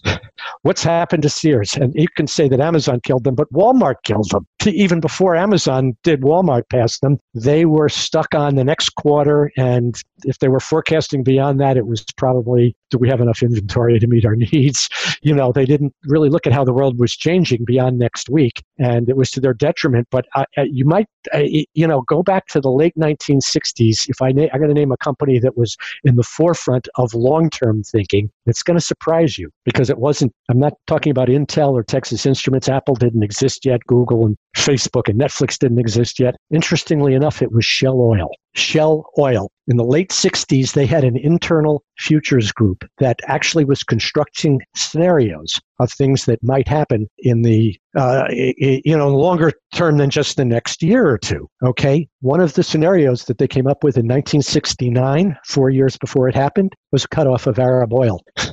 What's 0.63 0.84
happened 0.84 1.23
to 1.23 1.29
Sears? 1.29 1.73
And 1.75 1.93
you 1.95 2.08
can 2.15 2.27
say 2.27 2.47
that 2.47 2.60
Amazon 2.60 2.99
killed 3.01 3.23
them, 3.23 3.36
but 3.36 3.51
Walmart 3.51 3.95
killed 4.03 4.29
them. 4.29 4.47
Even 4.65 4.99
before 4.99 5.36
Amazon 5.36 5.97
did 6.03 6.21
Walmart 6.21 6.69
pass 6.69 6.99
them, 6.99 7.17
they 7.34 7.65
were 7.65 7.89
stuck 7.89 8.34
on 8.34 8.56
the 8.56 8.63
next 8.63 8.91
quarter. 8.91 9.51
And 9.58 9.95
if 10.23 10.39
they 10.39 10.47
were 10.47 10.60
forecasting 10.60 11.23
beyond 11.23 11.60
that, 11.60 11.77
it 11.77 11.86
was 11.86 12.06
probably, 12.17 12.75
do 12.91 12.97
we 12.97 13.10
have 13.10 13.19
enough 13.19 13.41
inventory 13.43 13.99
to 13.99 14.08
meet 14.08 14.25
our 14.25 14.36
needs? 14.53 14.89
You 15.21 15.36
know, 15.36 15.51
they 15.51 15.65
didn't 15.65 15.93
really 16.06 16.29
look 16.29 16.47
at 16.47 16.53
how 16.53 16.63
the 16.63 16.73
world 16.73 16.99
was 16.99 17.13
changing 17.13 17.65
beyond 17.65 17.99
next 17.99 18.29
week. 18.29 18.63
And 18.79 19.10
it 19.10 19.17
was 19.17 19.29
to 19.32 19.41
their 19.41 19.53
detriment. 19.53 20.08
But 20.12 20.25
uh, 20.36 20.45
you 20.63 20.86
might, 20.86 21.08
uh, 21.34 21.43
you 21.73 21.88
know, 21.88 22.01
go 22.01 22.23
back 22.23 22.47
to 22.47 22.62
the 22.62 22.71
late 22.71 22.95
1960s. 22.97 24.10
If 24.10 24.21
I, 24.21 24.32
na- 24.32 24.47
I 24.53 24.58
got 24.58 24.67
to 24.67 24.73
name 24.73 24.91
a 24.91 24.97
company 24.97 25.39
that 25.39 25.58
was 25.58 25.75
in 26.03 26.15
the 26.15 26.23
forefront 26.23 26.88
of 26.95 27.13
long 27.13 27.49
term 27.49 27.84
thinking, 27.84 28.32
it's 28.46 28.63
going 28.63 28.78
to 28.78 28.84
surprise 28.84 29.38
you 29.38 29.50
because 29.63 29.89
it 29.89 29.98
wasn't, 29.98 30.34
I'm 30.50 30.60
not 30.60 30.74
talking 30.88 31.12
about 31.12 31.30
Intel 31.30 31.72
or 31.72 31.84
Texas 31.84 32.26
Instruments. 32.26 32.67
Apple 32.67 32.96
didn't 32.96 33.24
exist 33.24 33.65
yet. 33.65 33.80
Google 33.88 34.26
and 34.26 34.36
Facebook 34.58 35.08
and 35.08 35.19
Netflix 35.19 35.58
didn't 35.58 35.80
exist 35.80 36.19
yet. 36.19 36.36
Interestingly 36.52 37.13
enough, 37.13 37.41
it 37.41 37.52
was 37.52 37.65
Shell 37.65 38.00
Oil. 38.00 38.30
Shell 38.56 39.06
Oil. 39.17 39.50
In 39.67 39.78
the 39.78 39.86
late 39.86 40.10
60s, 40.10 40.74
they 40.74 40.86
had 40.86 41.04
an 41.04 41.17
internal 41.17 41.84
futures 41.98 42.52
group 42.52 42.84
that 43.00 43.19
actually 43.28 43.65
was 43.65 43.84
constructing 43.84 44.62
scenarios 44.76 45.60
of 45.84 45.91
things 45.91 46.26
that 46.26 46.41
might 46.43 46.67
happen 46.67 47.08
in 47.19 47.41
the 47.41 47.78
uh, 47.96 48.26
you 48.32 48.98
know 48.98 49.10
longer 49.10 49.52
term 49.74 49.98
than 49.98 50.10
just 50.10 50.38
the 50.38 50.46
next 50.46 50.82
year 50.82 51.08
or 51.08 51.17
two. 51.17 51.48
Okay, 51.63 52.08
one 52.22 52.41
of 52.41 52.54
the 52.54 52.63
scenarios 52.63 53.26
that 53.26 53.38
they 53.38 53.48
came 53.48 53.67
up 53.67 53.84
with 53.84 53.98
in 53.98 54.06
1969, 54.06 55.38
four 55.46 55.69
years 55.69 55.98
before 55.98 56.28
it 56.28 56.36
happened, 56.36 56.74
was 56.91 57.06
cutoff 57.06 57.48
of 57.48 57.60
Arab 57.60 57.93
oil. 57.93 58.22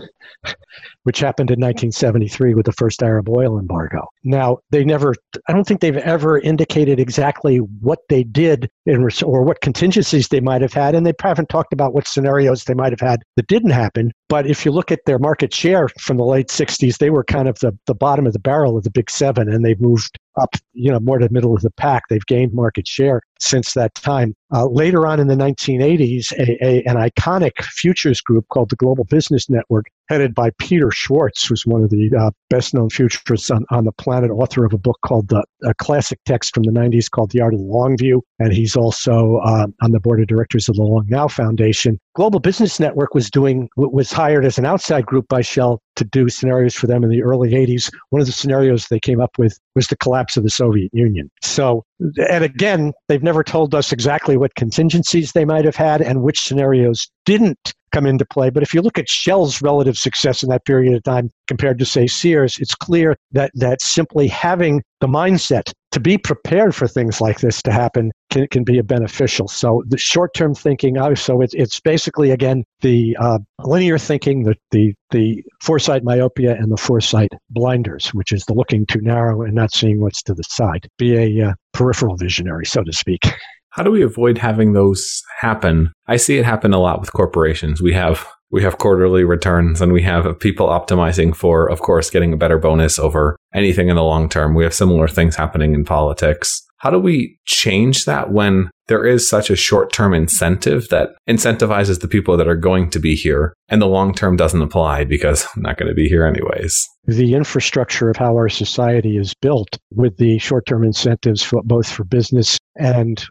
which 1.05 1.21
happened 1.21 1.51
in 1.51 1.59
1973 1.59 2.55
with 2.55 2.67
the 2.67 2.73
first 2.73 3.03
Arab 3.03 3.29
oil 3.29 3.59
embargo. 3.59 4.07
Now, 4.25 4.59
they 4.71 4.85
never, 4.85 5.15
I 5.49 5.53
don't 5.53 5.67
think 5.67 5.81
they've 5.81 5.97
ever 5.97 6.39
indicated 6.39 7.01
exactly 7.01 7.59
what 7.59 8.01
they 8.09 8.23
did 8.23 8.71
in, 8.87 9.09
or 9.25 9.43
what 9.43 9.61
contingencies 9.61 10.29
they 10.29 10.41
might 10.41 10.63
have 10.63 10.73
had, 10.73 10.95
and 10.95 11.07
they 11.07 11.15
haven't 11.21 11.49
talked 11.49 11.73
about 11.73 11.95
what 11.95 12.07
scenarios 12.07 12.65
they 12.65 12.75
might 12.75 12.93
have 12.93 13.01
had 13.01 13.23
that 13.37 13.47
didn't 13.47 13.71
happen. 13.71 14.13
But 14.31 14.47
if 14.47 14.65
you 14.65 14.71
look 14.71 14.93
at 14.93 15.05
their 15.07 15.19
market 15.19 15.53
share 15.53 15.89
from 15.89 16.17
the 16.17 16.25
late 16.25 16.49
60s, 16.49 16.99
they 16.99 17.11
were 17.11 17.25
kind 17.25 17.49
of 17.49 17.59
the, 17.59 17.77
the 17.87 17.97
bottom 17.97 18.29
of 18.29 18.33
the 18.33 18.39
barrel 18.39 18.79
of 18.79 18.85
the 18.85 18.91
big 18.91 19.11
seven, 19.11 19.49
and 19.53 19.65
they've 19.65 19.81
moved 19.81 20.17
up, 20.41 20.55
you 20.73 20.91
know, 20.91 21.01
more 21.01 21.19
to 21.19 21.27
the 21.27 21.33
middle 21.33 21.55
of 21.55 21.63
the 21.63 21.71
pack. 21.73 22.05
They've 22.09 22.25
gained 22.27 22.53
market 22.53 22.87
share 22.87 23.23
since 23.41 23.75
that 23.75 23.95
time. 23.95 24.35
Uh, 24.53 24.67
later 24.67 25.07
on 25.07 25.21
in 25.21 25.29
the 25.29 25.35
1980s, 25.35 26.33
a, 26.33 26.65
a, 26.65 26.83
an 26.85 26.97
iconic 26.97 27.63
futures 27.63 28.21
group 28.21 28.47
called 28.49 28.71
the 28.71 28.77
Global 28.77 29.05
Business 29.05 29.49
Network, 29.49 29.87
headed 30.09 30.35
by 30.35 30.51
Peter 30.59 30.91
Schwartz, 30.91 31.47
who's 31.47 31.65
one 31.65 31.83
of 31.83 31.91
the 31.91 32.11
uh, 32.19 32.31
best 32.49 32.75
known 32.75 32.91
futurists 32.91 33.51
on, 33.51 33.65
on 33.71 33.85
the 33.85 33.93
planet, 33.93 34.31
author 34.31 34.65
of 34.65 34.73
a 34.73 34.79
book 34.79 34.99
called 35.05 35.33
a 35.33 35.75
classic 35.75 36.19
text 36.27 36.53
from 36.55 36.65
the 36.65 36.73
90s 36.73 37.11
called 37.11 37.31
The 37.31 37.41
Art 37.41 37.55
of 37.55 37.61
Long 37.61 37.97
View. 37.97 38.23
And 38.39 38.53
he's 38.53 38.77
also 38.77 39.37
uh, 39.45 39.69
on 39.83 39.93
the 39.93 40.01
board 40.01 40.21
of 40.21 40.27
directors 40.27 40.69
of 40.69 40.77
the 40.77 40.83
Long 40.83 41.07
Now 41.09 41.29
Foundation. 41.29 41.99
Global 42.15 42.41
Business 42.41 42.81
Network 42.81 43.15
was 43.15 43.31
doing 43.31 43.69
was 43.77 44.11
hired 44.13 44.45
as 44.45 44.59
an 44.59 44.67
outside 44.67 45.07
group 45.07 45.29
by 45.29 45.43
Shell 45.43 45.81
to 46.01 46.05
do 46.05 46.29
scenarios 46.29 46.75
for 46.75 46.87
them 46.87 47.05
in 47.05 47.11
the 47.11 47.23
early 47.23 47.51
80s. 47.51 47.93
One 48.09 48.21
of 48.21 48.27
the 48.27 48.33
scenarios 48.33 48.89
they 48.89 48.99
came 48.99 49.21
up 49.21 49.39
with 49.39 49.59
was 49.75 49.87
the 49.87 49.97
collapse 49.97 50.37
of 50.37 50.43
the 50.43 50.51
Soviet 50.51 50.91
Union. 50.93 51.31
So, 51.43 51.85
and 52.29 52.45
again, 52.45 52.93
they've 53.09 53.23
never 53.23 53.45
told 53.45 53.75
us 53.75 53.93
exactly 53.93 54.37
what 54.37 54.55
contingencies 54.55 55.33
they 55.33 55.45
might 55.45 55.65
have 55.65 55.77
had 55.77 56.01
and 56.01 56.23
which 56.23 56.41
scenarios 56.41 57.09
didn't 57.25 57.75
come 57.93 58.07
into 58.07 58.25
play. 58.25 58.51
But 58.51 58.63
if 58.63 58.73
you 58.73 58.83
look 58.83 58.99
at 58.99 59.09
Shell's 59.09 59.61
relative 59.61 59.99
success 59.99 60.43
in 60.43 60.49
that 60.51 60.65
period 60.65 60.95
of 60.95 61.03
time 61.03 61.31
compared 61.47 61.79
to, 61.81 61.85
say, 61.85 62.07
Sears, 62.07 62.57
it's 62.59 62.75
clear 62.75 63.17
that, 63.33 63.51
that 63.55 63.83
simply 63.83 64.29
having 64.29 64.83
the 65.01 65.09
mindset 65.09 65.73
to 65.91 65.99
be 65.99 66.17
prepared 66.17 66.73
for 66.75 66.87
things 66.87 67.21
like 67.21 67.41
this 67.41 67.61
to 67.63 67.73
happen 67.73 68.13
can, 68.31 68.47
can 68.49 68.63
be 68.63 68.79
a 68.79 68.85
beneficial. 68.85 69.49
So 69.49 69.83
the 69.89 69.99
short-term 69.99 70.55
thinking, 70.55 70.97
so 71.17 71.41
it's, 71.41 71.55
it's 71.55 71.81
basically, 71.81 72.31
again, 72.31 72.65
the 72.81 73.17
uh, 73.19 73.41
linear 73.65 73.99
thinking, 73.99 74.45
the, 74.45 74.55
the, 74.71 74.95
the 75.11 75.43
foresight 75.61 76.05
myopia, 76.05 76.55
and 76.55 76.71
the 76.71 76.77
foresight 76.77 77.33
blinders, 77.51 78.15
which 78.15 78.31
is 78.31 78.45
the 78.45 78.55
looking 78.55 78.87
too 78.87 79.01
narrow 79.01 79.43
and 79.43 79.55
not 79.55 79.75
seeing 79.75 80.01
what's 80.01 80.23
to 80.23 80.35
the 80.35 80.45
side. 80.45 80.87
Be 80.97 81.17
a 81.17 81.49
uh, 81.49 81.53
peripheral 81.73 82.17
visionary, 82.17 82.67
so 82.67 82.83
to 82.83 82.93
speak. 82.93 83.27
How 83.71 83.85
do 83.85 83.91
we 83.93 84.03
avoid 84.03 84.37
having 84.37 84.73
those 84.73 85.23
happen? 85.39 85.93
I 86.09 86.17
see 86.17 86.39
it 86.39 86.45
happen 86.45 86.73
a 86.73 86.81
lot 86.81 87.01
with 87.01 87.13
corporations. 87.13 87.81
We 87.81 87.93
have 87.93 88.27
we 88.51 88.65
have 88.65 88.79
quarterly 88.79 89.23
returns 89.23 89.81
and 89.81 89.93
we 89.93 90.03
have 90.03 90.41
people 90.41 90.67
optimizing 90.67 91.37
for, 91.37 91.71
of 91.71 91.81
course, 91.81 92.11
getting 92.11 92.33
a 92.33 92.37
better 92.37 92.59
bonus 92.59 92.99
over 92.99 93.37
anything 93.55 93.89
in 93.89 93.95
the 93.95 94.03
long 94.03 94.29
term. 94.29 94.55
We 94.55 94.65
have 94.65 94.75
similar 94.75 95.07
things 95.07 95.37
happening 95.37 95.73
in 95.73 95.85
politics. 95.85 96.67
How 96.81 96.91
do 96.91 96.99
we 96.99 97.39
change 97.45 98.07
that 98.07 98.33
when 98.33 98.71
there 98.89 99.07
is 99.07 99.29
such 99.29 99.51
a 99.51 99.57
short 99.57 99.93
term 99.93 100.15
incentive 100.15 100.89
that 100.89 101.11
incentivizes 101.29 102.01
the 102.01 102.09
people 102.09 102.37
that 102.37 102.49
are 102.49 102.57
going 102.57 102.91
to 102.91 102.99
be 102.99 103.15
here 103.15 103.55
and 103.69 103.81
the 103.81 103.87
long 103.87 104.15
term 104.15 104.37
doesn't 104.37 104.63
apply 104.63 105.05
because 105.05 105.47
I'm 105.55 105.63
not 105.63 105.79
going 105.79 105.89
to 105.89 105.95
be 105.95 106.09
here 106.09 106.27
anyways? 106.27 106.77
The 107.07 107.35
infrastructure 107.35 108.11
of 108.11 108.17
how 108.17 108.35
our 108.35 108.49
society 108.49 109.17
is 109.17 109.35
built 109.35 109.79
with 109.95 110.17
the 110.17 110.39
short 110.39 110.67
term 110.67 110.83
incentives 110.83 111.43
for 111.43 111.63
both 111.65 111.89
for 111.91 112.05
business 112.05 112.59
and 112.77 113.25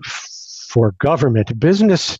for 0.69 0.93
government. 0.99 1.59
Business, 1.59 2.17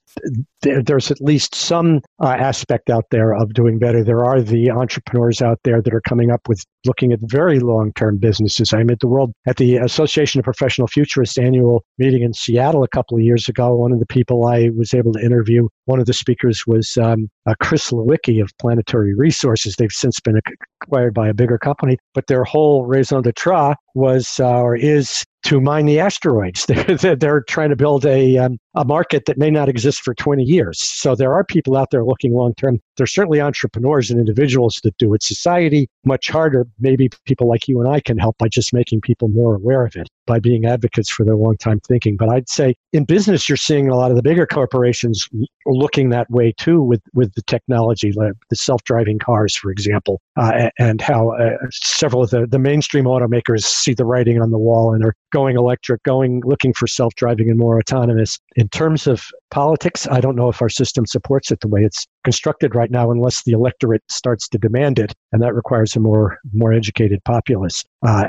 there, 0.61 0.81
there's 0.81 1.11
at 1.11 1.21
least 1.21 1.53
some 1.53 2.01
uh, 2.19 2.29
aspect 2.29 2.89
out 2.89 3.05
there 3.11 3.33
of 3.33 3.53
doing 3.53 3.77
better. 3.77 4.03
There 4.03 4.25
are 4.25 4.41
the 4.41 4.71
entrepreneurs 4.71 5.41
out 5.41 5.59
there 5.63 5.81
that 5.81 5.93
are 5.93 6.01
coming 6.01 6.31
up 6.31 6.41
with 6.49 6.65
looking 6.85 7.11
at 7.11 7.19
very 7.21 7.59
long 7.59 7.93
term 7.93 8.17
businesses. 8.17 8.73
I'm 8.73 8.89
at 8.89 8.99
the 8.99 9.07
World, 9.07 9.31
at 9.47 9.57
the 9.57 9.77
Association 9.77 10.39
of 10.39 10.45
Professional 10.45 10.87
Futurists 10.87 11.37
annual 11.37 11.83
meeting 11.97 12.23
in 12.23 12.33
Seattle 12.33 12.83
a 12.83 12.87
couple 12.87 13.17
of 13.17 13.23
years 13.23 13.47
ago. 13.47 13.75
One 13.75 13.91
of 13.91 13.99
the 13.99 14.05
people 14.05 14.47
I 14.47 14.69
was 14.75 14.93
able 14.93 15.13
to 15.13 15.23
interview, 15.23 15.67
one 15.85 15.99
of 15.99 16.05
the 16.05 16.13
speakers 16.13 16.65
was 16.65 16.97
um, 16.97 17.29
uh, 17.47 17.53
Chris 17.61 17.91
Lewicki 17.91 18.41
of 18.41 18.51
Planetary 18.59 19.13
Resources. 19.13 19.75
They've 19.75 19.91
since 19.91 20.19
been 20.19 20.39
acquired 20.81 21.13
by 21.13 21.27
a 21.27 21.33
bigger 21.33 21.57
company, 21.57 21.97
but 22.13 22.27
their 22.27 22.43
whole 22.43 22.85
raison 22.85 23.21
d'etre 23.21 23.75
was 23.93 24.39
uh, 24.39 24.59
or 24.59 24.75
is 24.75 25.23
to 25.43 25.61
mine 25.61 25.85
the 25.85 25.99
asteroids. 25.99 26.65
They're, 26.67 27.15
they're 27.15 27.41
trying 27.41 27.69
to 27.69 27.75
build 27.75 28.05
a, 28.05 28.37
um, 28.37 28.57
a 28.75 28.85
market 28.85 29.25
that 29.25 29.37
may 29.37 29.49
not 29.49 29.69
exist 29.69 30.01
for 30.01 30.13
20 30.13 30.43
years. 30.43 30.79
So 30.79 31.15
there 31.15 31.33
are 31.33 31.43
people 31.43 31.75
out 31.75 31.89
there 31.91 32.03
looking 32.03 32.33
long 32.33 32.53
term. 32.55 32.79
There's 32.97 33.13
certainly 33.13 33.41
entrepreneurs 33.41 34.11
and 34.11 34.19
individuals 34.19 34.79
that 34.83 34.97
do 34.97 35.13
it. 35.13 35.23
Society, 35.23 35.89
much 36.05 36.29
harder. 36.29 36.67
Maybe 36.79 37.09
people 37.25 37.47
like 37.47 37.67
you 37.67 37.79
and 37.79 37.89
I 37.89 37.99
can 37.99 38.17
help 38.17 38.37
by 38.37 38.47
just 38.47 38.73
making 38.73 39.01
people 39.01 39.27
more 39.27 39.55
aware 39.55 39.85
of 39.85 39.95
it, 39.95 40.07
by 40.27 40.39
being 40.39 40.65
advocates 40.65 41.09
for 41.09 41.25
their 41.25 41.35
long 41.35 41.57
time 41.57 41.79
thinking. 41.79 42.15
But 42.15 42.29
I'd 42.29 42.49
say 42.49 42.75
in 42.93 43.05
business, 43.05 43.49
you're 43.49 43.57
seeing 43.57 43.89
a 43.89 43.95
lot 43.95 44.11
of 44.11 44.17
the 44.17 44.23
bigger 44.23 44.45
corporations 44.45 45.27
looking 45.65 46.09
that 46.09 46.29
way 46.29 46.53
too 46.57 46.81
with, 46.81 47.01
with 47.13 47.33
the 47.33 47.41
technology, 47.43 48.11
like 48.11 48.33
the 48.49 48.55
self 48.55 48.83
driving 48.83 49.19
cars, 49.19 49.55
for 49.55 49.71
example, 49.71 50.21
uh, 50.37 50.69
and 50.77 51.01
how 51.01 51.29
uh, 51.31 51.57
several 51.71 52.23
of 52.23 52.29
the, 52.29 52.45
the 52.45 52.59
mainstream 52.59 53.05
automakers 53.05 53.63
see 53.63 53.93
the 53.93 54.05
writing 54.05 54.41
on 54.41 54.51
the 54.51 54.57
wall 54.57 54.93
and 54.93 55.03
are 55.03 55.15
going 55.31 55.55
electric, 55.57 56.01
going 56.03 56.41
looking 56.45 56.73
for 56.73 56.87
self 56.87 57.13
driving 57.15 57.49
and 57.49 57.57
more 57.57 57.77
autonomous. 57.77 58.39
In 58.59 58.67
terms 58.67 59.07
of 59.07 59.23
politics, 59.51 60.05
I 60.11 60.19
don't 60.19 60.35
know 60.35 60.49
if 60.49 60.61
our 60.61 60.67
system 60.67 61.05
supports 61.05 61.49
it 61.49 61.61
the 61.61 61.69
way 61.69 61.79
it's 61.79 62.05
constructed 62.23 62.75
right 62.75 62.91
now, 62.91 63.11
unless 63.11 63.43
the 63.43 63.51
electorate 63.51 64.03
starts 64.09 64.47
to 64.49 64.57
demand 64.57 64.99
it, 64.99 65.13
and 65.31 65.41
that 65.41 65.53
requires 65.53 65.95
a 65.95 65.99
more 65.99 66.37
more 66.53 66.73
educated 66.73 67.23
populace, 67.23 67.83
uh, 68.05 68.25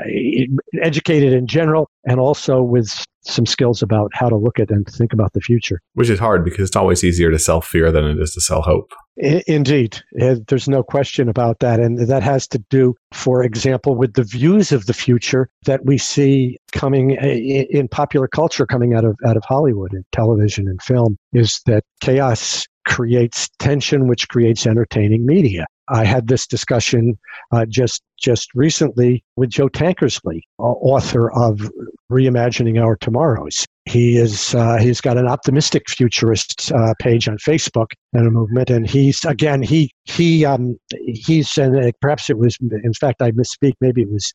educated 0.81 1.33
in 1.33 1.47
general, 1.47 1.89
and 2.05 2.19
also 2.19 2.61
with 2.61 3.05
some 3.23 3.45
skills 3.45 3.81
about 3.81 4.11
how 4.13 4.29
to 4.29 4.35
look 4.35 4.59
at 4.59 4.71
and 4.71 4.87
think 4.87 5.13
about 5.13 5.33
the 5.33 5.41
future. 5.41 5.79
Which 5.93 6.09
is 6.09 6.19
hard 6.19 6.43
because 6.43 6.69
it's 6.69 6.75
always 6.75 7.03
easier 7.03 7.31
to 7.31 7.39
sell 7.39 7.61
fear 7.61 7.91
than 7.91 8.05
it 8.05 8.19
is 8.19 8.33
to 8.33 8.41
sell 8.41 8.61
hope. 8.61 8.91
Indeed. 9.17 10.01
There's 10.13 10.67
no 10.67 10.83
question 10.83 11.29
about 11.29 11.59
that. 11.59 11.79
And 11.79 11.99
that 11.99 12.23
has 12.23 12.47
to 12.47 12.59
do, 12.69 12.95
for 13.13 13.43
example, 13.43 13.95
with 13.95 14.13
the 14.13 14.23
views 14.23 14.71
of 14.71 14.87
the 14.87 14.93
future 14.93 15.49
that 15.65 15.85
we 15.85 15.97
see 15.97 16.57
coming 16.71 17.11
in 17.11 17.87
popular 17.89 18.27
culture 18.27 18.65
coming 18.65 18.93
out 18.93 19.05
of, 19.05 19.15
out 19.25 19.37
of 19.37 19.43
Hollywood 19.45 19.93
and 19.93 20.05
television 20.11 20.67
and 20.67 20.81
film 20.81 21.17
is 21.33 21.61
that 21.65 21.83
chaos 21.99 22.65
creates 22.85 23.49
tension, 23.59 24.07
which 24.07 24.27
creates 24.27 24.65
entertaining 24.65 25.25
media. 25.25 25.65
I 25.89 26.05
had 26.05 26.27
this 26.27 26.47
discussion 26.47 27.17
uh, 27.51 27.65
just 27.65 28.01
just 28.17 28.49
recently 28.55 29.23
with 29.35 29.49
Joe 29.49 29.67
Tankersley, 29.67 30.41
author 30.57 31.31
of 31.31 31.69
Reimagining 32.09 32.81
Our 32.81 32.95
Tomorrows. 32.95 33.65
He 33.85 34.17
is 34.17 34.55
uh, 34.55 34.77
he's 34.77 35.01
got 35.01 35.17
an 35.17 35.27
optimistic 35.27 35.89
futurist 35.89 36.71
uh, 36.71 36.93
page 36.99 37.27
on 37.27 37.37
Facebook 37.37 37.87
and 38.13 38.25
a 38.25 38.31
movement, 38.31 38.69
and 38.69 38.89
he's 38.89 39.25
again 39.25 39.61
he 39.61 39.91
he 40.05 40.45
um, 40.45 40.77
he's 41.05 41.57
and 41.57 41.93
perhaps 41.99 42.29
it 42.29 42.37
was 42.37 42.57
in 42.61 42.93
fact 42.93 43.21
I 43.21 43.31
misspeak 43.31 43.73
maybe 43.81 44.01
it 44.01 44.11
was 44.11 44.31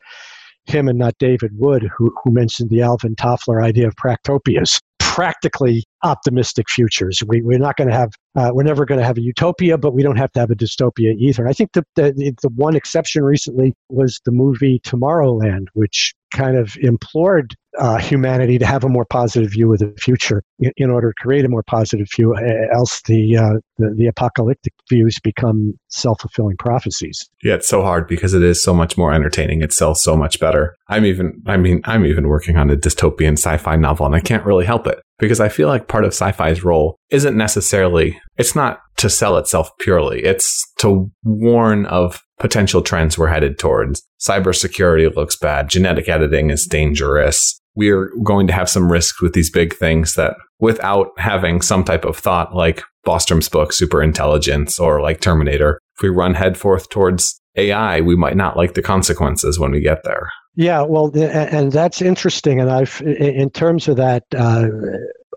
him 0.66 0.88
and 0.88 0.98
not 0.98 1.14
David 1.18 1.52
Wood 1.54 1.88
who 1.96 2.12
who 2.22 2.32
mentioned 2.32 2.70
the 2.70 2.82
Alvin 2.82 3.16
Toffler 3.16 3.62
idea 3.62 3.86
of 3.86 3.94
practopias 3.96 4.80
practically 5.16 5.82
optimistic 6.02 6.68
futures. 6.68 7.22
We, 7.26 7.40
we're 7.40 7.58
not 7.58 7.76
going 7.76 7.88
to 7.88 7.96
have, 7.96 8.10
uh, 8.34 8.50
we're 8.52 8.64
never 8.64 8.84
going 8.84 9.00
to 9.00 9.06
have 9.06 9.16
a 9.16 9.22
utopia, 9.22 9.78
but 9.78 9.94
we 9.94 10.02
don't 10.02 10.18
have 10.18 10.30
to 10.32 10.40
have 10.40 10.50
a 10.50 10.54
dystopia 10.54 11.14
either. 11.18 11.42
And 11.42 11.48
I 11.48 11.54
think 11.54 11.72
the, 11.72 11.84
the, 11.94 12.34
the 12.42 12.50
one 12.54 12.76
exception 12.76 13.24
recently 13.24 13.72
was 13.88 14.20
the 14.26 14.30
movie 14.30 14.78
Tomorrowland, 14.84 15.68
which 15.72 16.14
kind 16.34 16.58
of 16.58 16.76
implored 16.82 17.54
uh, 17.78 17.98
humanity 17.98 18.58
to 18.58 18.66
have 18.66 18.84
a 18.84 18.88
more 18.88 19.04
positive 19.04 19.50
view 19.50 19.72
of 19.72 19.78
the 19.78 19.92
future 19.98 20.42
in, 20.58 20.72
in 20.76 20.90
order 20.90 21.10
to 21.10 21.22
create 21.22 21.44
a 21.44 21.48
more 21.48 21.62
positive 21.62 22.06
view. 22.14 22.36
Else, 22.72 23.02
the, 23.02 23.36
uh, 23.36 23.52
the, 23.78 23.94
the 23.96 24.06
apocalyptic 24.06 24.72
views 24.88 25.18
become 25.22 25.74
self 25.88 26.20
fulfilling 26.20 26.56
prophecies. 26.56 27.28
Yeah, 27.42 27.54
it's 27.54 27.68
so 27.68 27.82
hard 27.82 28.08
because 28.08 28.34
it 28.34 28.42
is 28.42 28.62
so 28.62 28.74
much 28.74 28.96
more 28.96 29.12
entertaining. 29.12 29.62
It 29.62 29.72
sells 29.72 30.02
so 30.02 30.16
much 30.16 30.40
better. 30.40 30.74
I'm 30.88 31.04
even, 31.04 31.42
I 31.46 31.56
mean, 31.56 31.80
I'm 31.84 32.06
even 32.06 32.28
working 32.28 32.56
on 32.56 32.70
a 32.70 32.76
dystopian 32.76 33.32
sci-fi 33.32 33.76
novel, 33.76 34.06
and 34.06 34.14
I 34.14 34.20
can't 34.20 34.44
really 34.44 34.66
help 34.66 34.86
it 34.86 35.00
because 35.18 35.40
I 35.40 35.48
feel 35.48 35.68
like 35.68 35.88
part 35.88 36.04
of 36.04 36.08
sci-fi's 36.08 36.64
role 36.64 36.96
isn't 37.10 37.36
necessarily. 37.36 38.20
It's 38.36 38.54
not 38.54 38.80
to 38.96 39.10
sell 39.10 39.36
itself 39.36 39.70
purely. 39.78 40.22
It's 40.24 40.64
to 40.78 41.10
warn 41.24 41.86
of 41.86 42.20
potential 42.38 42.82
trends 42.82 43.16
we're 43.16 43.28
headed 43.28 43.58
towards. 43.58 44.02
Cybersecurity 44.20 45.14
looks 45.14 45.36
bad. 45.36 45.68
Genetic 45.68 46.08
editing 46.08 46.50
is 46.50 46.66
dangerous 46.66 47.60
we're 47.76 48.10
going 48.24 48.46
to 48.48 48.52
have 48.52 48.68
some 48.68 48.90
risks 48.90 49.22
with 49.22 49.34
these 49.34 49.50
big 49.50 49.76
things 49.76 50.14
that 50.14 50.34
without 50.58 51.08
having 51.18 51.60
some 51.60 51.84
type 51.84 52.04
of 52.04 52.16
thought 52.16 52.54
like 52.54 52.82
Bostrom's 53.04 53.48
book, 53.48 53.72
Super 53.72 54.02
Intelligence, 54.02 54.80
or 54.80 55.00
like 55.00 55.20
Terminator, 55.20 55.78
if 55.96 56.02
we 56.02 56.08
run 56.08 56.34
headforth 56.34 56.88
towards 56.88 57.38
AI, 57.56 58.00
we 58.00 58.16
might 58.16 58.36
not 58.36 58.56
like 58.56 58.74
the 58.74 58.82
consequences 58.82 59.58
when 59.58 59.70
we 59.70 59.80
get 59.80 60.02
there. 60.04 60.30
Yeah, 60.56 60.82
well, 60.82 61.12
and 61.14 61.70
that's 61.70 62.00
interesting. 62.00 62.60
And 62.60 62.70
I've, 62.70 63.00
in 63.02 63.50
terms 63.50 63.88
of 63.88 63.96
that, 63.96 64.24
uh, 64.34 64.68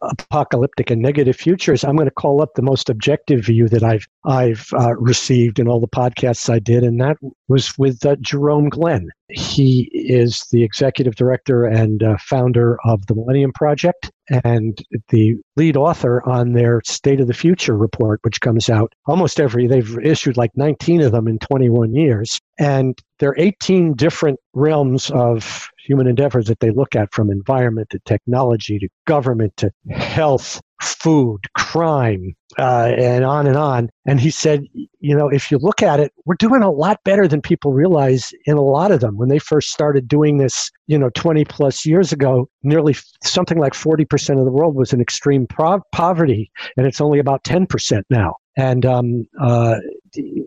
apocalyptic 0.02 0.90
and 0.90 1.02
negative 1.02 1.36
futures, 1.36 1.84
I'm 1.84 1.96
going 1.96 2.08
to 2.08 2.14
call 2.14 2.42
up 2.42 2.54
the 2.56 2.62
most 2.62 2.90
objective 2.90 3.46
view 3.46 3.68
that 3.70 3.84
I've 3.84 4.08
I've 4.26 4.70
uh, 4.74 4.96
received 4.96 5.60
in 5.60 5.68
all 5.68 5.80
the 5.80 5.88
podcasts 5.88 6.50
I 6.50 6.60
did, 6.60 6.84
and 6.84 7.00
that 7.02 7.18
was 7.48 7.78
with 7.78 8.06
uh, 8.06 8.16
Jerome 8.18 8.70
Glenn. 8.70 9.10
He 9.30 9.90
is 9.94 10.46
the 10.52 10.64
executive 10.64 11.16
director 11.16 11.66
and 11.66 12.02
uh, 12.02 12.18
founder 12.20 12.78
of 12.86 13.06
the 13.08 13.16
Millennium 13.16 13.52
Project 13.54 14.12
and 14.44 14.78
the 15.10 15.36
lead 15.56 15.78
author 15.78 16.28
on 16.28 16.54
their 16.54 16.82
State 16.86 17.20
of 17.20 17.28
the 17.28 17.34
Future 17.34 17.78
report, 17.78 18.20
which 18.24 18.42
comes 18.42 18.70
out 18.70 18.94
almost 19.06 19.40
every. 19.40 19.68
They've 19.68 19.98
issued 20.04 20.38
like 20.38 20.52
19 20.56 21.02
of 21.02 21.12
them 21.12 21.28
in 21.28 21.40
21 21.40 21.94
years, 21.94 22.40
and 22.60 22.98
there 23.20 23.30
are 23.30 23.40
18 23.40 23.94
different 23.94 24.40
realms 24.54 25.12
of 25.12 25.68
human 25.86 26.08
endeavors 26.08 26.48
that 26.48 26.60
they 26.60 26.72
look 26.72 26.96
at 26.96 27.14
from 27.14 27.32
environment 27.32 27.90
to 27.92 28.00
technology 28.06 28.80
to 28.80 28.88
government 29.06 29.56
to 29.58 29.72
health, 29.90 30.62
food, 30.82 31.40
crime, 31.56 32.34
uh, 32.58 32.94
and 32.98 33.26
on 33.26 33.48
and 33.48 33.58
on. 33.58 33.90
And 34.06 34.20
he 34.20 34.30
said, 34.30 34.64
you 35.00 35.16
know, 35.16 35.30
if 35.30 35.52
you 35.52 35.58
look 35.58 35.82
at 35.82 36.00
it, 36.00 36.12
we're 36.26 36.36
doing 36.36 36.62
a 36.62 36.72
lot 36.72 37.00
better 37.04 37.28
than 37.28 37.42
people 37.42 37.74
realize 37.74 38.32
in 38.46 38.58
a 38.58 38.62
lot 38.62 38.92
of 38.92 39.00
them. 39.00 39.18
When 39.18 39.30
they 39.30 39.40
first 39.40 39.70
started 39.70 40.08
doing 40.08 40.38
this, 40.38 40.72
you 40.88 40.98
know, 40.98 41.10
20 41.16 41.46
plus 41.46 41.86
years 41.86 42.12
ago, 42.12 42.50
nearly 42.64 42.96
something 43.24 43.58
like 43.58 43.74
40% 43.74 44.40
of 44.40 44.46
the 44.46 44.52
world 44.52 44.76
was 44.76 44.94
in 44.94 45.02
extreme 45.02 45.48
poverty, 45.92 46.52
and 46.78 46.86
it's 46.86 47.02
only 47.02 47.20
about 47.20 47.44
10% 47.44 48.02
now 48.10 48.36
and 48.60 48.86
um, 48.86 49.26
uh, 49.42 49.78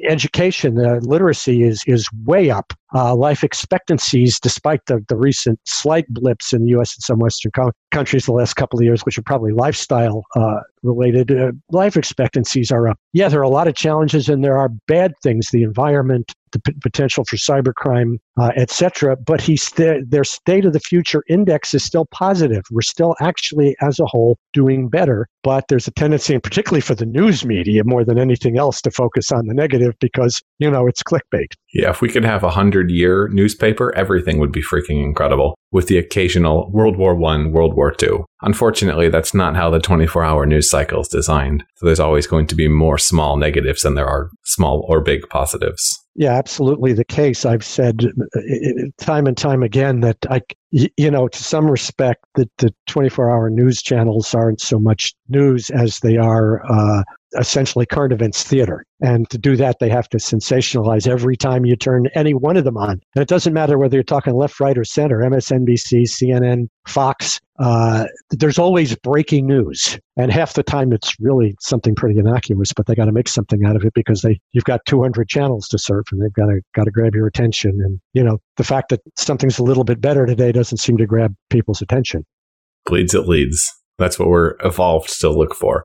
education, 0.07 0.79
uh, 0.79 1.01
literacy 1.03 1.63
is 1.63 1.83
is 1.87 2.09
way 2.25 2.51
up. 2.51 2.75
Uh, 2.95 3.15
life 3.15 3.43
expectancies, 3.43 4.39
despite 4.39 4.85
the, 4.87 5.03
the 5.09 5.17
recent 5.17 5.59
slight 5.65 6.07
blips 6.09 6.53
in 6.53 6.65
the 6.65 6.71
U.S. 6.71 6.95
and 6.95 7.03
some 7.03 7.19
Western 7.19 7.51
co- 7.53 7.73
countries 7.91 8.27
the 8.27 8.33
last 8.33 8.55
couple 8.55 8.79
of 8.79 8.85
years, 8.85 9.03
which 9.03 9.17
are 9.17 9.23
probably 9.23 9.53
lifestyle 9.53 10.25
uh, 10.37 10.61
related, 10.83 11.31
uh, 11.31 11.53
life 11.71 11.97
expectancies 11.97 12.71
are 12.71 12.89
up. 12.89 12.99
Yeah, 13.13 13.29
there 13.29 13.41
are 13.41 13.45
a 13.45 13.49
lot 13.49 13.69
of 13.69 13.75
challenges, 13.75 14.29
and 14.29 14.45
there 14.45 14.59
are 14.59 14.69
bad 14.87 15.13
things. 15.23 15.49
The 15.51 15.63
environment, 15.63 16.33
the 16.53 16.61
p- 16.61 16.73
potential 16.81 17.25
for 17.25 17.37
cybercrime, 17.37 18.17
uh, 18.39 18.51
etc. 18.57 19.17
But 19.17 19.41
he's 19.41 19.63
st- 19.63 20.11
their 20.11 20.25
state 20.25 20.65
of 20.65 20.73
the 20.73 20.81
future 20.81 21.23
index 21.29 21.75
is 21.75 21.85
still 21.85 22.07
positive. 22.13 22.63
We're 22.71 22.83
still 22.83 23.15
actually, 23.21 23.77
as 23.81 23.99
a 24.01 24.07
whole, 24.07 24.39
doing 24.53 24.89
better. 24.89 25.29
But 25.43 25.69
there's 25.69 25.89
a 25.89 25.93
tendency, 25.93 26.35
and 26.35 26.43
particularly 26.43 26.81
for 26.81 26.95
the 26.95 27.07
news 27.07 27.45
media 27.45 27.83
more 27.85 28.05
than 28.05 28.19
anything 28.19 28.59
else, 28.59 28.81
to 28.83 28.91
focus 28.91 29.33
on 29.33 29.47
the 29.47 29.55
negative 29.55 29.95
because 30.01 30.43
you 30.59 30.71
know 30.71 30.87
it's 30.87 31.03
clickbait. 31.03 31.53
Yeah, 31.73 31.91
if 31.91 32.01
we 32.01 32.09
could 32.09 32.25
have 32.25 32.43
a 32.43 32.51
hundred 32.51 32.91
year 32.91 33.29
newspaper, 33.29 33.95
everything 33.97 34.39
would 34.39 34.53
be 34.53 34.63
freaking 34.63 35.03
incredible. 35.03 35.57
With 35.73 35.89
the 35.89 35.99
occasional 35.99 36.71
World 36.71 36.97
War 36.97 37.15
One, 37.15 37.53
World 37.53 37.75
War 37.75 37.91
Two. 37.91 38.25
Unfortunately, 38.43 39.09
that's 39.09 39.35
not 39.35 39.57
how 39.57 39.71
the 39.71 39.81
24 39.81 40.23
hour 40.23 40.47
news 40.47 40.69
cycle 40.71 41.01
is 41.01 41.09
designed. 41.09 41.65
So 41.77 41.87
there's 41.87 42.01
always 42.01 42.27
going 42.27 42.47
to 42.49 42.55
be 42.55 42.69
more 42.69 42.99
small 42.99 43.37
negatives 43.37 43.83
than 43.83 43.95
there 43.95 44.07
are 44.07 44.31
small 44.45 44.85
or 44.89 45.01
big 45.01 45.29
positives. 45.29 45.99
Yeah, 46.15 46.33
absolutely 46.33 46.93
the 46.93 47.05
case. 47.05 47.47
I've 47.47 47.65
said 47.65 48.05
uh, 48.37 48.41
time 48.99 49.27
and 49.27 49.37
time 49.37 49.63
again 49.63 50.01
that 50.01 50.19
I, 50.29 50.43
you 50.71 51.11
know, 51.11 51.29
to 51.29 51.43
some 51.43 51.71
respect, 51.71 52.25
that 52.35 52.51
the 52.59 52.75
24-hour 52.91 53.49
news 53.49 53.81
channels 53.81 54.35
aren't 54.35 54.61
so 54.61 54.79
much 54.79 55.15
news 55.29 55.71
as 55.71 56.01
they 56.01 56.19
are 56.19 56.63
uh, 56.71 57.03
essentially 57.39 57.87
current 57.87 58.13
events 58.13 58.43
theater. 58.43 58.85
And 59.01 59.29
to 59.31 59.39
do 59.39 59.57
that, 59.57 59.79
they 59.81 59.89
have 59.89 60.09
to 60.11 60.19
sensationalize 60.19 61.09
every 61.09 61.37
time 61.37 61.65
you 61.65 61.77
turn 61.77 62.07
any 62.15 62.35
one 62.35 62.57
of 62.57 62.65
them 62.65 62.77
on. 62.77 63.01
And 63.15 63.23
it 63.23 63.29
doesn't 63.29 63.53
matter 63.53 63.79
whether 63.79 63.97
you're 63.97 64.05
talking 64.05 64.35
left, 64.35 64.61
right, 64.61 64.77
or 64.79 64.85
center, 64.85 65.19
MSNBC, 65.19 66.03
CNN, 66.03 66.69
Fox, 66.87 67.41
uh, 67.59 68.07
there's 68.31 68.59
always 68.59 68.97
breaking 68.97 69.47
news. 69.47 69.99
And 70.17 70.33
half 70.33 70.55
the 70.55 70.63
time 70.63 70.93
it's 70.93 71.15
really 71.21 71.55
something 71.61 71.95
pretty 71.95 72.19
innocuous, 72.19 72.73
but 72.73 72.87
they 72.87 72.95
got 72.95 73.05
to 73.05 73.13
make 73.13 73.29
something 73.29 73.65
out 73.65 73.77
of 73.77 73.85
it 73.85 73.95
because 73.95 74.23
they 74.23 74.41
you've 74.53 74.65
got 74.65 74.85
200 74.87 75.29
channels 75.29 75.69
to 75.69 75.79
serve 75.79 76.05
and 76.11 76.21
they've 76.21 76.33
got 76.33 76.47
to 76.47 76.61
got 76.75 76.85
to 76.85 76.91
grab 76.91 77.15
your 77.15 77.27
attention. 77.27 77.79
And, 77.85 78.01
you 78.15 78.23
know, 78.25 78.39
the 78.57 78.65
fact 78.65 78.89
that 78.91 79.01
something's 79.17 79.59
a 79.59 79.63
little 79.63 79.85
bit 79.85 80.01
better 80.01 80.27
today 80.27 80.53
doesn't 80.53 80.79
seem 80.79 80.97
to 80.99 81.07
grab 81.07 81.35
people's 81.51 81.83
attention. 81.83 82.25
Bleeds 82.85 83.15
it 83.15 83.29
leads. 83.29 83.71
That's 83.99 84.19
what 84.19 84.29
we're 84.29 84.57
evolved 84.65 85.21
to 85.21 85.31
look 85.31 85.55
for. 85.55 85.85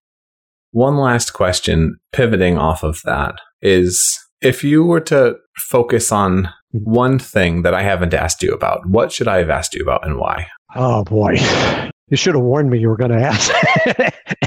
One 0.72 0.98
last 0.98 1.34
question, 1.34 1.98
pivoting 2.12 2.58
off 2.58 2.84
of 2.84 3.00
that, 3.06 3.36
is 3.62 4.20
if 4.42 4.64
you 4.64 4.84
were 4.84 5.02
to 5.02 5.36
focus 5.70 6.12
on 6.12 6.50
one 6.72 7.20
thing 7.20 7.64
that 7.64 7.74
I 7.74 7.84
haven't 7.84 8.14
asked 8.14 8.44
you 8.44 8.52
about, 8.52 8.86
what 8.88 9.12
should 9.12 9.28
I 9.28 9.38
have 9.38 9.50
asked 9.50 9.74
you 9.74 9.82
about 9.82 10.06
and 10.06 10.18
why? 10.18 10.48
Oh 10.76 11.04
boy. 11.04 11.38
you 12.10 12.18
should 12.18 12.36
have 12.36 12.44
warned 12.44 12.70
me 12.70 12.80
you 12.80 12.90
were 12.90 12.98
going 12.98 13.12
to 13.12 13.18
ask 13.18 13.52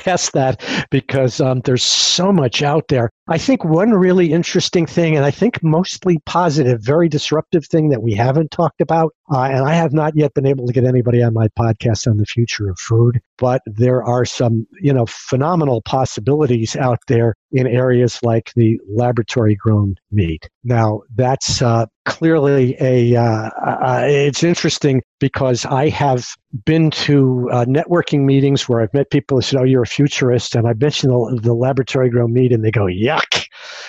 ask 0.07 0.33
that 0.33 0.63
because 0.91 1.41
um, 1.41 1.61
there's 1.65 1.83
so 1.83 2.33
much 2.33 2.63
out 2.63 2.89
there. 2.89 3.11
I 3.31 3.39
think 3.39 3.65
one 3.65 3.93
really 3.93 4.33
interesting 4.33 4.87
thing, 4.87 5.15
and 5.15 5.25
I 5.25 5.31
think 5.31 5.63
mostly 5.63 6.19
positive, 6.27 6.83
very 6.83 7.09
disruptive 7.09 7.65
thing 7.65 7.91
that 7.91 8.03
we 8.03 8.13
haven't 8.13 8.51
talked 8.51 8.81
about, 8.81 9.15
uh, 9.33 9.43
and 9.43 9.69
I 9.69 9.75
have 9.75 9.93
not 9.93 10.17
yet 10.17 10.35
been 10.35 10.47
able 10.47 10.67
to 10.67 10.73
get 10.73 10.83
anybody 10.83 11.23
on 11.23 11.33
my 11.33 11.47
podcast 11.57 12.09
on 12.09 12.17
the 12.17 12.27
future 12.27 12.69
of 12.69 12.77
food, 12.81 13.21
but 13.39 13.63
there 13.67 14.03
are 14.03 14.25
some, 14.25 14.67
you 14.81 14.93
know, 14.93 15.07
phenomenal 15.07 15.81
possibilities 15.83 16.75
out 16.75 16.99
there 17.07 17.37
in 17.53 17.69
areas 17.69 18.19
like 18.25 18.53
the 18.57 18.81
laboratory 18.89 19.55
grown 19.55 19.95
meat. 20.11 20.49
Now, 20.65 21.03
that's 21.15 21.63
uh, 21.63 21.87
clearly 22.07 22.77
a, 22.81 23.15
uh, 23.17 23.51
uh, 23.51 24.03
it's 24.07 24.43
interesting 24.43 25.03
because 25.21 25.65
I 25.67 25.89
have 25.89 26.27
been 26.65 26.91
to 26.91 27.49
uh, 27.53 27.65
networking 27.67 28.25
meetings 28.25 28.69
where 28.69 28.81
I've 28.81 28.93
met 28.95 29.11
people 29.11 29.39
who 29.39 29.43
said, 29.43 29.61
Oh, 29.61 29.65
you're 29.65 29.83
a 29.83 29.87
futurist. 29.87 30.55
And 30.55 30.67
I 30.67 30.73
mentioned 30.75 31.13
the, 31.13 31.41
the 31.43 31.55
laboratory 31.55 32.11
grown 32.11 32.33
meat, 32.33 32.53
and 32.53 32.65
they 32.65 32.71
go, 32.71 32.87
Yuck. 32.87 33.20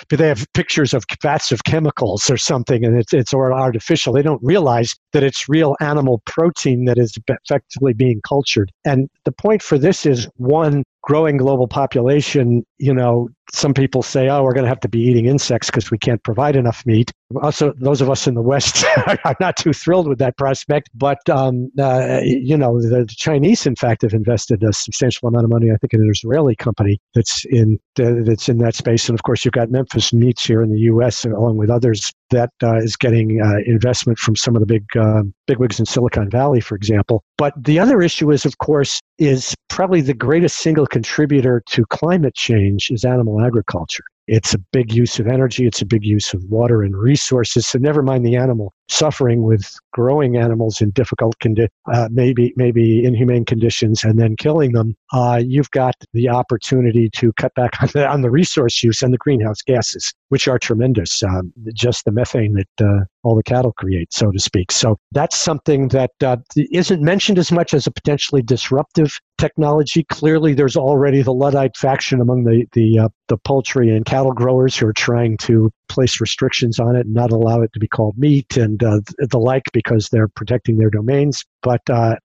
But 0.08 0.18
they 0.18 0.28
have 0.28 0.46
pictures 0.52 0.92
of 0.94 1.04
vats 1.22 1.52
of 1.52 1.64
chemicals 1.64 2.28
or 2.28 2.36
something, 2.36 2.84
and 2.84 2.98
it's, 2.98 3.14
it's 3.14 3.32
artificial. 3.52 4.12
They 4.12 4.22
don't 4.22 4.42
realize 4.42 4.94
that 5.12 5.22
it's 5.22 5.48
real 5.48 5.76
animal 5.80 6.22
protein 6.26 6.84
that 6.86 6.98
is 6.98 7.16
effectively 7.28 7.92
being 7.92 8.20
cultured. 8.26 8.72
And 8.84 9.08
the 9.24 9.32
point 9.32 9.62
for 9.62 9.78
this 9.78 10.04
is 10.04 10.28
one, 10.36 10.84
growing 11.02 11.36
global 11.36 11.66
population, 11.66 12.64
you 12.78 12.94
know, 12.94 13.28
some 13.52 13.74
people 13.74 14.02
say, 14.02 14.28
oh, 14.28 14.42
we're 14.42 14.54
going 14.54 14.64
to 14.64 14.68
have 14.68 14.80
to 14.80 14.88
be 14.88 15.00
eating 15.00 15.26
insects 15.26 15.66
because 15.66 15.90
we 15.90 15.98
can't 15.98 16.22
provide 16.22 16.56
enough 16.56 16.86
meat. 16.86 17.12
Also, 17.42 17.72
those 17.76 18.00
of 18.00 18.08
us 18.08 18.26
in 18.26 18.34
the 18.34 18.40
West 18.40 18.84
are 19.24 19.36
not 19.40 19.56
too 19.56 19.72
thrilled 19.72 20.08
with 20.08 20.18
that 20.18 20.36
prospect. 20.38 20.88
But, 20.94 21.18
um, 21.28 21.70
uh, 21.78 22.20
you 22.22 22.56
know, 22.56 22.80
the, 22.80 23.06
Chinese, 23.10 23.66
in 23.66 23.76
fact, 23.76 24.02
have 24.02 24.14
invested 24.14 24.62
a 24.62 24.72
substantial 24.72 25.28
amount 25.28 25.44
of 25.44 25.50
money, 25.50 25.70
I 25.70 25.76
think, 25.76 25.92
in 25.92 26.00
an 26.00 26.10
Israeli 26.10 26.56
company 26.56 26.98
that's 27.14 27.44
in, 27.46 27.78
uh, 28.00 28.24
that's 28.24 28.48
in 28.48 28.58
that 28.58 28.74
space. 28.74 29.08
And 29.08 29.18
of 29.18 29.22
course, 29.22 29.44
you've 29.44 29.52
got 29.52 29.70
Memphis 29.70 30.12
Meats 30.12 30.44
here 30.44 30.62
in 30.62 30.72
the 30.72 30.80
U.S., 30.80 31.24
along 31.24 31.58
with 31.58 31.68
others, 31.68 32.12
that 32.30 32.50
uh, 32.62 32.76
is 32.76 32.96
getting 32.96 33.40
uh, 33.42 33.58
investment 33.66 34.18
from 34.18 34.36
some 34.36 34.56
of 34.56 34.60
the 34.60 34.66
big 34.66 34.84
uh, 34.96 35.22
bigwigs 35.46 35.78
in 35.78 35.86
Silicon 35.86 36.30
Valley, 36.30 36.60
for 36.60 36.74
example. 36.74 37.24
But 37.38 37.52
the 37.56 37.78
other 37.78 38.00
issue 38.00 38.30
is, 38.30 38.44
of 38.44 38.58
course, 38.58 39.00
is 39.18 39.54
probably 39.68 40.00
the 40.00 40.14
greatest 40.14 40.58
single 40.58 40.86
contributor 40.86 41.62
to 41.66 41.84
climate 41.86 42.34
change 42.34 42.90
is 42.90 43.04
animal 43.04 43.40
agriculture. 43.40 44.04
It's 44.32 44.54
a 44.54 44.58
big 44.58 44.94
use 44.94 45.18
of 45.18 45.26
energy, 45.26 45.66
it's 45.66 45.82
a 45.82 45.84
big 45.84 46.06
use 46.06 46.32
of 46.32 46.42
water 46.44 46.82
and 46.82 46.96
resources. 46.96 47.66
So 47.66 47.78
never 47.78 48.02
mind 48.02 48.24
the 48.24 48.36
animal 48.36 48.72
suffering 48.88 49.42
with 49.42 49.78
growing 49.92 50.38
animals 50.38 50.80
in 50.80 50.90
difficult 50.90 51.38
conditions, 51.38 51.70
uh, 51.92 52.08
maybe 52.10 52.54
maybe 52.56 53.04
inhumane 53.04 53.44
conditions, 53.44 54.04
and 54.04 54.18
then 54.18 54.36
killing 54.36 54.72
them. 54.72 54.96
Uh, 55.12 55.42
you've 55.44 55.70
got 55.72 55.94
the 56.14 56.30
opportunity 56.30 57.10
to 57.10 57.30
cut 57.34 57.54
back 57.54 57.72
on 57.82 57.88
the, 57.92 58.08
on 58.08 58.22
the 58.22 58.30
resource 58.30 58.82
use 58.82 59.02
and 59.02 59.12
the 59.12 59.18
greenhouse 59.18 59.60
gases, 59.60 60.14
which 60.30 60.48
are 60.48 60.58
tremendous. 60.58 61.22
Um, 61.22 61.52
just 61.74 62.06
the 62.06 62.12
methane 62.12 62.54
that 62.54 62.86
uh, 62.86 63.04
all 63.22 63.36
the 63.36 63.42
cattle 63.42 63.72
create, 63.72 64.14
so 64.14 64.30
to 64.30 64.38
speak. 64.38 64.72
So 64.72 64.98
that's 65.12 65.36
something 65.36 65.88
that 65.88 66.12
uh, 66.22 66.38
not 66.56 67.00
mentioned 67.00 67.38
as 67.38 67.52
much 67.52 67.74
as 67.74 67.86
a 67.86 67.90
potentially 67.90 68.40
disruptive 68.40 69.12
technology. 69.42 70.04
Clearly, 70.04 70.54
there's 70.54 70.76
already 70.76 71.20
the 71.20 71.34
Luddite 71.34 71.76
faction 71.76 72.20
among 72.20 72.44
the 72.44 72.64
the 72.72 73.00
uh, 73.00 73.08
the 73.26 73.36
poultry 73.36 73.90
and 73.90 74.06
cattle 74.06 74.32
growers 74.32 74.76
who 74.76 74.86
are 74.86 74.92
trying 74.92 75.36
to 75.38 75.72
place 75.88 76.20
restrictions 76.20 76.78
on 76.78 76.94
it 76.94 77.06
and 77.06 77.14
not 77.14 77.32
allow 77.32 77.60
it 77.60 77.72
to 77.72 77.80
be 77.80 77.88
called 77.88 78.16
meat 78.16 78.56
and 78.56 78.84
uh, 78.84 79.00
the 79.18 79.38
like 79.38 79.64
because 79.72 80.08
they're 80.08 80.28
protecting 80.28 80.78
their 80.78 80.90
domains. 80.90 81.44
But 81.60 81.82
uh, 81.90 82.16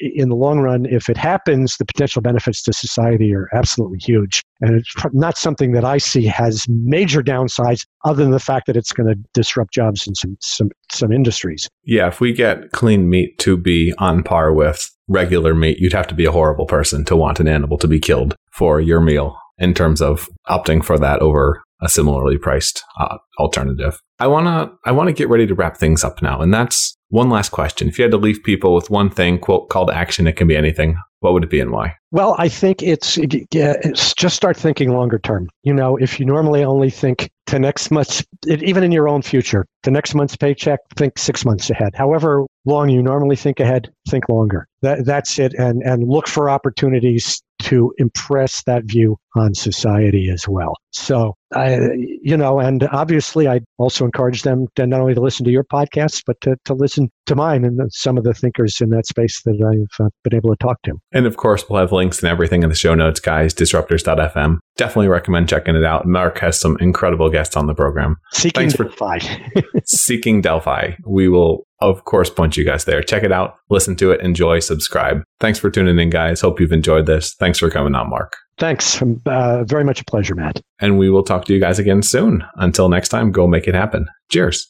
in 0.00 0.28
the 0.28 0.34
long 0.34 0.60
run, 0.60 0.86
if 0.86 1.08
it 1.08 1.16
happens, 1.16 1.76
the 1.76 1.84
potential 1.84 2.22
benefits 2.22 2.62
to 2.62 2.72
society 2.72 3.34
are 3.34 3.48
absolutely 3.52 3.98
huge. 3.98 4.42
And 4.60 4.76
it's 4.76 4.94
not 5.12 5.36
something 5.36 5.72
that 5.72 5.84
I 5.84 5.98
see 5.98 6.26
has 6.26 6.66
major 6.68 7.22
downsides 7.22 7.86
other 8.04 8.22
than 8.22 8.32
the 8.32 8.40
fact 8.40 8.66
that 8.66 8.76
it's 8.76 8.92
going 8.92 9.08
to 9.08 9.20
disrupt 9.34 9.72
jobs 9.72 10.06
in 10.06 10.14
some, 10.14 10.36
some, 10.40 10.70
some 10.90 11.12
industries. 11.12 11.68
Yeah, 11.84 12.08
if 12.08 12.20
we 12.20 12.32
get 12.32 12.72
clean 12.72 13.08
meat 13.08 13.38
to 13.40 13.56
be 13.56 13.92
on 13.98 14.22
par 14.22 14.52
with 14.52 14.90
regular 15.08 15.54
meat, 15.54 15.78
you'd 15.78 15.92
have 15.92 16.08
to 16.08 16.14
be 16.14 16.24
a 16.24 16.32
horrible 16.32 16.66
person 16.66 17.04
to 17.06 17.16
want 17.16 17.40
an 17.40 17.48
animal 17.48 17.78
to 17.78 17.88
be 17.88 17.98
killed 17.98 18.36
for 18.52 18.80
your 18.80 19.00
meal 19.00 19.36
in 19.58 19.74
terms 19.74 20.00
of 20.00 20.28
opting 20.48 20.82
for 20.84 20.98
that 20.98 21.20
over 21.20 21.62
a 21.82 21.88
similarly 21.88 22.38
priced 22.38 22.82
uh, 22.98 23.18
alternative. 23.38 23.98
I 24.18 24.26
want 24.26 24.46
to 24.46 24.76
I 24.84 24.92
want 24.92 25.08
to 25.08 25.14
get 25.14 25.28
ready 25.28 25.46
to 25.46 25.54
wrap 25.54 25.78
things 25.78 26.04
up 26.04 26.20
now 26.20 26.40
and 26.40 26.52
that's 26.52 26.96
one 27.10 27.28
last 27.28 27.50
question. 27.50 27.88
If 27.88 27.98
you 27.98 28.02
had 28.02 28.12
to 28.12 28.16
leave 28.16 28.42
people 28.42 28.74
with 28.74 28.90
one 28.90 29.10
thing, 29.10 29.38
quote, 29.38 29.68
call 29.68 29.86
to 29.86 29.94
action, 29.94 30.26
it 30.26 30.36
can 30.36 30.48
be 30.48 30.56
anything. 30.56 30.96
What 31.20 31.34
would 31.34 31.44
it 31.44 31.50
be 31.50 31.60
and 31.60 31.70
why? 31.70 31.96
Well, 32.12 32.34
I 32.38 32.48
think 32.48 32.82
it's, 32.82 33.18
it's 33.20 34.14
just 34.14 34.36
start 34.36 34.56
thinking 34.56 34.90
longer 34.90 35.18
term. 35.18 35.50
You 35.64 35.74
know, 35.74 35.96
if 35.98 36.18
you 36.18 36.24
normally 36.24 36.64
only 36.64 36.88
think 36.88 37.30
to 37.48 37.58
next 37.58 37.90
month's, 37.90 38.24
even 38.46 38.82
in 38.82 38.90
your 38.90 39.06
own 39.06 39.20
future, 39.20 39.66
to 39.82 39.90
next 39.90 40.14
month's 40.14 40.36
paycheck, 40.36 40.80
think 40.96 41.18
six 41.18 41.44
months 41.44 41.68
ahead. 41.68 41.94
However 41.94 42.46
long 42.64 42.88
you 42.88 43.02
normally 43.02 43.36
think 43.36 43.60
ahead, 43.60 43.92
think 44.08 44.30
longer. 44.30 44.66
That, 44.80 45.04
that's 45.04 45.38
it. 45.38 45.52
And, 45.54 45.82
and 45.82 46.08
look 46.08 46.26
for 46.26 46.48
opportunities 46.48 47.42
to 47.64 47.92
impress 47.98 48.62
that 48.62 48.84
view 48.84 49.18
on 49.36 49.54
society 49.54 50.30
as 50.30 50.48
well. 50.48 50.74
So, 50.92 51.34
I, 51.54 51.78
you 52.22 52.36
know, 52.36 52.58
and 52.60 52.84
obviously, 52.92 53.48
I 53.48 53.60
also 53.78 54.04
encourage 54.04 54.42
them 54.42 54.66
to 54.76 54.86
not 54.86 55.00
only 55.00 55.14
to 55.14 55.20
listen 55.20 55.44
to 55.44 55.50
your 55.50 55.64
podcasts, 55.64 56.22
but 56.26 56.40
to, 56.42 56.56
to 56.64 56.74
listen 56.74 57.10
to 57.26 57.34
mine 57.34 57.64
and 57.64 57.80
some 57.92 58.18
of 58.18 58.24
the 58.24 58.34
thinkers 58.34 58.80
in 58.80 58.90
that 58.90 59.06
space 59.06 59.42
that 59.42 59.54
I've 59.54 60.04
uh, 60.04 60.10
been 60.24 60.34
able 60.34 60.50
to 60.50 60.56
talk 60.56 60.82
to. 60.82 60.92
And 61.12 61.26
of 61.26 61.36
course, 61.36 61.68
we'll 61.68 61.80
have 61.80 61.92
links 61.92 62.20
and 62.22 62.28
everything 62.28 62.62
in 62.62 62.68
the 62.68 62.74
show 62.74 62.94
notes, 62.94 63.20
guys. 63.20 63.54
Disruptors.fm. 63.54 64.58
Definitely 64.76 65.08
recommend 65.08 65.48
checking 65.48 65.76
it 65.76 65.84
out. 65.84 66.06
Mark 66.06 66.38
has 66.38 66.58
some 66.58 66.76
incredible 66.80 67.30
guests 67.30 67.56
on 67.56 67.66
the 67.66 67.74
program. 67.74 68.16
Seeking 68.32 68.70
Thanks 68.70 68.74
Delphi. 68.74 69.18
Seeking 69.84 70.40
Delphi. 70.40 70.92
We 71.04 71.28
will 71.28 71.66
of 71.80 72.04
course, 72.04 72.28
point 72.28 72.56
you 72.56 72.64
guys 72.64 72.84
there. 72.84 73.02
Check 73.02 73.22
it 73.22 73.32
out, 73.32 73.56
listen 73.70 73.96
to 73.96 74.10
it, 74.10 74.20
enjoy, 74.20 74.58
subscribe. 74.58 75.22
Thanks 75.40 75.58
for 75.58 75.70
tuning 75.70 75.98
in, 75.98 76.10
guys. 76.10 76.40
Hope 76.40 76.60
you've 76.60 76.72
enjoyed 76.72 77.06
this. 77.06 77.34
Thanks 77.34 77.58
for 77.58 77.70
coming 77.70 77.94
on, 77.94 78.10
Mark. 78.10 78.36
Thanks. 78.60 79.00
Uh, 79.02 79.64
very 79.64 79.84
much 79.84 80.02
a 80.02 80.04
pleasure, 80.04 80.34
Matt. 80.34 80.60
And 80.80 80.98
we 80.98 81.08
will 81.08 81.22
talk 81.24 81.46
to 81.46 81.54
you 81.54 81.58
guys 81.58 81.78
again 81.78 82.02
soon. 82.02 82.44
Until 82.56 82.90
next 82.90 83.08
time, 83.08 83.32
go 83.32 83.46
make 83.46 83.66
it 83.66 83.74
happen. 83.74 84.06
Cheers. 84.30 84.68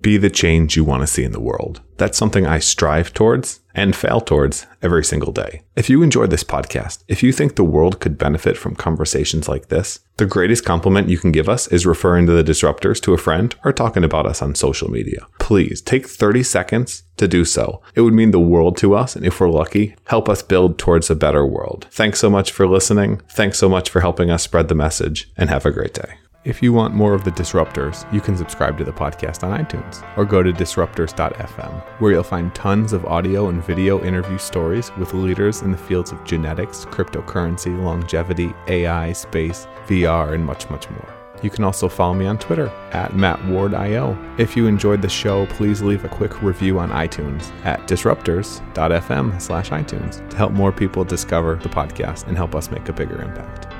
Be 0.00 0.18
the 0.18 0.30
change 0.30 0.76
you 0.76 0.84
want 0.84 1.00
to 1.00 1.06
see 1.06 1.24
in 1.24 1.32
the 1.32 1.40
world. 1.40 1.80
That's 1.96 2.18
something 2.18 2.46
I 2.46 2.60
strive 2.60 3.12
towards 3.14 3.60
and 3.74 3.96
fail 3.96 4.20
towards 4.20 4.66
every 4.82 5.04
single 5.04 5.32
day. 5.32 5.62
If 5.74 5.90
you 5.90 6.02
enjoyed 6.02 6.30
this 6.30 6.44
podcast, 6.44 7.02
if 7.08 7.22
you 7.22 7.32
think 7.32 7.56
the 7.56 7.64
world 7.64 7.98
could 7.98 8.18
benefit 8.18 8.56
from 8.56 8.76
conversations 8.76 9.48
like 9.48 9.68
this, 9.68 10.00
the 10.18 10.26
greatest 10.26 10.64
compliment 10.64 11.08
you 11.08 11.16
can 11.16 11.30
give 11.30 11.48
us 11.48 11.68
is 11.68 11.86
referring 11.86 12.26
to 12.26 12.32
the 12.32 12.42
disruptors 12.42 13.00
to 13.00 13.14
a 13.14 13.18
friend 13.18 13.54
or 13.64 13.72
talking 13.72 14.02
about 14.02 14.26
us 14.26 14.42
on 14.42 14.54
social 14.54 14.90
media. 14.90 15.26
Please 15.38 15.80
take 15.80 16.08
30 16.08 16.42
seconds 16.42 17.04
to 17.16 17.28
do 17.28 17.44
so. 17.44 17.80
It 17.94 18.00
would 18.00 18.14
mean 18.14 18.32
the 18.32 18.40
world 18.40 18.76
to 18.78 18.94
us, 18.94 19.14
and 19.14 19.24
if 19.24 19.40
we're 19.40 19.48
lucky, 19.48 19.94
help 20.06 20.28
us 20.28 20.42
build 20.42 20.76
towards 20.76 21.08
a 21.08 21.14
better 21.14 21.46
world. 21.46 21.86
Thanks 21.90 22.18
so 22.18 22.28
much 22.28 22.50
for 22.50 22.66
listening. 22.66 23.22
Thanks 23.30 23.58
so 23.58 23.68
much 23.68 23.90
for 23.90 24.00
helping 24.00 24.28
us 24.28 24.42
spread 24.42 24.68
the 24.68 24.74
message, 24.74 25.30
and 25.36 25.50
have 25.50 25.64
a 25.64 25.70
great 25.70 25.94
day. 25.94 26.18
If 26.44 26.62
you 26.62 26.72
want 26.72 26.94
more 26.94 27.14
of 27.14 27.24
the 27.24 27.32
Disruptors, 27.32 28.10
you 28.12 28.20
can 28.20 28.36
subscribe 28.36 28.78
to 28.78 28.84
the 28.84 28.92
podcast 28.92 29.42
on 29.42 29.62
iTunes 29.62 30.02
or 30.16 30.24
go 30.24 30.42
to 30.42 30.52
disruptors.fm, 30.52 31.82
where 32.00 32.12
you'll 32.12 32.22
find 32.22 32.54
tons 32.54 32.92
of 32.92 33.04
audio 33.04 33.48
and 33.48 33.62
video 33.62 34.02
interview 34.02 34.38
stories 34.38 34.90
with 34.96 35.12
leaders 35.12 35.62
in 35.62 35.72
the 35.72 35.76
fields 35.76 36.10
of 36.10 36.24
genetics, 36.24 36.86
cryptocurrency, 36.86 37.78
longevity, 37.82 38.54
AI, 38.68 39.12
space, 39.12 39.66
VR, 40.08 40.32
and 40.32 40.44
much, 40.44 40.68
much 40.70 40.88
more. 40.90 41.14
You 41.42 41.50
can 41.50 41.62
also 41.62 41.88
follow 41.88 42.14
me 42.14 42.26
on 42.26 42.38
Twitter 42.38 42.68
at 42.92 43.12
MattWardIO. 43.12 44.40
If 44.40 44.56
you 44.56 44.66
enjoyed 44.66 45.02
the 45.02 45.08
show, 45.08 45.46
please 45.46 45.82
leave 45.82 46.04
a 46.04 46.08
quick 46.08 46.42
review 46.42 46.80
on 46.80 46.90
iTunes 46.90 47.50
at 47.64 47.86
disruptors.fm 47.86 49.40
slash 49.40 49.70
iTunes 49.70 50.28
to 50.30 50.36
help 50.36 50.52
more 50.52 50.72
people 50.72 51.04
discover 51.04 51.54
the 51.56 51.68
podcast 51.68 52.26
and 52.26 52.36
help 52.36 52.54
us 52.54 52.70
make 52.70 52.88
a 52.88 52.92
bigger 52.92 53.22
impact. 53.22 53.77